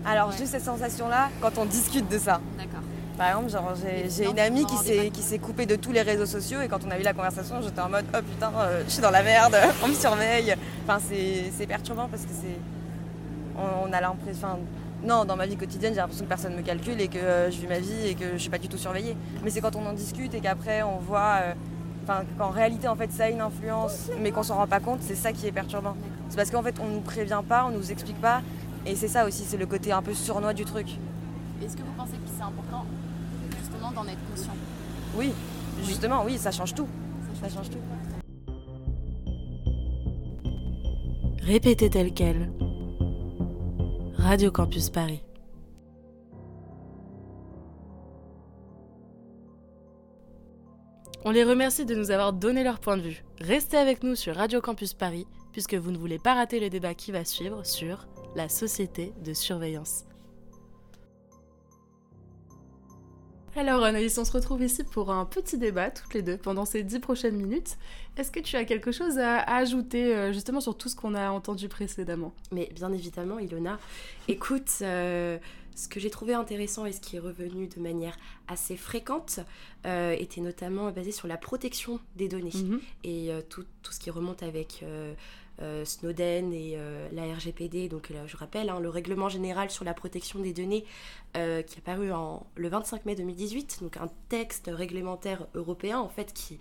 Alors 0.04 0.32
juste 0.32 0.52
cette 0.52 0.64
sensation-là 0.64 1.30
quand 1.40 1.58
on 1.58 1.64
discute 1.64 2.08
de 2.08 2.18
ça. 2.18 2.40
D'accord. 2.56 2.82
Par 3.18 3.36
exemple, 3.36 3.74
j'ai 4.08 4.30
une 4.30 4.38
amie 4.38 4.64
qui 4.64 5.22
s'est 5.22 5.38
coupée 5.40 5.66
de 5.66 5.74
tous 5.74 5.90
les 5.90 6.02
réseaux 6.02 6.24
sociaux 6.24 6.60
et 6.60 6.68
quand 6.68 6.78
on 6.86 6.90
a 6.92 6.98
eu 7.00 7.02
la 7.02 7.12
conversation, 7.12 7.56
j'étais 7.60 7.80
en 7.80 7.88
mode 7.88 8.04
oh 8.14 8.18
putain, 8.22 8.52
euh, 8.56 8.84
je 8.86 8.92
suis 8.92 9.02
dans 9.02 9.10
la 9.10 9.24
merde, 9.24 9.56
on 9.82 9.88
me 9.88 9.94
surveille. 9.94 10.54
Enfin, 10.84 11.00
c'est 11.00 11.66
perturbant 11.66 12.06
parce 12.08 12.22
que 12.22 12.30
c'est. 12.30 12.56
On, 13.56 13.88
on, 13.88 13.92
a 13.92 14.00
l'impression. 14.00 14.60
Non, 15.02 15.24
dans 15.24 15.34
ma 15.34 15.46
vie 15.46 15.56
quotidienne, 15.56 15.94
j'ai 15.94 16.00
l'impression 16.00 16.24
que 16.24 16.28
personne 16.28 16.52
ne 16.52 16.58
me 16.58 16.62
calcule 16.62 17.00
et 17.00 17.08
que 17.08 17.18
euh, 17.18 17.50
je 17.50 17.58
vis 17.58 17.66
ma 17.66 17.80
vie 17.80 18.06
et 18.06 18.14
que 18.14 18.34
je 18.34 18.38
suis 18.38 18.50
pas 18.50 18.58
du 18.58 18.68
tout 18.68 18.78
surveillée. 18.78 19.16
Mais 19.42 19.50
c'est 19.50 19.60
quand 19.60 19.74
on 19.74 19.84
en 19.84 19.94
discute 19.94 20.32
et 20.34 20.40
qu'après 20.40 20.82
on 20.82 20.98
voit, 20.98 21.40
euh, 21.42 21.52
enfin 22.04 22.22
qu'en 22.38 22.50
réalité 22.50 22.86
en 22.86 22.94
fait 22.94 23.10
ça 23.10 23.24
a 23.24 23.30
une 23.30 23.40
influence, 23.40 24.10
mais 24.20 24.30
qu'on 24.30 24.44
s'en 24.44 24.54
rend 24.54 24.68
pas 24.68 24.80
compte, 24.80 25.00
c'est 25.02 25.16
ça 25.16 25.32
qui 25.32 25.48
est 25.48 25.52
perturbant. 25.52 25.96
C'est 26.28 26.36
parce 26.36 26.52
qu'en 26.52 26.62
fait 26.62 26.76
on 26.80 26.86
nous 26.86 27.00
prévient 27.00 27.42
pas, 27.48 27.64
on 27.66 27.70
nous 27.70 27.90
explique 27.90 28.20
pas, 28.20 28.42
et 28.86 28.94
c'est 28.94 29.08
ça 29.08 29.26
aussi, 29.26 29.42
c'est 29.44 29.56
le 29.56 29.66
côté 29.66 29.90
un 29.90 30.02
peu 30.02 30.14
surnois 30.14 30.54
du 30.54 30.64
truc. 30.64 30.86
Est-ce 31.64 31.76
que 31.76 31.82
vous 31.82 31.94
pensez 31.96 32.12
que 32.12 32.28
c'est 32.36 32.44
important 32.44 32.84
justement 33.88 34.02
d'en 34.02 34.08
être 34.08 34.30
conscient 34.30 34.56
Oui, 35.16 35.32
justement, 35.84 36.24
oui, 36.24 36.38
ça 36.38 36.50
change 36.50 36.74
tout. 36.74 36.88
Ça 37.40 37.48
change 37.48 37.70
tout. 37.70 37.78
Répétez 41.42 41.90
tel 41.90 42.12
quel. 42.12 42.52
Radio 44.16 44.50
Campus 44.50 44.90
Paris. 44.90 45.22
On 51.24 51.30
les 51.30 51.44
remercie 51.44 51.84
de 51.84 51.94
nous 51.94 52.10
avoir 52.10 52.32
donné 52.32 52.64
leur 52.64 52.80
point 52.80 52.96
de 52.96 53.02
vue. 53.02 53.24
Restez 53.40 53.76
avec 53.76 54.02
nous 54.02 54.14
sur 54.14 54.36
Radio 54.36 54.60
Campus 54.60 54.94
Paris, 54.94 55.26
puisque 55.52 55.74
vous 55.74 55.90
ne 55.90 55.98
voulez 55.98 56.18
pas 56.18 56.34
rater 56.34 56.60
le 56.60 56.70
débat 56.70 56.94
qui 56.94 57.12
va 57.12 57.24
suivre 57.24 57.64
sur 57.64 58.06
la 58.34 58.48
société 58.48 59.12
de 59.24 59.34
surveillance. 59.34 60.07
Alors 63.58 63.82
Anaïs, 63.82 64.16
on 64.18 64.24
se 64.24 64.30
retrouve 64.30 64.62
ici 64.62 64.84
pour 64.84 65.10
un 65.10 65.24
petit 65.24 65.58
débat 65.58 65.90
toutes 65.90 66.14
les 66.14 66.22
deux 66.22 66.36
pendant 66.36 66.64
ces 66.64 66.84
dix 66.84 67.00
prochaines 67.00 67.34
minutes. 67.34 67.76
Est-ce 68.16 68.30
que 68.30 68.38
tu 68.38 68.54
as 68.54 68.64
quelque 68.64 68.92
chose 68.92 69.18
à, 69.18 69.38
ajouter 69.40 70.14
euh, 70.14 70.32
justement 70.32 70.60
sur 70.60 70.78
tout 70.78 70.88
ce 70.88 70.94
qu'on 70.94 71.12
a 71.16 71.32
entendu 71.32 71.68
précédemment? 71.68 72.32
Mais 72.52 72.70
bien 72.72 72.92
évidemment, 72.92 73.40
Ilona. 73.40 73.80
Écoute, 74.28 74.70
euh, 74.82 75.38
ce 75.74 75.88
que 75.88 75.98
j'ai 75.98 76.08
trouvé 76.08 76.34
intéressant 76.34 76.86
et 76.86 76.92
ce 76.92 77.00
qui 77.00 77.16
est 77.16 77.18
revenu 77.18 77.66
de 77.66 77.80
manière 77.80 78.16
assez 78.46 78.76
fréquente 78.76 79.40
euh, 79.86 80.14
était 80.16 80.40
notamment 80.40 80.92
basé 80.92 81.10
sur 81.10 81.26
la 81.26 81.36
protection 81.36 81.98
des 82.14 82.28
données 82.28 82.52
mhm. 82.54 82.80
et 83.02 83.32
tout, 83.48 83.64
tout, 83.82 83.90
ce 83.90 83.98
qui 83.98 84.10
remonte 84.10 84.44
avec 84.44 84.84
Snowden 85.84 86.52
et 86.52 86.74
euh, 86.76 87.08
la 87.12 87.34
RGPD, 87.34 87.88
donc 87.88 88.12
je 88.26 88.36
rappelle, 88.36 88.70
hein, 88.70 88.80
le 88.80 88.88
règlement 88.88 89.28
général 89.28 89.70
sur 89.70 89.84
la 89.84 89.94
protection 89.94 90.38
des 90.38 90.52
données 90.52 90.84
euh, 91.36 91.62
qui 91.62 91.78
est 91.78 91.82
paru 91.82 92.12
en, 92.12 92.46
le 92.56 92.68
25 92.68 93.06
mai 93.06 93.14
2018, 93.14 93.78
donc 93.82 93.96
un 93.96 94.08
texte 94.28 94.70
réglementaire 94.72 95.46
européen 95.54 95.98
en 95.98 96.08
fait 96.08 96.32
qui, 96.32 96.58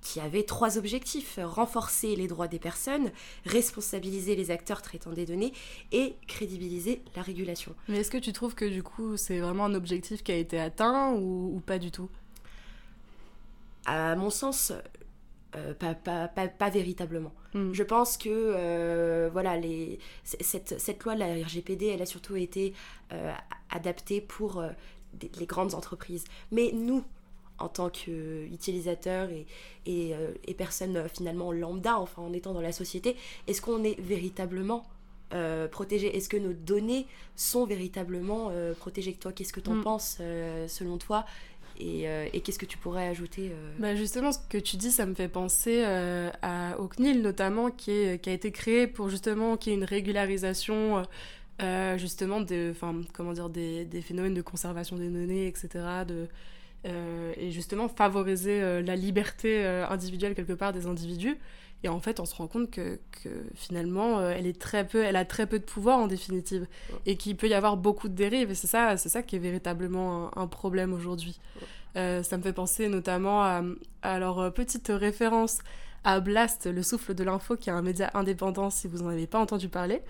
qui 0.00 0.18
avait 0.18 0.42
trois 0.42 0.76
objectifs 0.76 1.38
renforcer 1.42 2.16
les 2.16 2.26
droits 2.26 2.48
des 2.48 2.58
personnes, 2.58 3.12
responsabiliser 3.46 4.34
les 4.34 4.50
acteurs 4.50 4.82
traitant 4.82 5.12
des 5.12 5.26
données 5.26 5.52
et 5.92 6.16
crédibiliser 6.26 7.02
la 7.14 7.22
régulation. 7.22 7.74
Mais 7.88 7.98
est-ce 7.98 8.10
que 8.10 8.18
tu 8.18 8.32
trouves 8.32 8.54
que 8.54 8.64
du 8.64 8.82
coup 8.82 9.16
c'est 9.16 9.38
vraiment 9.38 9.66
un 9.66 9.74
objectif 9.74 10.22
qui 10.24 10.32
a 10.32 10.36
été 10.36 10.58
atteint 10.58 11.12
ou, 11.12 11.56
ou 11.56 11.60
pas 11.60 11.78
du 11.78 11.90
tout? 11.90 12.08
À 13.84 14.14
mon 14.14 14.30
sens, 14.30 14.72
euh, 15.54 15.74
pas, 15.74 15.94
pas, 15.94 16.28
pas, 16.28 16.70
véritablement. 16.70 17.32
Mm. 17.52 17.72
Je 17.74 17.82
pense 17.82 18.16
que 18.16 18.28
euh, 18.30 19.28
voilà, 19.30 19.58
les, 19.58 19.98
cette, 20.24 20.80
cette, 20.80 21.04
loi 21.04 21.14
de 21.14 21.20
la 21.20 21.26
RGPD, 21.26 21.88
elle 21.88 22.00
a 22.00 22.06
surtout 22.06 22.36
été 22.36 22.72
euh, 23.12 23.32
adaptée 23.68 24.22
pour 24.22 24.64
les 25.20 25.46
grandes 25.46 25.74
entreprises. 25.74 26.24
Mais 26.52 26.70
nous, 26.72 27.04
en 27.58 27.68
tant 27.68 27.90
qu'utilisateurs 27.90 29.28
et, 29.28 29.46
et, 29.84 30.14
et, 30.46 30.54
personnes 30.54 31.06
finalement 31.12 31.52
lambda, 31.52 31.98
enfin 31.98 32.22
en 32.22 32.32
étant 32.32 32.54
dans 32.54 32.62
la 32.62 32.72
société, 32.72 33.16
est-ce 33.46 33.60
qu'on 33.60 33.84
est 33.84 34.00
véritablement 34.00 34.86
protégé? 35.70 36.16
Est-ce 36.16 36.30
que 36.30 36.38
nos 36.38 36.54
données 36.54 37.06
sont 37.36 37.66
véritablement 37.66 38.50
protégées? 38.78 39.12
Toi, 39.14 39.32
qu'est-ce 39.32 39.52
que 39.52 39.60
tu 39.60 39.68
en 39.68 39.74
mm. 39.74 39.82
penses 39.82 40.16
selon 40.66 40.96
toi? 40.96 41.26
Euh, 42.04 42.28
et, 42.32 42.40
qu'est-ce 42.40 42.58
que 42.58 42.66
tu 42.66 42.78
pourrais 42.78 43.08
ajouter 43.08 43.50
euh 43.52 43.72
bah 43.78 43.94
Justement, 43.94 44.32
ce 44.32 44.38
que 44.48 44.58
tu 44.58 44.76
dis, 44.76 44.90
ça 44.90 45.06
me 45.06 45.14
fait 45.14 45.28
penser 45.28 45.82
euh, 45.84 46.30
à, 46.42 46.78
au 46.78 46.88
CNIL 46.88 47.22
notamment, 47.22 47.70
qui, 47.70 47.90
est, 47.90 48.22
qui 48.22 48.30
a 48.30 48.32
été 48.32 48.52
créé 48.52 48.86
pour 48.86 49.08
justement 49.08 49.56
qu'il 49.56 49.72
y 49.72 49.74
ait 49.74 49.78
une 49.78 49.84
régularisation 49.84 51.02
justement 51.96 52.40
de, 52.40 52.74
comment 53.12 53.32
dire, 53.32 53.48
des, 53.48 53.84
des, 53.84 54.02
phénomènes 54.02 54.34
de 54.34 54.42
conservation 54.42 54.96
des 54.96 55.08
données, 55.08 55.46
etc. 55.46 55.68
De, 56.08 56.26
et 56.84 57.52
justement 57.52 57.88
favoriser 57.88 58.82
la 58.82 58.96
liberté 58.96 59.64
individuelle 59.64 60.34
quelque 60.34 60.54
part 60.54 60.72
des 60.72 60.86
individus. 60.86 61.38
Et 61.84 61.88
en 61.88 62.00
fait, 62.00 62.20
on 62.20 62.24
se 62.24 62.34
rend 62.34 62.46
compte 62.46 62.70
que, 62.70 63.00
que 63.22 63.28
finalement, 63.54 64.18
euh, 64.18 64.34
elle, 64.36 64.46
est 64.46 64.58
très 64.58 64.86
peu, 64.86 65.02
elle 65.02 65.16
a 65.16 65.24
très 65.24 65.46
peu 65.46 65.58
de 65.58 65.64
pouvoir 65.64 65.98
en 65.98 66.06
définitive. 66.06 66.66
Et 67.06 67.16
qu'il 67.16 67.36
peut 67.36 67.48
y 67.48 67.54
avoir 67.54 67.76
beaucoup 67.76 68.08
de 68.08 68.14
dérives. 68.14 68.50
Et 68.50 68.54
c'est 68.54 68.68
ça, 68.68 68.96
c'est 68.96 69.08
ça 69.08 69.22
qui 69.22 69.36
est 69.36 69.40
véritablement 69.40 70.36
un, 70.38 70.46
problème 70.46 70.92
aujourd'hui. 70.92 71.40
Ça 71.94 72.36
me 72.36 72.42
fait 72.42 72.52
penser 72.52 72.88
notamment 72.88 73.42
à, 73.42 73.62
à 74.02 74.18
leur 74.18 74.52
petite 74.54 74.88
référence 74.88 75.58
à 76.04 76.20
Blast, 76.20 76.66
le 76.66 76.82
souffle 76.82 77.14
de 77.14 77.24
l'info, 77.24 77.56
qui 77.56 77.70
est 77.70 77.72
un 77.72 77.82
média 77.82 78.10
indépendant 78.14 78.70
si 78.70 78.88
vous 78.88 78.98
n'en 78.98 79.08
avez 79.08 79.26
pas 79.26 79.38
entendu 79.38 79.68
parler. 79.68 80.02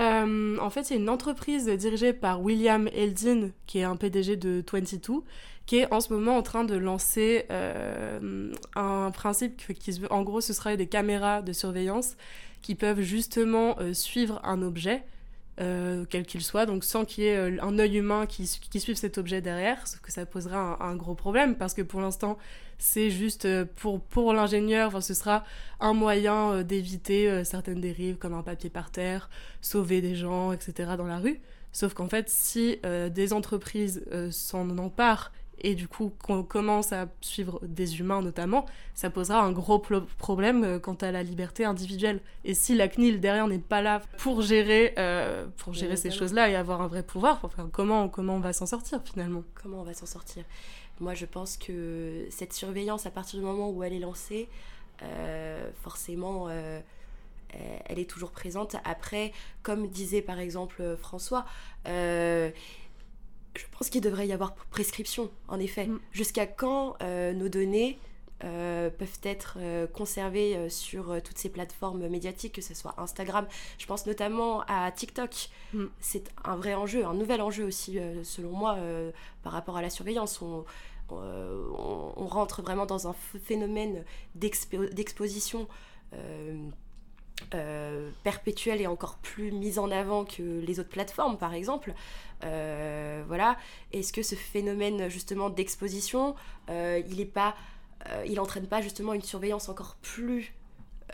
Euh, 0.00 0.58
en 0.58 0.70
fait, 0.70 0.84
c'est 0.84 0.96
une 0.96 1.08
entreprise 1.08 1.68
dirigée 1.68 2.12
par 2.12 2.42
William 2.42 2.88
Eldin, 2.92 3.50
qui 3.66 3.78
est 3.78 3.84
un 3.84 3.96
PDG 3.96 4.36
de 4.36 4.64
22, 4.70 5.22
qui 5.66 5.78
est 5.78 5.92
en 5.92 6.00
ce 6.00 6.12
moment 6.12 6.36
en 6.36 6.42
train 6.42 6.64
de 6.64 6.76
lancer 6.76 7.46
euh, 7.50 8.52
un 8.74 9.10
principe 9.12 9.56
qui, 9.56 10.00
en 10.10 10.22
gros, 10.22 10.40
ce 10.40 10.52
sera 10.52 10.76
des 10.76 10.88
caméras 10.88 11.42
de 11.42 11.52
surveillance 11.52 12.16
qui 12.60 12.74
peuvent 12.74 13.00
justement 13.00 13.76
euh, 13.80 13.92
suivre 13.92 14.40
un 14.42 14.62
objet 14.62 15.04
euh, 15.60 16.04
quel 16.10 16.26
qu'il 16.26 16.42
soit, 16.42 16.66
donc 16.66 16.82
sans 16.82 17.04
qu'il 17.04 17.24
y 17.24 17.26
ait 17.28 17.36
euh, 17.36 17.62
un 17.62 17.78
œil 17.78 17.98
humain 17.98 18.26
qui, 18.26 18.46
suive 18.46 18.96
cet 18.96 19.18
objet 19.18 19.40
derrière, 19.40 19.86
sauf 19.86 20.00
que 20.00 20.10
ça 20.10 20.26
posera 20.26 20.82
un, 20.82 20.96
gros 20.96 21.14
problème, 21.14 21.54
parce 21.54 21.74
que 21.74 21.82
pour 21.82 22.00
l'instant, 22.00 22.38
c'est 22.76 23.08
juste 23.08 23.44
euh, 23.44 23.64
pour, 23.76 24.00
pour 24.00 24.32
l'ingénieur, 24.32 24.88
enfin, 24.88 25.00
ce 25.00 25.14
sera 25.14 25.44
un 25.78 25.92
moyen 25.92 26.62
d'éviter 26.64 27.44
certaines 27.44 27.80
dérives, 27.80 28.16
comme 28.16 28.34
un 28.34 28.42
papier 28.42 28.68
par 28.68 28.90
terre, 28.90 29.30
sauver 29.60 30.00
des 30.00 30.16
gens, 30.16 30.50
etc., 30.50 30.94
dans 30.98 31.06
la 31.06 31.18
rue. 31.18 31.40
Sauf 31.70 31.94
qu'en 31.94 32.08
fait, 32.08 32.28
si 32.28 32.78
des 33.10 33.32
entreprises 33.32 34.04
s'en 34.30 34.78
emparent 34.78 35.32
et 35.60 35.74
du 35.74 35.88
coup 35.88 36.12
qu'on 36.22 36.42
commence 36.42 36.92
à 36.92 37.06
suivre 37.20 37.60
des 37.62 38.00
humains 38.00 38.22
notamment, 38.22 38.66
ça 38.94 39.10
posera 39.10 39.40
un 39.40 39.52
gros 39.52 39.78
problème 39.78 40.64
euh, 40.64 40.78
quant 40.78 40.94
à 40.94 41.10
la 41.10 41.22
liberté 41.22 41.64
individuelle. 41.64 42.20
Et 42.44 42.54
si 42.54 42.74
la 42.74 42.88
CNIL 42.88 43.20
derrière 43.20 43.48
n'est 43.48 43.58
pas 43.58 43.82
là 43.82 44.02
pour 44.18 44.42
gérer, 44.42 44.94
euh, 44.98 45.46
pour 45.56 45.72
gérer 45.72 45.96
ces 45.96 46.10
choses-là 46.10 46.48
et 46.50 46.54
avoir 46.54 46.82
un 46.82 46.86
vrai 46.86 47.02
pouvoir, 47.02 47.40
enfin, 47.42 47.68
comment, 47.72 48.08
comment 48.08 48.36
on 48.36 48.40
va 48.40 48.52
s'en 48.52 48.66
sortir 48.66 49.00
finalement? 49.04 49.42
Comment 49.62 49.80
on 49.80 49.84
va 49.84 49.94
s'en 49.94 50.06
sortir? 50.06 50.44
Moi 51.00 51.14
je 51.14 51.26
pense 51.26 51.56
que 51.56 52.26
cette 52.30 52.52
surveillance, 52.52 53.06
à 53.06 53.10
partir 53.10 53.40
du 53.40 53.44
moment 53.44 53.70
où 53.70 53.82
elle 53.82 53.92
est 53.92 54.00
lancée, 54.00 54.48
euh, 55.02 55.70
forcément 55.82 56.48
elle 57.86 58.00
est 58.00 58.10
toujours 58.10 58.32
présente. 58.32 58.74
Après, 58.84 59.32
comme 59.62 59.86
disait 59.86 60.22
par 60.22 60.40
exemple 60.40 60.96
François, 60.96 61.44
je 63.56 63.64
pense 63.76 63.88
qu'il 63.90 64.00
devrait 64.00 64.26
y 64.26 64.32
avoir 64.32 64.54
prescription, 64.54 65.30
en 65.48 65.60
effet. 65.60 65.86
Mm. 65.86 66.00
Jusqu'à 66.12 66.46
quand 66.46 66.96
euh, 67.02 67.32
nos 67.32 67.48
données 67.48 67.98
euh, 68.42 68.90
peuvent 68.90 69.20
être 69.22 69.58
euh, 69.60 69.86
conservées 69.86 70.68
sur 70.68 71.22
toutes 71.22 71.38
ces 71.38 71.48
plateformes 71.48 72.08
médiatiques, 72.08 72.54
que 72.54 72.62
ce 72.62 72.74
soit 72.74 72.94
Instagram? 72.98 73.46
Je 73.78 73.86
pense 73.86 74.06
notamment 74.06 74.62
à 74.62 74.90
TikTok. 74.90 75.48
Mm. 75.72 75.84
C'est 76.00 76.30
un 76.44 76.56
vrai 76.56 76.74
enjeu, 76.74 77.04
un 77.04 77.14
nouvel 77.14 77.40
enjeu 77.40 77.64
aussi, 77.64 77.98
selon 78.22 78.50
moi, 78.50 78.78
par 79.42 79.52
rapport 79.52 79.76
à 79.76 79.82
la 79.82 79.90
surveillance. 79.90 80.42
On, 80.42 80.64
on 81.10 82.26
rentre 82.26 82.62
vraiment 82.62 82.86
dans 82.86 83.08
un 83.08 83.14
phénomène 83.44 84.04
d'exposition. 84.34 85.68
Perpétuelle 88.22 88.80
et 88.80 88.86
encore 88.86 89.16
plus 89.18 89.52
mise 89.52 89.78
en 89.78 89.90
avant 89.90 90.24
que 90.24 90.60
les 90.60 90.80
autres 90.80 90.88
plateformes 90.88 91.36
par 91.36 91.54
exemple 91.54 91.94
euh, 92.44 93.22
voilà. 93.26 93.56
Est-ce 93.92 94.12
que 94.12 94.22
ce 94.22 94.34
phénomène 94.34 95.08
justement 95.08 95.50
d'exposition, 95.50 96.34
euh, 96.70 97.00
il 97.08 97.20
est 97.20 97.24
pas, 97.24 97.54
euh, 98.08 98.24
il 98.26 98.40
entraîne 98.40 98.66
pas 98.66 98.80
justement 98.80 99.14
une 99.14 99.22
surveillance 99.22 99.68
encore 99.68 99.96
plus 100.02 100.52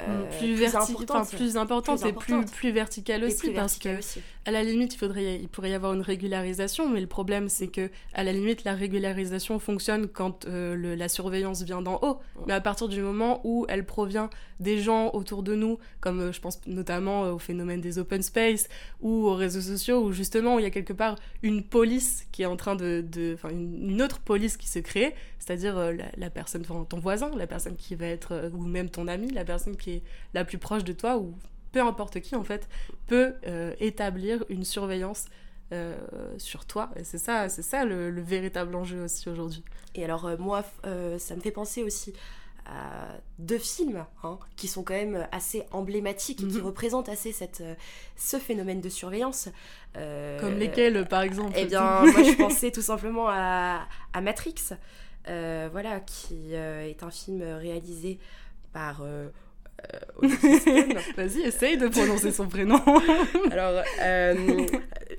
euh, 0.01 0.31
plus, 0.39 0.55
plus, 0.55 0.77
importante, 0.77 1.31
plus 1.31 1.57
importante 1.57 2.07
et 2.07 2.13
plus, 2.13 2.45
plus 2.47 2.71
verticale 2.71 3.25
aussi 3.25 3.51
parce 3.51 3.77
que 3.77 3.99
à 4.47 4.51
la 4.51 4.63
limite 4.63 4.95
il 4.95 4.99
faudrait 4.99 5.37
il 5.37 5.49
pourrait 5.49 5.71
y 5.71 5.75
avoir 5.75 5.93
une 5.93 6.01
régularisation 6.01 6.89
mais 6.89 7.01
le 7.01 7.07
problème 7.07 7.49
c'est 7.49 7.69
que 7.69 7.91
à 8.15 8.25
la 8.25 8.33
limite 8.33 8.65
la 8.65 8.75
régularisation 8.75 9.59
fonctionne 9.59 10.09
quand 10.09 10.47
euh, 10.47 10.97
la 10.97 11.09
surveillance 11.09 11.63
vient 11.63 11.83
d'en 11.83 11.99
haut. 12.03 12.21
Mais 12.47 12.53
à 12.53 12.61
partir 12.61 12.89
du 12.89 13.01
moment 13.03 13.41
où 13.45 13.67
elle 13.69 13.85
provient 13.85 14.31
des 14.59 14.79
gens 14.79 15.11
autour 15.13 15.43
de 15.43 15.55
nous 15.55 15.79
comme 16.01 16.21
euh, 16.21 16.33
je 16.33 16.41
pense 16.41 16.61
notamment 16.67 17.31
au 17.31 17.39
phénomène 17.39 17.81
des 17.81 17.99
open 17.99 18.23
space 18.23 18.69
ou 19.01 19.27
aux 19.27 19.35
réseaux 19.35 19.61
sociaux 19.61 20.03
où 20.05 20.13
justement 20.13 20.59
il 20.59 20.63
y 20.63 20.67
a 20.67 20.71
quelque 20.71 20.93
part 20.93 21.17
une 21.43 21.63
police 21.63 22.27
qui 22.33 22.43
est 22.43 22.47
en 22.47 22.57
train 22.57 22.77
de, 22.77 23.05
une, 23.51 23.91
une, 23.91 24.03
autre 24.03 24.21
police 24.21 24.57
qui 24.57 24.69
se 24.69 24.79
crée 24.79 25.15
c'est-à-dire 25.39 25.77
la, 25.77 26.05
la, 26.17 26.31
personne 26.31 26.63
ton 26.63 26.99
voisin 26.99 27.31
la 27.37 27.47
personne 27.47 27.77
qui 27.77 27.95
va 27.95 28.07
être 28.07 28.51
ou 28.55 28.65
même 28.65 28.89
ton 28.91 29.09
ami 29.09 29.31
la 29.31 29.45
personne 29.45 29.77
qui 29.77 29.91
est 29.93 30.03
la 30.35 30.45
plus 30.45 30.59
proche 30.59 30.85
de 30.85 30.93
toi, 30.93 31.19
ou 31.19 31.35
peu 31.73 31.81
importe 31.81 32.21
qui 32.21 32.37
en 32.37 32.45
fait, 32.45 32.69
peut 33.07 33.35
euh, 33.47 33.75
établir 33.81 34.45
une 34.49 34.65
surveillance 34.65 35.27
euh, 35.73 35.97
sur 36.39 36.65
toi. 36.65 36.91
Et 36.97 37.05
c'est 37.05 37.19
ça, 37.19 37.49
c'est 37.49 37.63
ça 37.63 37.85
le, 37.85 38.21
véritable 38.21 38.75
enjeu 38.75 39.05
aussi 39.05 39.29
aujourd'hui. 39.29 39.65
Et 39.95 40.05
alors 40.05 40.27
euh, 40.27 40.37
moi, 40.39 40.65
ça 41.19 41.37
me 41.37 41.41
fait 41.41 41.51
penser 41.51 41.83
aussi 41.83 42.13
à 42.67 43.17
deux 43.39 43.59
films 43.59 44.05
hein, 44.23 44.39
qui 44.55 44.69
sont 44.69 44.85
quand 44.85 44.95
même 44.95 45.27
assez 45.33 45.65
emblématiques 45.73 46.43
et 46.43 46.47
qui 46.47 46.59
mhm. 46.59 46.67
représentent 46.67 47.09
assez 47.09 47.33
cette, 47.33 47.65
ce 48.17 48.39
phénomène 48.39 48.81
de 48.81 48.89
surveillance. 48.89 49.49
Comme 49.95 50.59
lesquels, 50.59 51.07
par 51.09 51.23
exemple 51.23 51.55
Eh 51.57 51.67
bien, 51.67 52.03
moi 52.05 52.23
je 52.23 52.37
pensais 52.37 52.71
tout 52.71 52.83
simplement 52.83 53.29
à, 53.29 53.89
à 54.13 54.21
Matrix, 54.21 54.55
voilà, 55.27 56.01
qui 56.01 56.55
est 56.55 57.03
un 57.03 57.11
film 57.11 57.43
réalisé 57.43 58.19
par 58.73 59.03
Vas-y, 61.17 61.41
essaye 61.43 61.77
de 61.79 61.89
prononcer 61.89 62.31
son 62.31 62.47
prénom. 62.47 62.81
Alors, 63.51 63.83
euh, 64.03 64.67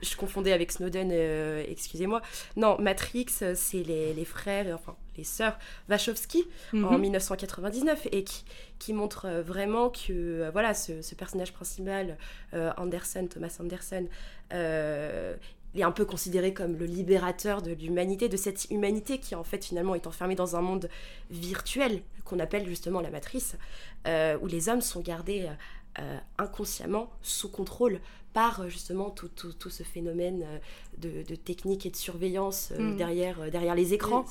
je 0.01 0.15
confondais 0.15 0.51
avec 0.51 0.71
Snowden, 0.71 1.09
euh, 1.11 1.63
excusez-moi. 1.67 2.21
Non, 2.55 2.77
Matrix, 2.79 3.27
c'est 3.55 3.83
les, 3.83 4.13
les, 4.13 4.25
frères, 4.25 4.67
enfin 4.75 4.95
les 5.17 5.23
sœurs 5.23 5.57
Wachowski 5.89 6.45
en 6.73 6.97
1999 6.97 8.05
mhm. 8.05 8.09
et 8.11 8.23
qui, 8.23 8.45
qui 8.79 8.93
montre 8.93 9.27
vraiment 9.45 9.89
que 9.89 10.49
voilà 10.51 10.73
ce, 10.73 11.01
ce, 11.01 11.15
personnage 11.15 11.53
principal, 11.53 12.17
Anderson, 12.77 13.27
Thomas 13.27 13.57
Anderson, 13.59 14.07
est 15.75 15.83
un 15.83 15.91
peu 15.91 16.05
considéré 16.05 16.53
comme 16.53 16.75
le 16.77 16.85
libérateur 16.85 17.61
de 17.61 17.71
l'humanité, 17.71 18.29
de 18.29 18.37
cette 18.37 18.69
humanité 18.71 19.19
qui 19.19 19.35
en 19.35 19.43
fait 19.43 19.63
finalement 19.63 19.95
est 19.95 20.07
enfermée 20.07 20.35
dans 20.35 20.55
un 20.55 20.61
monde 20.61 20.89
virtuel 21.29 22.01
qu'on 22.25 22.39
appelle 22.39 22.67
justement 22.67 23.01
la 23.01 23.09
matrice, 23.09 23.55
euh, 24.07 24.37
où 24.41 24.47
les 24.47 24.69
hommes 24.69 24.81
sont 24.81 25.01
gardés 25.01 25.49
euh, 25.99 26.17
inconsciemment 26.37 27.11
sous 27.21 27.49
contrôle 27.49 27.99
par 28.33 28.69
justement 28.69 29.09
tout, 29.09 29.27
tout, 29.27 29.53
tout 29.53 29.69
ce 29.69 29.83
phénomène 29.83 30.45
de, 30.97 31.23
de, 31.23 31.35
technique 31.35 31.85
et 31.85 31.89
de 31.89 31.95
surveillance 31.95 32.71
euh, 32.71 32.93
mm. 32.93 32.97
derrière, 32.97 33.51
derrière 33.51 33.75
les 33.75 33.93
écrans 33.93 34.25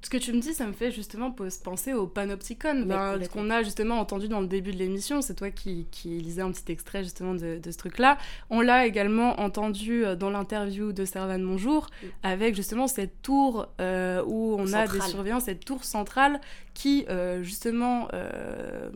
ce 0.00 0.10
que 0.10 0.16
tu 0.16 0.32
me 0.32 0.40
dis, 0.40 0.54
ça 0.54 0.64
me 0.66 0.72
fait 0.72 0.92
justement 0.92 1.34
penser 1.64 1.92
au 1.92 2.06
panopticon, 2.06 2.84
ben, 2.86 3.18
qu'on 3.32 3.50
a 3.50 3.64
justement 3.64 3.98
entendu 3.98 4.28
dans 4.28 4.40
le 4.40 4.46
début 4.46 4.70
de 4.70 4.78
l'émission. 4.78 5.22
C'est 5.22 5.34
toi 5.34 5.50
qui, 5.50 5.88
qui, 5.90 6.20
lisais 6.20 6.40
un 6.40 6.52
petit 6.52 6.70
extrait 6.70 7.02
justement 7.02 7.34
de, 7.34 7.60
ce 7.64 7.76
truc-là. 7.76 8.16
On 8.48 8.60
l'a 8.60 8.86
également 8.86 9.40
entendu 9.40 10.04
euh, 10.04 10.14
dans 10.14 10.30
l'interview 10.30 10.92
de 10.92 11.04
Servan 11.04 11.38
Monjour, 11.38 11.88
avec 12.22 12.54
justement 12.54 12.86
cette 12.86 13.22
tour 13.22 13.66
euh, 13.80 14.22
où 14.24 14.54
on 14.58 14.72
a 14.72 14.86
des 14.86 15.00
surveillants, 15.00 15.40
cette 15.40 15.64
tour 15.64 15.82
centrale 15.82 16.40
qui 16.74 17.04
euh, 17.08 17.42
justement 17.42 18.08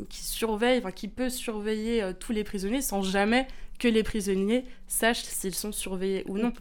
qui 0.08 0.22
surveille, 0.22 0.78
enfin 0.78 0.92
qui 0.92 1.08
peut 1.08 1.30
surveiller 1.30 2.12
tous 2.20 2.32
les 2.32 2.44
prisonniers 2.44 2.80
sans 2.80 3.02
jamais 3.02 3.48
que 3.80 3.88
les 3.88 4.04
prisonniers 4.04 4.64
sachent 4.86 5.24
s'ils 5.24 5.54
sont 5.54 5.72
surveillés 5.72 6.24
ou 6.28 6.38
non. 6.38 6.52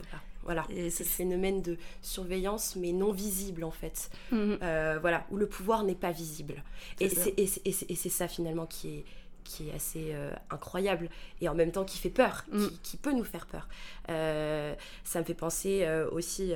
Voilà, 0.44 0.66
c'est 0.89 1.04
le 1.04 1.10
phénomène 1.10 1.62
de 1.62 1.78
surveillance, 2.02 2.76
mais 2.76 2.92
non 2.92 3.12
visible 3.12 3.64
en 3.64 3.72
fait. 3.72 4.10
Mhm. 4.32 4.58
Euh, 4.64 4.98
voilà, 5.00 5.26
où 5.32 5.38
le 5.38 5.48
pouvoir 5.48 5.84
n'est 5.84 5.96
pas 5.96 6.12
visible. 6.12 6.64
Et 7.00 7.10
c'est 7.10 8.10
ça 8.10 8.28
finalement 8.28 8.66
qui 8.66 8.89
est, 8.89 9.06
qui 9.44 9.70
est 9.70 9.74
assez 9.74 10.10
euh, 10.14 10.32
incroyable 10.50 11.10
et 11.42 11.50
en 11.50 11.56
même 11.56 11.72
temps 11.72 11.86
qui 11.86 11.98
fait 11.98 12.10
peur, 12.10 12.46
qui, 12.46 12.58
mhm. 12.58 12.72
qui, 12.84 12.98
peut 12.98 13.14
nous 13.14 13.24
faire 13.24 13.46
peur. 13.46 13.68
Euh, 14.10 14.74
ça 15.04 15.20
me 15.20 15.26
fait 15.26 15.34
penser 15.34 15.88
aussi. 16.12 16.54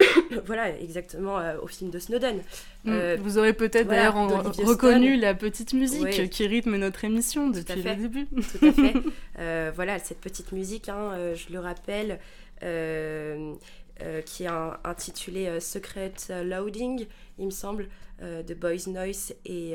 voilà, 0.46 0.74
exactement 0.80 1.40
au 1.62 1.66
film 1.66 1.90
de 1.90 1.98
Snowden. 1.98 2.42
Mhm. 2.84 3.16
Vous 3.16 3.38
aurez 3.38 3.52
peut-être 3.52 3.86
d'ailleurs 3.86 4.16
reconnu 4.16 5.16
la 5.16 5.34
petite 5.34 5.72
musique 5.74 6.30
qui 6.30 6.46
rythme 6.48 6.76
notre 6.76 7.04
émission 7.04 7.48
depuis 7.48 7.82
le 7.82 7.94
début. 7.94 8.26
Tout 8.26 8.66
à 8.66 8.72
fait. 8.72 9.70
voilà, 9.76 10.00
cette 10.00 10.20
petite 10.20 10.50
musique, 10.50 10.88
hein, 10.88 11.34
je 11.34 11.52
le 11.52 11.60
rappelle, 11.60 12.18
qui 12.60 14.44
est 14.44 14.50
intitulé 14.84 15.46
euh, 15.46 15.60
Secret 15.60 16.14
Loading, 16.44 17.06
il 17.38 17.46
me 17.46 17.50
semble, 17.50 17.88
de 18.20 18.52
Boys 18.52 18.86
Noise 18.86 19.34
et 19.46 19.74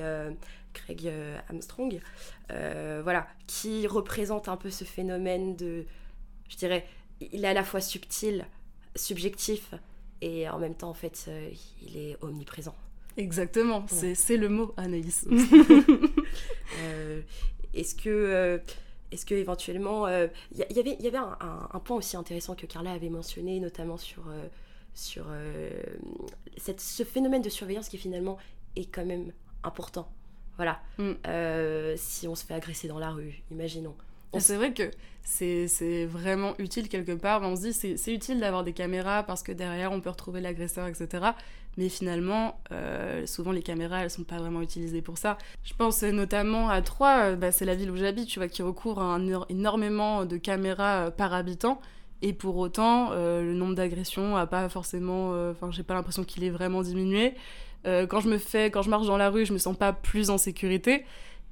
Craig 0.74 1.12
Armstrong, 1.50 2.00
voilà, 2.50 3.28
qui 3.48 3.88
représente 3.88 4.50
un 4.50 4.58
peu 4.58 4.70
ce 4.70 4.84
phénomène 4.84 5.56
de, 5.56 5.86
je 6.48 6.58
dirais, 6.58 6.86
il 7.22 7.44
est 7.44 7.48
à 7.48 7.54
la 7.54 7.64
fois 7.64 7.82
subtil, 7.82 8.46
subjectif, 8.96 9.74
et 10.22 10.48
en 10.48 10.60
même 10.60 10.76
temps, 10.76 10.90
en 10.90 10.94
fait, 10.94 11.28
il 11.82 11.98
est 11.98 12.18
omniprésent. 12.22 12.76
Exactement, 13.18 13.84
c'est 13.88 14.38
le 14.38 14.50
mot, 14.50 14.76
Anaïs. 14.78 15.28
Est-ce 17.74 17.96
que 17.96 18.62
est-ce 19.16 19.26
que 19.26 19.34
éventuellement, 19.34 20.08
il 20.08 20.14
euh, 20.14 20.28
y, 20.54 20.80
avait, 20.80 20.98
y 21.00 21.08
avait 21.08 21.18
un, 21.18 21.80
point 21.80 21.98
aussi 21.98 22.18
intéressant 22.18 22.54
que 22.54 22.66
Carla 22.66 22.92
avait 22.92 23.10
mentionné, 23.10 23.62
notamment 23.62 23.98
sur, 23.98 24.28
euh, 24.28 24.46
sur 24.94 25.26
euh, 25.30 25.70
cette, 26.58 26.82
ce 26.82 27.04
phénomène 27.04 27.42
de 27.42 27.50
surveillance 27.50 27.88
qui 27.88 27.98
finalement 27.98 28.38
est 28.76 28.86
quand 28.86 29.06
même 29.06 29.32
important. 29.64 30.10
Voilà. 30.58 30.82
Mm. 30.98 31.96
Si 31.96 32.28
on 32.28 32.36
se 32.36 32.46
fait 32.46 32.54
agresser 32.54 32.88
dans 32.88 33.00
la 33.00 33.12
rue, 33.12 33.42
imaginons. 33.52 33.96
C'est 34.40 34.58
vrai 34.58 34.74
que 34.74 34.92
c'est 35.24 36.06
vraiment 36.06 36.54
utile 36.60 36.88
quelque 36.88 37.14
part. 37.14 37.42
On 37.42 37.56
se 37.56 37.62
dit 37.62 37.74
c'est 37.74 38.14
utile 38.14 38.40
d'avoir 38.40 38.64
des 38.64 38.74
caméras 38.74 39.24
parce 39.24 39.44
que 39.44 39.52
derrière 39.52 39.92
on 39.92 40.02
peut 40.02 40.10
retrouver 40.10 40.42
l'agresseur, 40.42 40.88
etc. 40.88 41.32
Mais 41.78 41.90
finalement, 41.90 42.60
euh, 42.72 43.26
souvent 43.26 43.52
les 43.52 43.62
caméras 43.62 44.04
elles 44.04 44.10
sont 44.10 44.24
pas 44.24 44.38
vraiment 44.38 44.62
utilisées 44.62 45.02
pour 45.02 45.18
ça. 45.18 45.38
Je 45.64 45.74
pense 45.74 46.04
notamment 46.04 46.70
à 46.70 46.82
Troyes, 46.82 47.32
euh, 47.32 47.36
bah, 47.36 47.52
c'est 47.52 47.66
la 47.66 47.76
ville 47.76 47.92
où 47.92 47.98
j'habite, 47.98 48.28
tu 48.28 48.40
vois, 48.40 48.48
qui 48.48 48.62
recourt 48.62 49.02
à 49.02 49.20
énormément 49.50 50.26
de 50.26 50.38
caméras 50.38 51.08
euh, 51.08 51.12
par 51.12 51.34
habitant. 51.34 51.82
Et 52.22 52.32
pour 52.32 52.56
autant, 52.58 53.12
le 53.14 53.54
nombre 53.54 53.76
d'agressions 53.76 54.36
a 54.36 54.48
pas 54.48 54.68
forcément. 54.70 55.32
Enfin, 55.52 55.70
j'ai 55.70 55.84
pas 55.84 55.94
l'impression 55.94 56.24
qu'il 56.24 56.44
ait 56.44 56.50
vraiment 56.50 56.82
diminué. 56.82 57.34
Quand 57.84 58.20
je 58.20 58.30
me 58.30 58.40
fais, 58.40 58.72
quand 58.72 58.82
je 58.82 58.90
marche 58.90 59.06
dans 59.06 59.18
la 59.18 59.30
rue, 59.30 59.46
je 59.46 59.54
me 59.54 59.60
sens 59.60 59.78
pas 59.78 59.94
plus 59.94 60.30
en 60.32 60.40
sécurité. 60.40 61.06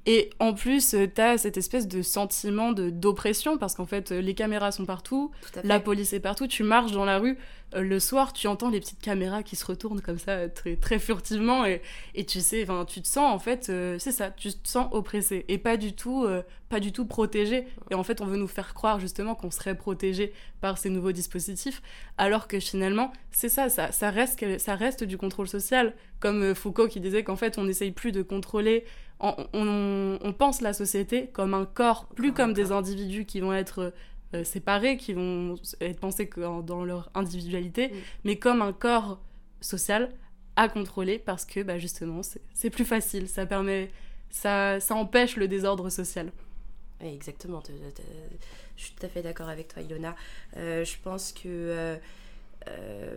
Et 0.06 0.30
en 0.38 0.52
plus, 0.52 0.94
euh, 0.94 1.06
t'as 1.06 1.38
cette 1.38 1.56
espèce 1.56 1.88
de 1.88 2.02
sentiment 2.02 2.72
de 2.72 2.90
d'oppression 2.90 3.56
parce 3.56 3.74
qu'en 3.74 3.86
fait, 3.86 4.12
euh, 4.12 4.20
les 4.20 4.34
caméras 4.34 4.70
sont 4.70 4.84
partout, 4.84 5.30
la 5.62 5.80
police 5.80 6.12
est 6.12 6.20
partout. 6.20 6.46
Tu 6.46 6.62
marches 6.62 6.92
dans 6.92 7.04
la 7.04 7.18
rue 7.18 7.38
euh, 7.74 7.82
le 7.82 8.00
soir, 8.00 8.32
tu 8.32 8.46
entends 8.46 8.70
les 8.70 8.80
petites 8.80 9.00
caméras 9.00 9.42
qui 9.42 9.56
se 9.56 9.64
retournent 9.64 10.00
comme 10.00 10.18
ça 10.18 10.48
très 10.48 10.76
très 10.76 10.98
furtivement 10.98 11.64
et, 11.66 11.82
et 12.14 12.24
tu 12.24 12.40
sais, 12.40 12.62
enfin, 12.62 12.84
tu 12.84 13.02
te 13.02 13.08
sens 13.08 13.32
en 13.32 13.38
fait, 13.38 13.68
euh, 13.68 13.96
c'est 13.98 14.12
ça, 14.12 14.30
tu 14.30 14.52
te 14.52 14.68
sens 14.68 14.88
oppressé 14.92 15.44
et 15.48 15.58
pas 15.58 15.76
du 15.76 15.92
tout, 15.94 16.24
euh, 16.24 16.42
pas 16.68 16.80
du 16.80 16.92
tout 16.92 17.06
protégé. 17.06 17.66
Et 17.90 17.94
en 17.94 18.04
fait, 18.04 18.20
on 18.20 18.26
veut 18.26 18.36
nous 18.36 18.48
faire 18.48 18.74
croire 18.74 19.00
justement 19.00 19.34
qu'on 19.34 19.50
serait 19.50 19.76
protégé 19.76 20.32
par 20.60 20.78
ces 20.78 20.90
nouveaux 20.90 21.12
dispositifs, 21.12 21.82
alors 22.16 22.48
que 22.48 22.60
finalement, 22.60 23.12
c'est 23.32 23.48
ça, 23.48 23.68
ça, 23.68 23.92
ça 23.92 24.10
reste, 24.10 24.58
ça 24.58 24.74
reste 24.76 25.04
du 25.04 25.18
contrôle 25.18 25.48
social. 25.48 25.94
Comme 26.20 26.54
Foucault 26.54 26.88
qui 26.88 27.00
disait 27.00 27.22
qu'en 27.22 27.36
fait, 27.36 27.58
on 27.58 27.64
n'essaye 27.64 27.90
plus 27.90 28.12
de 28.12 28.22
contrôler 28.22 28.84
on, 29.20 29.34
on- 29.52 30.18
on 30.22 30.32
pense 30.32 30.60
la 30.60 30.72
société 30.72 31.28
comme 31.28 31.54
un 31.54 31.64
corps, 31.66 32.06
plus 32.14 32.32
Comme 32.32 32.52
des 32.52 32.72
individus 32.72 33.24
qui 33.24 33.40
vont 33.40 33.52
être 33.54 33.92
euh, 34.34 34.44
séparés, 34.44 34.96
qui 34.96 35.12
vont 35.14 35.54
être 35.80 36.00
pensés 36.00 36.28
dans 36.66 36.84
leur 36.84 37.10
individualité, 37.14 37.88
Mm. 37.88 37.92
mais 38.24 38.36
comme 38.36 38.62
un 38.62 38.72
corps 38.72 39.20
social 39.60 40.10
à 40.56 40.68
contrôler 40.68 41.18
parce 41.18 41.44
que 41.44 41.62
bah, 41.62 41.78
justement 41.78 42.20
c'est 42.52 42.70
plus 42.70 42.84
facile, 42.84 43.28
ça 43.28 43.46
permet, 43.46 43.90
ça, 44.30 44.78
ça 44.80 44.94
empêche 44.94 45.36
le 45.36 45.48
désordre 45.48 45.88
social. 45.90 46.32
Exactement. 47.00 47.60
te- 47.60 47.72
te- 47.72 48.02
Je 48.76 48.84
suis 48.84 48.94
tout 48.94 49.04
à 49.06 49.08
fait 49.08 49.22
d'accord 49.22 49.48
avec 49.48 49.68
toi, 49.68 49.82
Ilona. 49.82 50.14
Euh, 50.56 50.84
je 50.84 50.94
pense 51.02 51.32
que. 51.32 51.42
euh, 51.46 51.96
euh, 52.68 53.16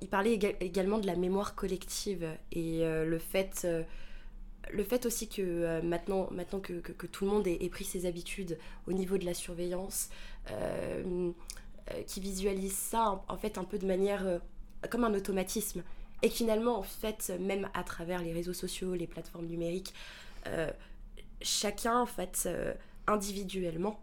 il 0.00 0.08
parlait 0.08 0.36
éga- 0.36 0.54
également 0.60 0.98
de 0.98 1.06
la 1.06 1.16
mémoire 1.16 1.54
collective 1.54 2.26
et 2.52 2.80
euh, 2.84 3.04
le 3.04 3.18
fait. 3.18 3.62
euh, 3.64 3.82
le 4.72 4.84
fait 4.84 5.06
aussi 5.06 5.28
que 5.28 5.42
euh, 5.42 5.82
maintenant, 5.82 6.28
que, 6.60 7.06
tout 7.06 7.24
le 7.24 7.30
monde 7.30 7.46
ait, 7.46 7.68
pris 7.68 7.84
ses 7.84 8.06
habitudes 8.06 8.58
au 8.86 8.92
niveau 8.92 9.18
de 9.18 9.24
la 9.24 9.34
surveillance, 9.34 10.10
euh, 10.50 11.30
euh, 11.90 12.02
qui 12.06 12.20
visualise 12.20 12.76
ça 12.76 13.22
en, 13.28 13.36
fait 13.36 13.58
un 13.58 13.64
peu 13.64 13.78
de 13.78 13.86
manière 13.86 14.40
comme 14.90 15.04
un 15.04 15.14
automatisme. 15.14 15.82
Et 16.22 16.28
finalement, 16.28 16.78
en 16.78 16.82
fait, 16.82 17.32
même 17.40 17.68
à 17.74 17.84
travers 17.84 18.22
les 18.22 18.32
réseaux 18.32 18.52
sociaux, 18.52 18.94
les 18.94 19.06
plateformes 19.06 19.46
numériques, 19.46 19.94
chacun, 21.40 22.00
en 22.00 22.06
fait, 22.06 22.48
individuellement, 23.06 24.00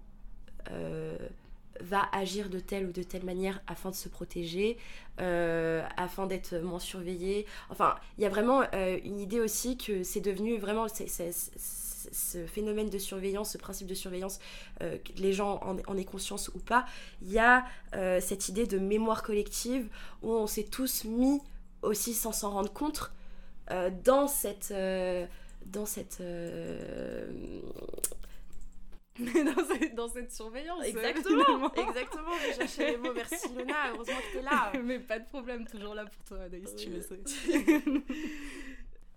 va 1.82 2.08
agir 2.12 2.50
de 2.50 2.60
telle 2.60 2.86
ou 2.86 2.92
de 2.92 3.04
telle 3.04 3.24
manière 3.24 3.62
afin 3.68 3.90
de 3.90 3.96
se 3.96 4.10
protéger, 4.10 4.78
euh, 5.20 5.86
afin 5.98 6.28
d'être 6.28 6.56
moins 6.58 6.80
surveillé. 6.80 7.46
Enfin, 7.70 7.96
il 8.18 8.24
y 8.24 8.26
a 8.26 8.30
vraiment 8.30 8.64
euh, 8.74 8.98
une 9.04 9.20
idée 9.20 9.40
aussi 9.40 9.78
que 9.78 10.04
c'est 10.04 10.22
devenu 10.22 10.58
vraiment 10.58 10.88
ce 10.88 12.46
phénomène 12.46 12.90
de 12.90 12.98
surveillance, 12.98 13.52
ce 13.52 13.58
principe 13.58 13.88
de 13.88 13.94
surveillance, 13.94 14.40
euh, 14.82 14.98
que 14.98 15.14
les 15.22 15.34
gens 15.34 15.60
en, 15.64 15.78
en 15.88 15.98
aient 15.98 16.06
conscience 16.06 16.50
ou 16.54 16.60
pas. 16.60 16.86
Il 17.22 17.32
y 17.32 17.40
a 17.40 17.66
cette 18.20 18.50
idée 18.50 18.68
de 18.68 18.78
mémoire 18.78 19.24
collective 19.24 19.88
où 20.22 20.32
on 20.32 20.48
s'est 20.48 20.64
tous 20.64 21.06
mis 21.06 21.42
aussi 21.82 22.14
sans 22.14 22.32
s'en 22.34 22.52
rendre 22.52 22.72
compte 22.72 23.12
dans 24.04 24.28
cette 24.28 24.74
dans 25.66 25.86
cette 25.86 26.22
dans, 29.20 29.66
cette, 29.66 29.96
dans 29.96 30.08
cette 30.10 30.32
surveillance. 30.34 30.84
Exactement, 30.86 31.74
exactement, 31.76 32.32
j'ai 32.46 32.54
cherché 32.54 32.92
les 32.92 32.98
mots, 32.98 33.14
merci 33.16 33.48
Lona, 33.56 33.92
heureusement 33.94 34.14
que 34.32 34.38
t'es 34.38 34.44
là. 34.44 34.74
Mais 34.84 35.00
pas 35.00 35.20
de 35.20 35.26
problème, 35.26 35.66
toujours 35.66 35.96
là 35.96 36.06
pour 36.06 36.24
toi, 36.26 36.40
Anaïs, 36.46 36.76
tu 36.76 36.90
le 36.90 37.02
sais. 37.02 37.20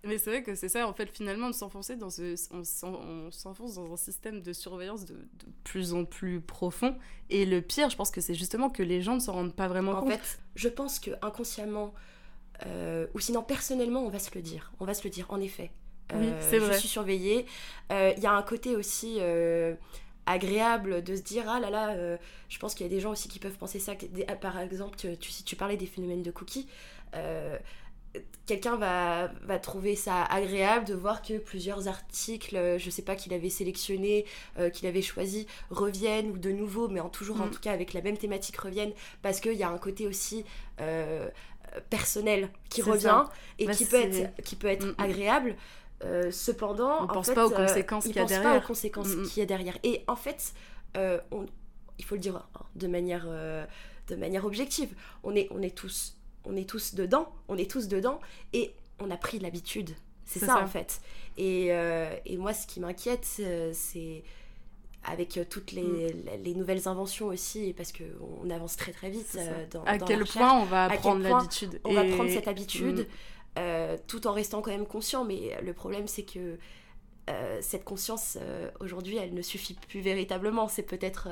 Mais 0.05 0.17
c'est 0.17 0.29
vrai 0.29 0.43
que 0.43 0.55
c'est 0.55 0.69
ça, 0.69 0.87
en 0.87 0.93
fait, 0.93 1.09
finalement, 1.09 1.47
de 1.49 1.53
s'enfoncer 1.53 1.97
dans 1.97 2.09
ce. 2.09 2.33
On 2.53 2.63
s'en- 2.63 2.93
on 3.01 3.31
s'enfonce 3.31 3.75
dans 3.75 3.91
un 3.91 3.97
système 3.97 4.41
de 4.41 4.53
surveillance 4.53 5.03
de, 5.03 5.15
de 5.15 5.45
plus 5.65 5.93
en 5.93 6.05
plus 6.05 6.39
profond. 6.39 6.97
Et 7.29 7.45
le 7.45 7.61
pire, 7.61 7.89
je 7.89 7.97
pense 7.97 8.09
que 8.09 8.21
c'est 8.21 8.33
justement 8.33 8.69
que 8.69 8.81
les 8.81 9.01
gens 9.01 9.15
ne 9.15 9.19
s'en 9.19 9.33
rendent 9.33 9.53
pas 9.55 9.67
vraiment 9.67 9.91
En 9.91 10.01
compte. 10.01 10.13
fait, 10.13 10.39
je 10.55 10.69
pense 10.69 10.99
que 10.99 11.11
inconsciemment, 11.21 11.93
euh, 12.65 13.07
ou 13.13 13.19
sinon 13.19 13.43
personnellement, 13.43 14.05
on 14.05 14.09
va 14.09 14.19
se 14.19 14.33
le 14.33 14.41
dire. 14.41 14.71
On 14.79 14.85
va 14.85 14.93
se 14.93 15.03
le 15.03 15.09
dire, 15.09 15.25
en 15.29 15.41
effet. 15.41 15.69
Oui, 16.13 16.27
Euh, 16.31 16.71
Je 16.71 16.71
suis 16.73 16.87
surveillée. 16.87 17.45
Euh, 17.91 18.13
Il 18.17 18.23
y 18.23 18.25
a 18.27 18.31
un 18.33 18.41
côté 18.43 18.75
aussi 18.75 19.17
euh, 19.19 19.75
agréable 20.25 21.03
de 21.03 21.15
se 21.15 21.21
dire 21.21 21.45
ah 21.47 21.59
là 21.59 21.69
là. 21.69 21.89
euh, 21.91 22.17
je 22.49 22.57
pense 22.59 22.73
qu'il 22.75 22.85
y 22.85 22.89
a 22.89 22.93
des 22.93 22.99
gens 22.99 23.11
aussi 23.11 23.29
qui 23.29 23.39
peuvent 23.39 23.57
penser 23.57 23.79
ça. 23.79 23.93
ah, 24.27 24.35
Par 24.35 24.59
exemple, 24.59 24.97
tu, 24.97 25.31
si 25.31 25.43
tu 25.43 25.55
parlais 25.55 25.77
des 25.77 25.85
phénomènes 25.85 26.23
de 26.23 26.31
cookies. 26.31 26.67
euh, 27.15 27.57
Quelqu'un 28.47 28.77
va, 28.77 29.27
va 29.43 29.59
trouver 29.59 29.95
ça 29.95 30.23
agréable 30.23 30.85
de 30.85 30.95
voir 30.95 31.21
que 31.21 31.37
plusieurs 31.37 31.87
articles, 31.87 32.77
je 32.79 32.89
sais 32.89 33.03
pas, 33.03 33.15
qu'il 33.15 33.31
avait 33.35 33.49
sélectionnés, 33.51 34.25
euh, 34.57 34.71
qu'il 34.71 34.87
avait 34.87 35.03
choisi, 35.03 35.45
reviennent 35.69 36.31
ou 36.31 36.37
de 36.39 36.49
nouveau, 36.51 36.87
mais 36.87 36.99
en 36.99 37.09
toujours 37.09 37.41
en 37.41 37.45
Mm. 37.45 37.51
tout 37.51 37.59
cas 37.61 37.71
avec 37.71 37.93
la 37.93 38.01
même 38.01 38.17
thématique 38.17 38.57
reviennent 38.57 38.93
parce 39.21 39.39
qu'il 39.39 39.53
y 39.53 39.63
a 39.63 39.69
un 39.69 39.77
côté 39.77 40.07
aussi 40.07 40.43
personnel 41.89 42.49
qui 42.69 42.81
revient 42.81 43.01
ça. 43.03 43.29
et 43.59 43.65
Bah, 43.67 43.73
qui, 43.73 43.85
peut 43.85 43.97
être, 43.97 44.43
qui 44.43 44.55
peut 44.55 44.67
être 44.67 44.85
Mm, 44.85 44.89
mm. 44.89 44.95
agréable. 44.97 45.55
Euh, 46.03 46.31
cependant, 46.31 46.99
On 47.01 47.03
en 47.03 47.07
pense 47.07 47.25
fait, 47.27 47.33
pas 47.35 47.45
aux 47.47 47.51
euh, 47.53 47.65
conséquences 47.65 48.05
qu'il 48.05 48.15
y 48.15 48.19
a 48.19 48.21
pensent 48.21 48.31
pas 48.31 48.39
derrière. 48.41 48.63
aux 48.63 48.67
conséquences 48.67 49.07
Mm, 49.09 49.21
mm. 49.21 49.27
qu'il 49.27 49.39
y 49.39 49.41
a 49.41 49.45
derrière. 49.45 49.77
Et 49.83 50.03
en 50.07 50.15
fait, 50.15 50.53
euh, 50.97 51.19
on- 51.31 51.45
il 51.97 52.05
faut 52.05 52.15
le 52.15 52.21
dire 52.21 52.37
hein, 52.37 52.61
de 52.75 52.87
manière, 52.87 53.25
de 54.07 54.15
manière 54.15 54.45
objective, 54.45 54.93
on 55.23 55.35
est, 55.35 55.47
on 55.51 55.61
est 55.61 55.75
tous, 55.75 56.15
on 56.45 56.55
est 56.55 56.67
tous 56.67 56.95
dedans, 56.95 57.27
on 57.49 57.57
est 57.57 57.69
tous 57.69 57.87
dedans, 57.89 58.19
et 58.53 58.73
on 58.99 59.11
a 59.11 59.17
pris 59.17 59.39
l'habitude. 59.39 59.89
C'est 60.25 60.39
ça, 60.39 60.45
ça. 60.47 60.63
en 60.63 60.67
fait. 60.67 61.01
Et, 61.37 61.67
euh, 61.73 62.09
et 62.25 62.37
moi, 62.37 62.53
ce 62.53 62.65
qui 62.67 62.79
m'inquiète, 62.79 63.25
c'est 63.73 64.23
avec 65.03 65.39
toutes 65.49 65.71
les, 65.71 65.81
Mm. 66.13 66.43
les 66.43 66.53
nouvelles 66.55 66.87
inventions 66.87 67.27
aussi, 67.27 67.73
parce 67.73 67.91
qu'on 67.93 68.49
avance 68.49 68.75
très 68.75 68.91
très 68.91 69.09
vite 69.09 69.35
euh, 69.37 69.65
dans, 69.71 69.83
à 69.85 69.97
dans 69.97 70.05
quel 70.05 70.23
point 70.25 70.53
on 70.59 70.65
va 70.65 70.89
point 70.89 71.17
l'habitude. 71.19 71.79
on 71.85 71.93
va 71.93 72.03
prendre 72.05 72.29
cette 72.29 72.47
habitude 72.47 72.99
Mm. 72.99 73.05
Euh, 73.57 73.97
tout 74.07 74.27
en 74.27 74.31
restant 74.33 74.61
quand 74.61 74.71
même 74.71 74.85
conscient. 74.87 75.25
Mais 75.25 75.57
le 75.61 75.73
problème, 75.73 76.07
c'est 76.07 76.23
que 76.23 76.57
euh, 77.29 77.57
cette 77.61 77.83
conscience, 77.83 78.37
euh, 78.41 78.69
aujourd'hui, 78.79 79.17
elle 79.17 79.33
ne 79.33 79.41
suffit 79.41 79.75
plus 79.75 80.01
véritablement. 80.01 80.67
C'est 80.67 80.83
peut-être 80.83 81.27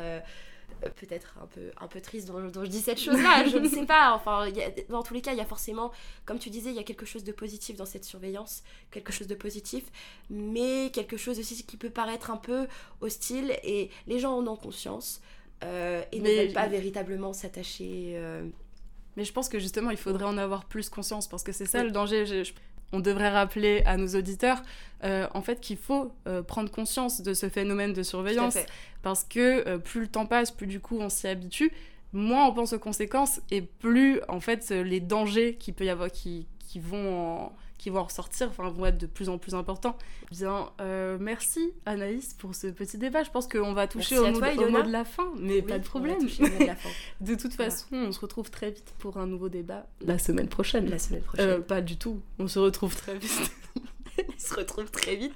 peut-être 0.96 1.38
un 1.42 1.48
peu, 1.48 1.72
un 1.82 1.88
peu 1.88 2.02
triste 2.02 2.28
dont, 2.28 2.40
dont 2.50 2.64
je 2.64 2.70
dis 2.70 2.82
cette 2.82 3.00
chose-là, 3.00 3.46
je 3.52 3.58
ne 3.58 3.68
sais 3.68 3.86
pas. 3.86 4.14
Enfin, 4.14 4.46
il 4.48 4.56
y 4.56 4.62
a- 4.62 4.70
dans 4.90 5.02
tous 5.02 5.14
les 5.16 5.22
cas, 5.22 5.32
il 5.32 5.38
y 5.38 5.42
a 5.42 5.46
forcément, 5.46 5.92
comme 6.26 6.38
tu 6.38 6.50
disais, 6.52 6.70
il 6.70 6.76
y 6.76 6.80
a 6.80 6.84
quelque 6.84 7.06
chose 7.06 7.24
de 7.24 7.32
positif 7.32 7.78
dans 7.78 7.86
cette 7.86 8.04
surveillance, 8.06 8.64
quelque 8.92 9.12
chose 9.12 9.26
de 9.28 9.34
positif, 9.34 9.86
mais 10.30 10.92
quelque 10.94 11.18
chose 11.18 11.40
aussi 11.40 11.64
qui 11.66 11.78
peut 11.78 11.90
paraître 11.90 12.30
un 12.30 12.38
peu 12.38 12.68
hostile, 13.02 13.58
et 13.64 13.90
les 14.06 14.20
gens 14.20 14.38
en 14.38 14.46
ont 14.46 14.56
conscience. 14.58 15.22
euh, 15.64 16.04
et 16.12 16.20
Mais- 16.20 16.36
ne 16.38 16.44
veulent 16.44 16.54
pas 16.54 16.68
véritablement 16.68 17.34
s'attacher 17.34 18.12
euh, 18.16 18.46
Mais 19.18 19.26
je 19.26 19.34
pense 19.34 19.50
que 19.50 19.60
justement, 19.60 19.90
il 19.92 19.98
faudrait 19.98 20.24
en 20.26 20.38
avoir 20.38 20.64
plus 20.66 20.88
conscience 20.90 21.28
parce 21.28 21.44
que 21.44 21.52
c'est 21.52 21.66
ça 21.66 21.80
Oui. 21.80 21.86
le 21.86 21.92
danger. 21.92 22.26
Je- 22.26 22.44
je- 22.46 22.54
on 22.94 23.02
devrait 23.02 23.28
rappeler 23.30 23.84
à 23.86 23.98
nos 23.98 24.08
auditeurs, 24.16 24.62
euh, 25.04 25.28
en 25.34 25.42
fait, 25.42 25.60
qu'il 25.60 25.76
faut 25.76 26.14
euh, 26.26 26.42
prendre 26.42 26.72
conscience 26.72 27.20
de 27.22 27.34
ce 27.34 27.50
phénomène 27.50 27.92
de 27.92 28.02
surveillance 28.02 28.54
parce 29.02 29.26
que 29.26 29.68
euh, 29.68 29.78
plus 29.78 30.00
le 30.02 30.08
temps 30.08 30.26
passe, 30.26 30.52
plus 30.52 30.68
du 30.68 30.80
coup 30.80 30.98
on 31.02 31.10
s'y 31.10 31.28
habitue, 31.28 31.70
moins 32.14 32.48
on 32.48 32.54
pense 32.54 32.72
aux 32.72 32.80
conséquences 32.80 33.42
et 33.52 33.62
plus 33.62 34.22
en 34.30 34.40
fait 34.40 34.70
les 34.70 35.02
dangers 35.02 35.56
qui 35.56 35.74
peut 35.74 35.84
y 35.84 35.90
avoir, 35.90 36.10
qui, 36.10 36.48
qui 36.66 36.80
vont 36.80 37.42
en, 37.48 37.54
qui 37.78 37.90
vont 37.90 38.00
en 38.00 38.04
ressortir, 38.06 38.50
enfin 38.50 38.70
vont 38.70 38.86
être 38.86 38.98
de 38.98 39.06
plus 39.06 39.30
en 39.30 39.38
plus 39.38 39.54
importants. 39.56 39.96
Bien, 40.32 40.70
euh, 40.82 41.18
merci 41.20 41.74
Anaïs 41.86 42.34
pour 42.34 42.56
ce 42.56 42.68
petit 42.68 42.98
débat. 42.98 43.24
Je 43.24 43.30
pense 43.32 43.48
qu'on 43.48 43.74
va 43.74 43.88
toucher 43.88 44.16
Merci 44.20 44.24
au, 44.24 44.26
à 44.28 44.32
mot, 44.32 44.40
toi, 44.40 44.48
au 44.50 44.68
Ilona. 44.68 44.80
mot 44.80 44.84
de 44.88 44.92
la 44.92 45.06
fin, 45.06 45.32
mais 45.40 45.56
Oui, 45.56 45.62
pas 45.62 45.80
de 45.80 45.84
problème. 45.86 46.18
de 46.20 46.66
la 46.66 46.76
fin. 46.76 46.90
De 47.22 47.36
toute 47.36 47.56
Voilà. 47.56 47.72
façon, 47.72 47.88
on 47.96 48.12
se 48.12 48.20
retrouve 48.20 48.50
très 48.50 48.72
vite 48.72 48.94
pour 49.00 49.18
un 49.18 49.28
nouveau 49.28 49.50
débat 49.50 49.86
la 50.02 50.18
semaine 50.18 50.48
prochaine. 50.48 50.90
La 50.90 51.00
semaine 51.00 51.22
prochaine. 51.22 51.50
Euh, 51.50 51.60
pas 51.60 51.82
du 51.82 51.98
tout. 51.98 52.20
On 52.40 52.48
se 52.48 52.60
retrouve 52.60 52.96
très 52.96 53.18
vite. 53.18 53.52
On 54.20 54.40
se 54.40 54.56
retrouve 54.56 54.90
très 54.90 55.16
vite. 55.16 55.36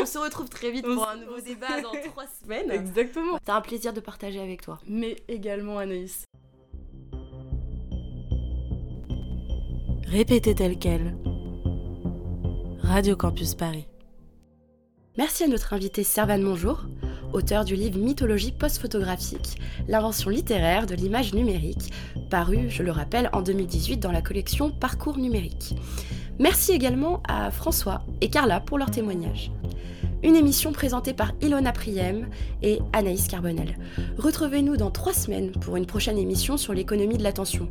On 0.00 0.06
se 0.06 0.16
retrouve 0.16 0.48
très 0.48 0.70
vite 0.70 0.86
On 0.88 0.94
pour 0.94 1.06
un 1.06 1.16
nouveau 1.16 1.40
débat 1.40 1.82
dans 1.82 1.92
trois 2.10 2.24
semaines. 2.42 2.70
Exactement. 2.70 3.38
T'as 3.44 3.56
un 3.56 3.60
plaisir 3.60 3.92
de 3.92 4.00
partager 4.00 4.40
avec 4.40 4.62
toi. 4.62 4.80
Mais 4.86 5.16
également 5.28 5.76
Anaïs. 5.78 6.24
Répétez 10.06 10.54
tel 10.54 10.78
quel. 10.78 11.14
Radio 12.92 13.16
Campus 13.16 13.54
Paris. 13.54 13.88
Merci 15.16 15.44
à 15.44 15.48
notre 15.48 15.72
invité 15.72 16.04
Servan 16.04 16.42
Monjour, 16.42 16.84
auteur 17.32 17.64
du 17.64 17.74
livre 17.74 17.98
Mythologie 17.98 18.52
post-photographique, 18.52 19.58
l'invention 19.88 20.28
littéraire 20.28 20.84
de 20.84 20.94
l'image 20.94 21.32
numérique, 21.32 21.90
paru, 22.28 22.68
je 22.68 22.82
le 22.82 22.90
rappelle, 22.90 23.30
en 23.32 23.40
2018 23.40 23.96
dans 23.96 24.12
la 24.12 24.20
collection 24.20 24.70
Parcours 24.70 25.16
numérique. 25.16 25.74
Merci 26.38 26.72
également 26.72 27.22
à 27.26 27.50
François 27.50 28.02
et 28.20 28.28
Carla 28.28 28.60
pour 28.60 28.76
leur 28.76 28.90
témoignage. 28.90 29.50
Une 30.22 30.36
émission 30.36 30.72
présentée 30.72 31.14
par 31.14 31.32
Ilona 31.40 31.72
Priem 31.72 32.28
et 32.60 32.80
Anaïs 32.92 33.26
Carbonel. 33.26 33.78
Retrouvez-nous 34.18 34.76
dans 34.76 34.90
trois 34.90 35.14
semaines 35.14 35.52
pour 35.52 35.76
une 35.76 35.86
prochaine 35.86 36.18
émission 36.18 36.58
sur 36.58 36.74
l'économie 36.74 37.16
de 37.16 37.22
l'attention. 37.22 37.70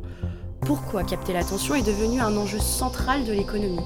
Pourquoi 0.62 1.04
capter 1.04 1.32
l'attention 1.32 1.76
est 1.76 1.86
devenu 1.86 2.20
un 2.20 2.36
enjeu 2.36 2.58
central 2.58 3.24
de 3.24 3.32
l'économie 3.32 3.78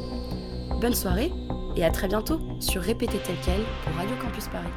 Bonne 0.80 0.94
soirée 0.94 1.32
et 1.74 1.84
à 1.84 1.90
très 1.90 2.06
bientôt 2.06 2.38
sur 2.60 2.82
Répétez 2.82 3.18
tel 3.24 3.36
quel 3.42 3.60
pour 3.82 3.94
Radio 3.94 4.14
Campus 4.22 4.46
Paris. 4.48 4.68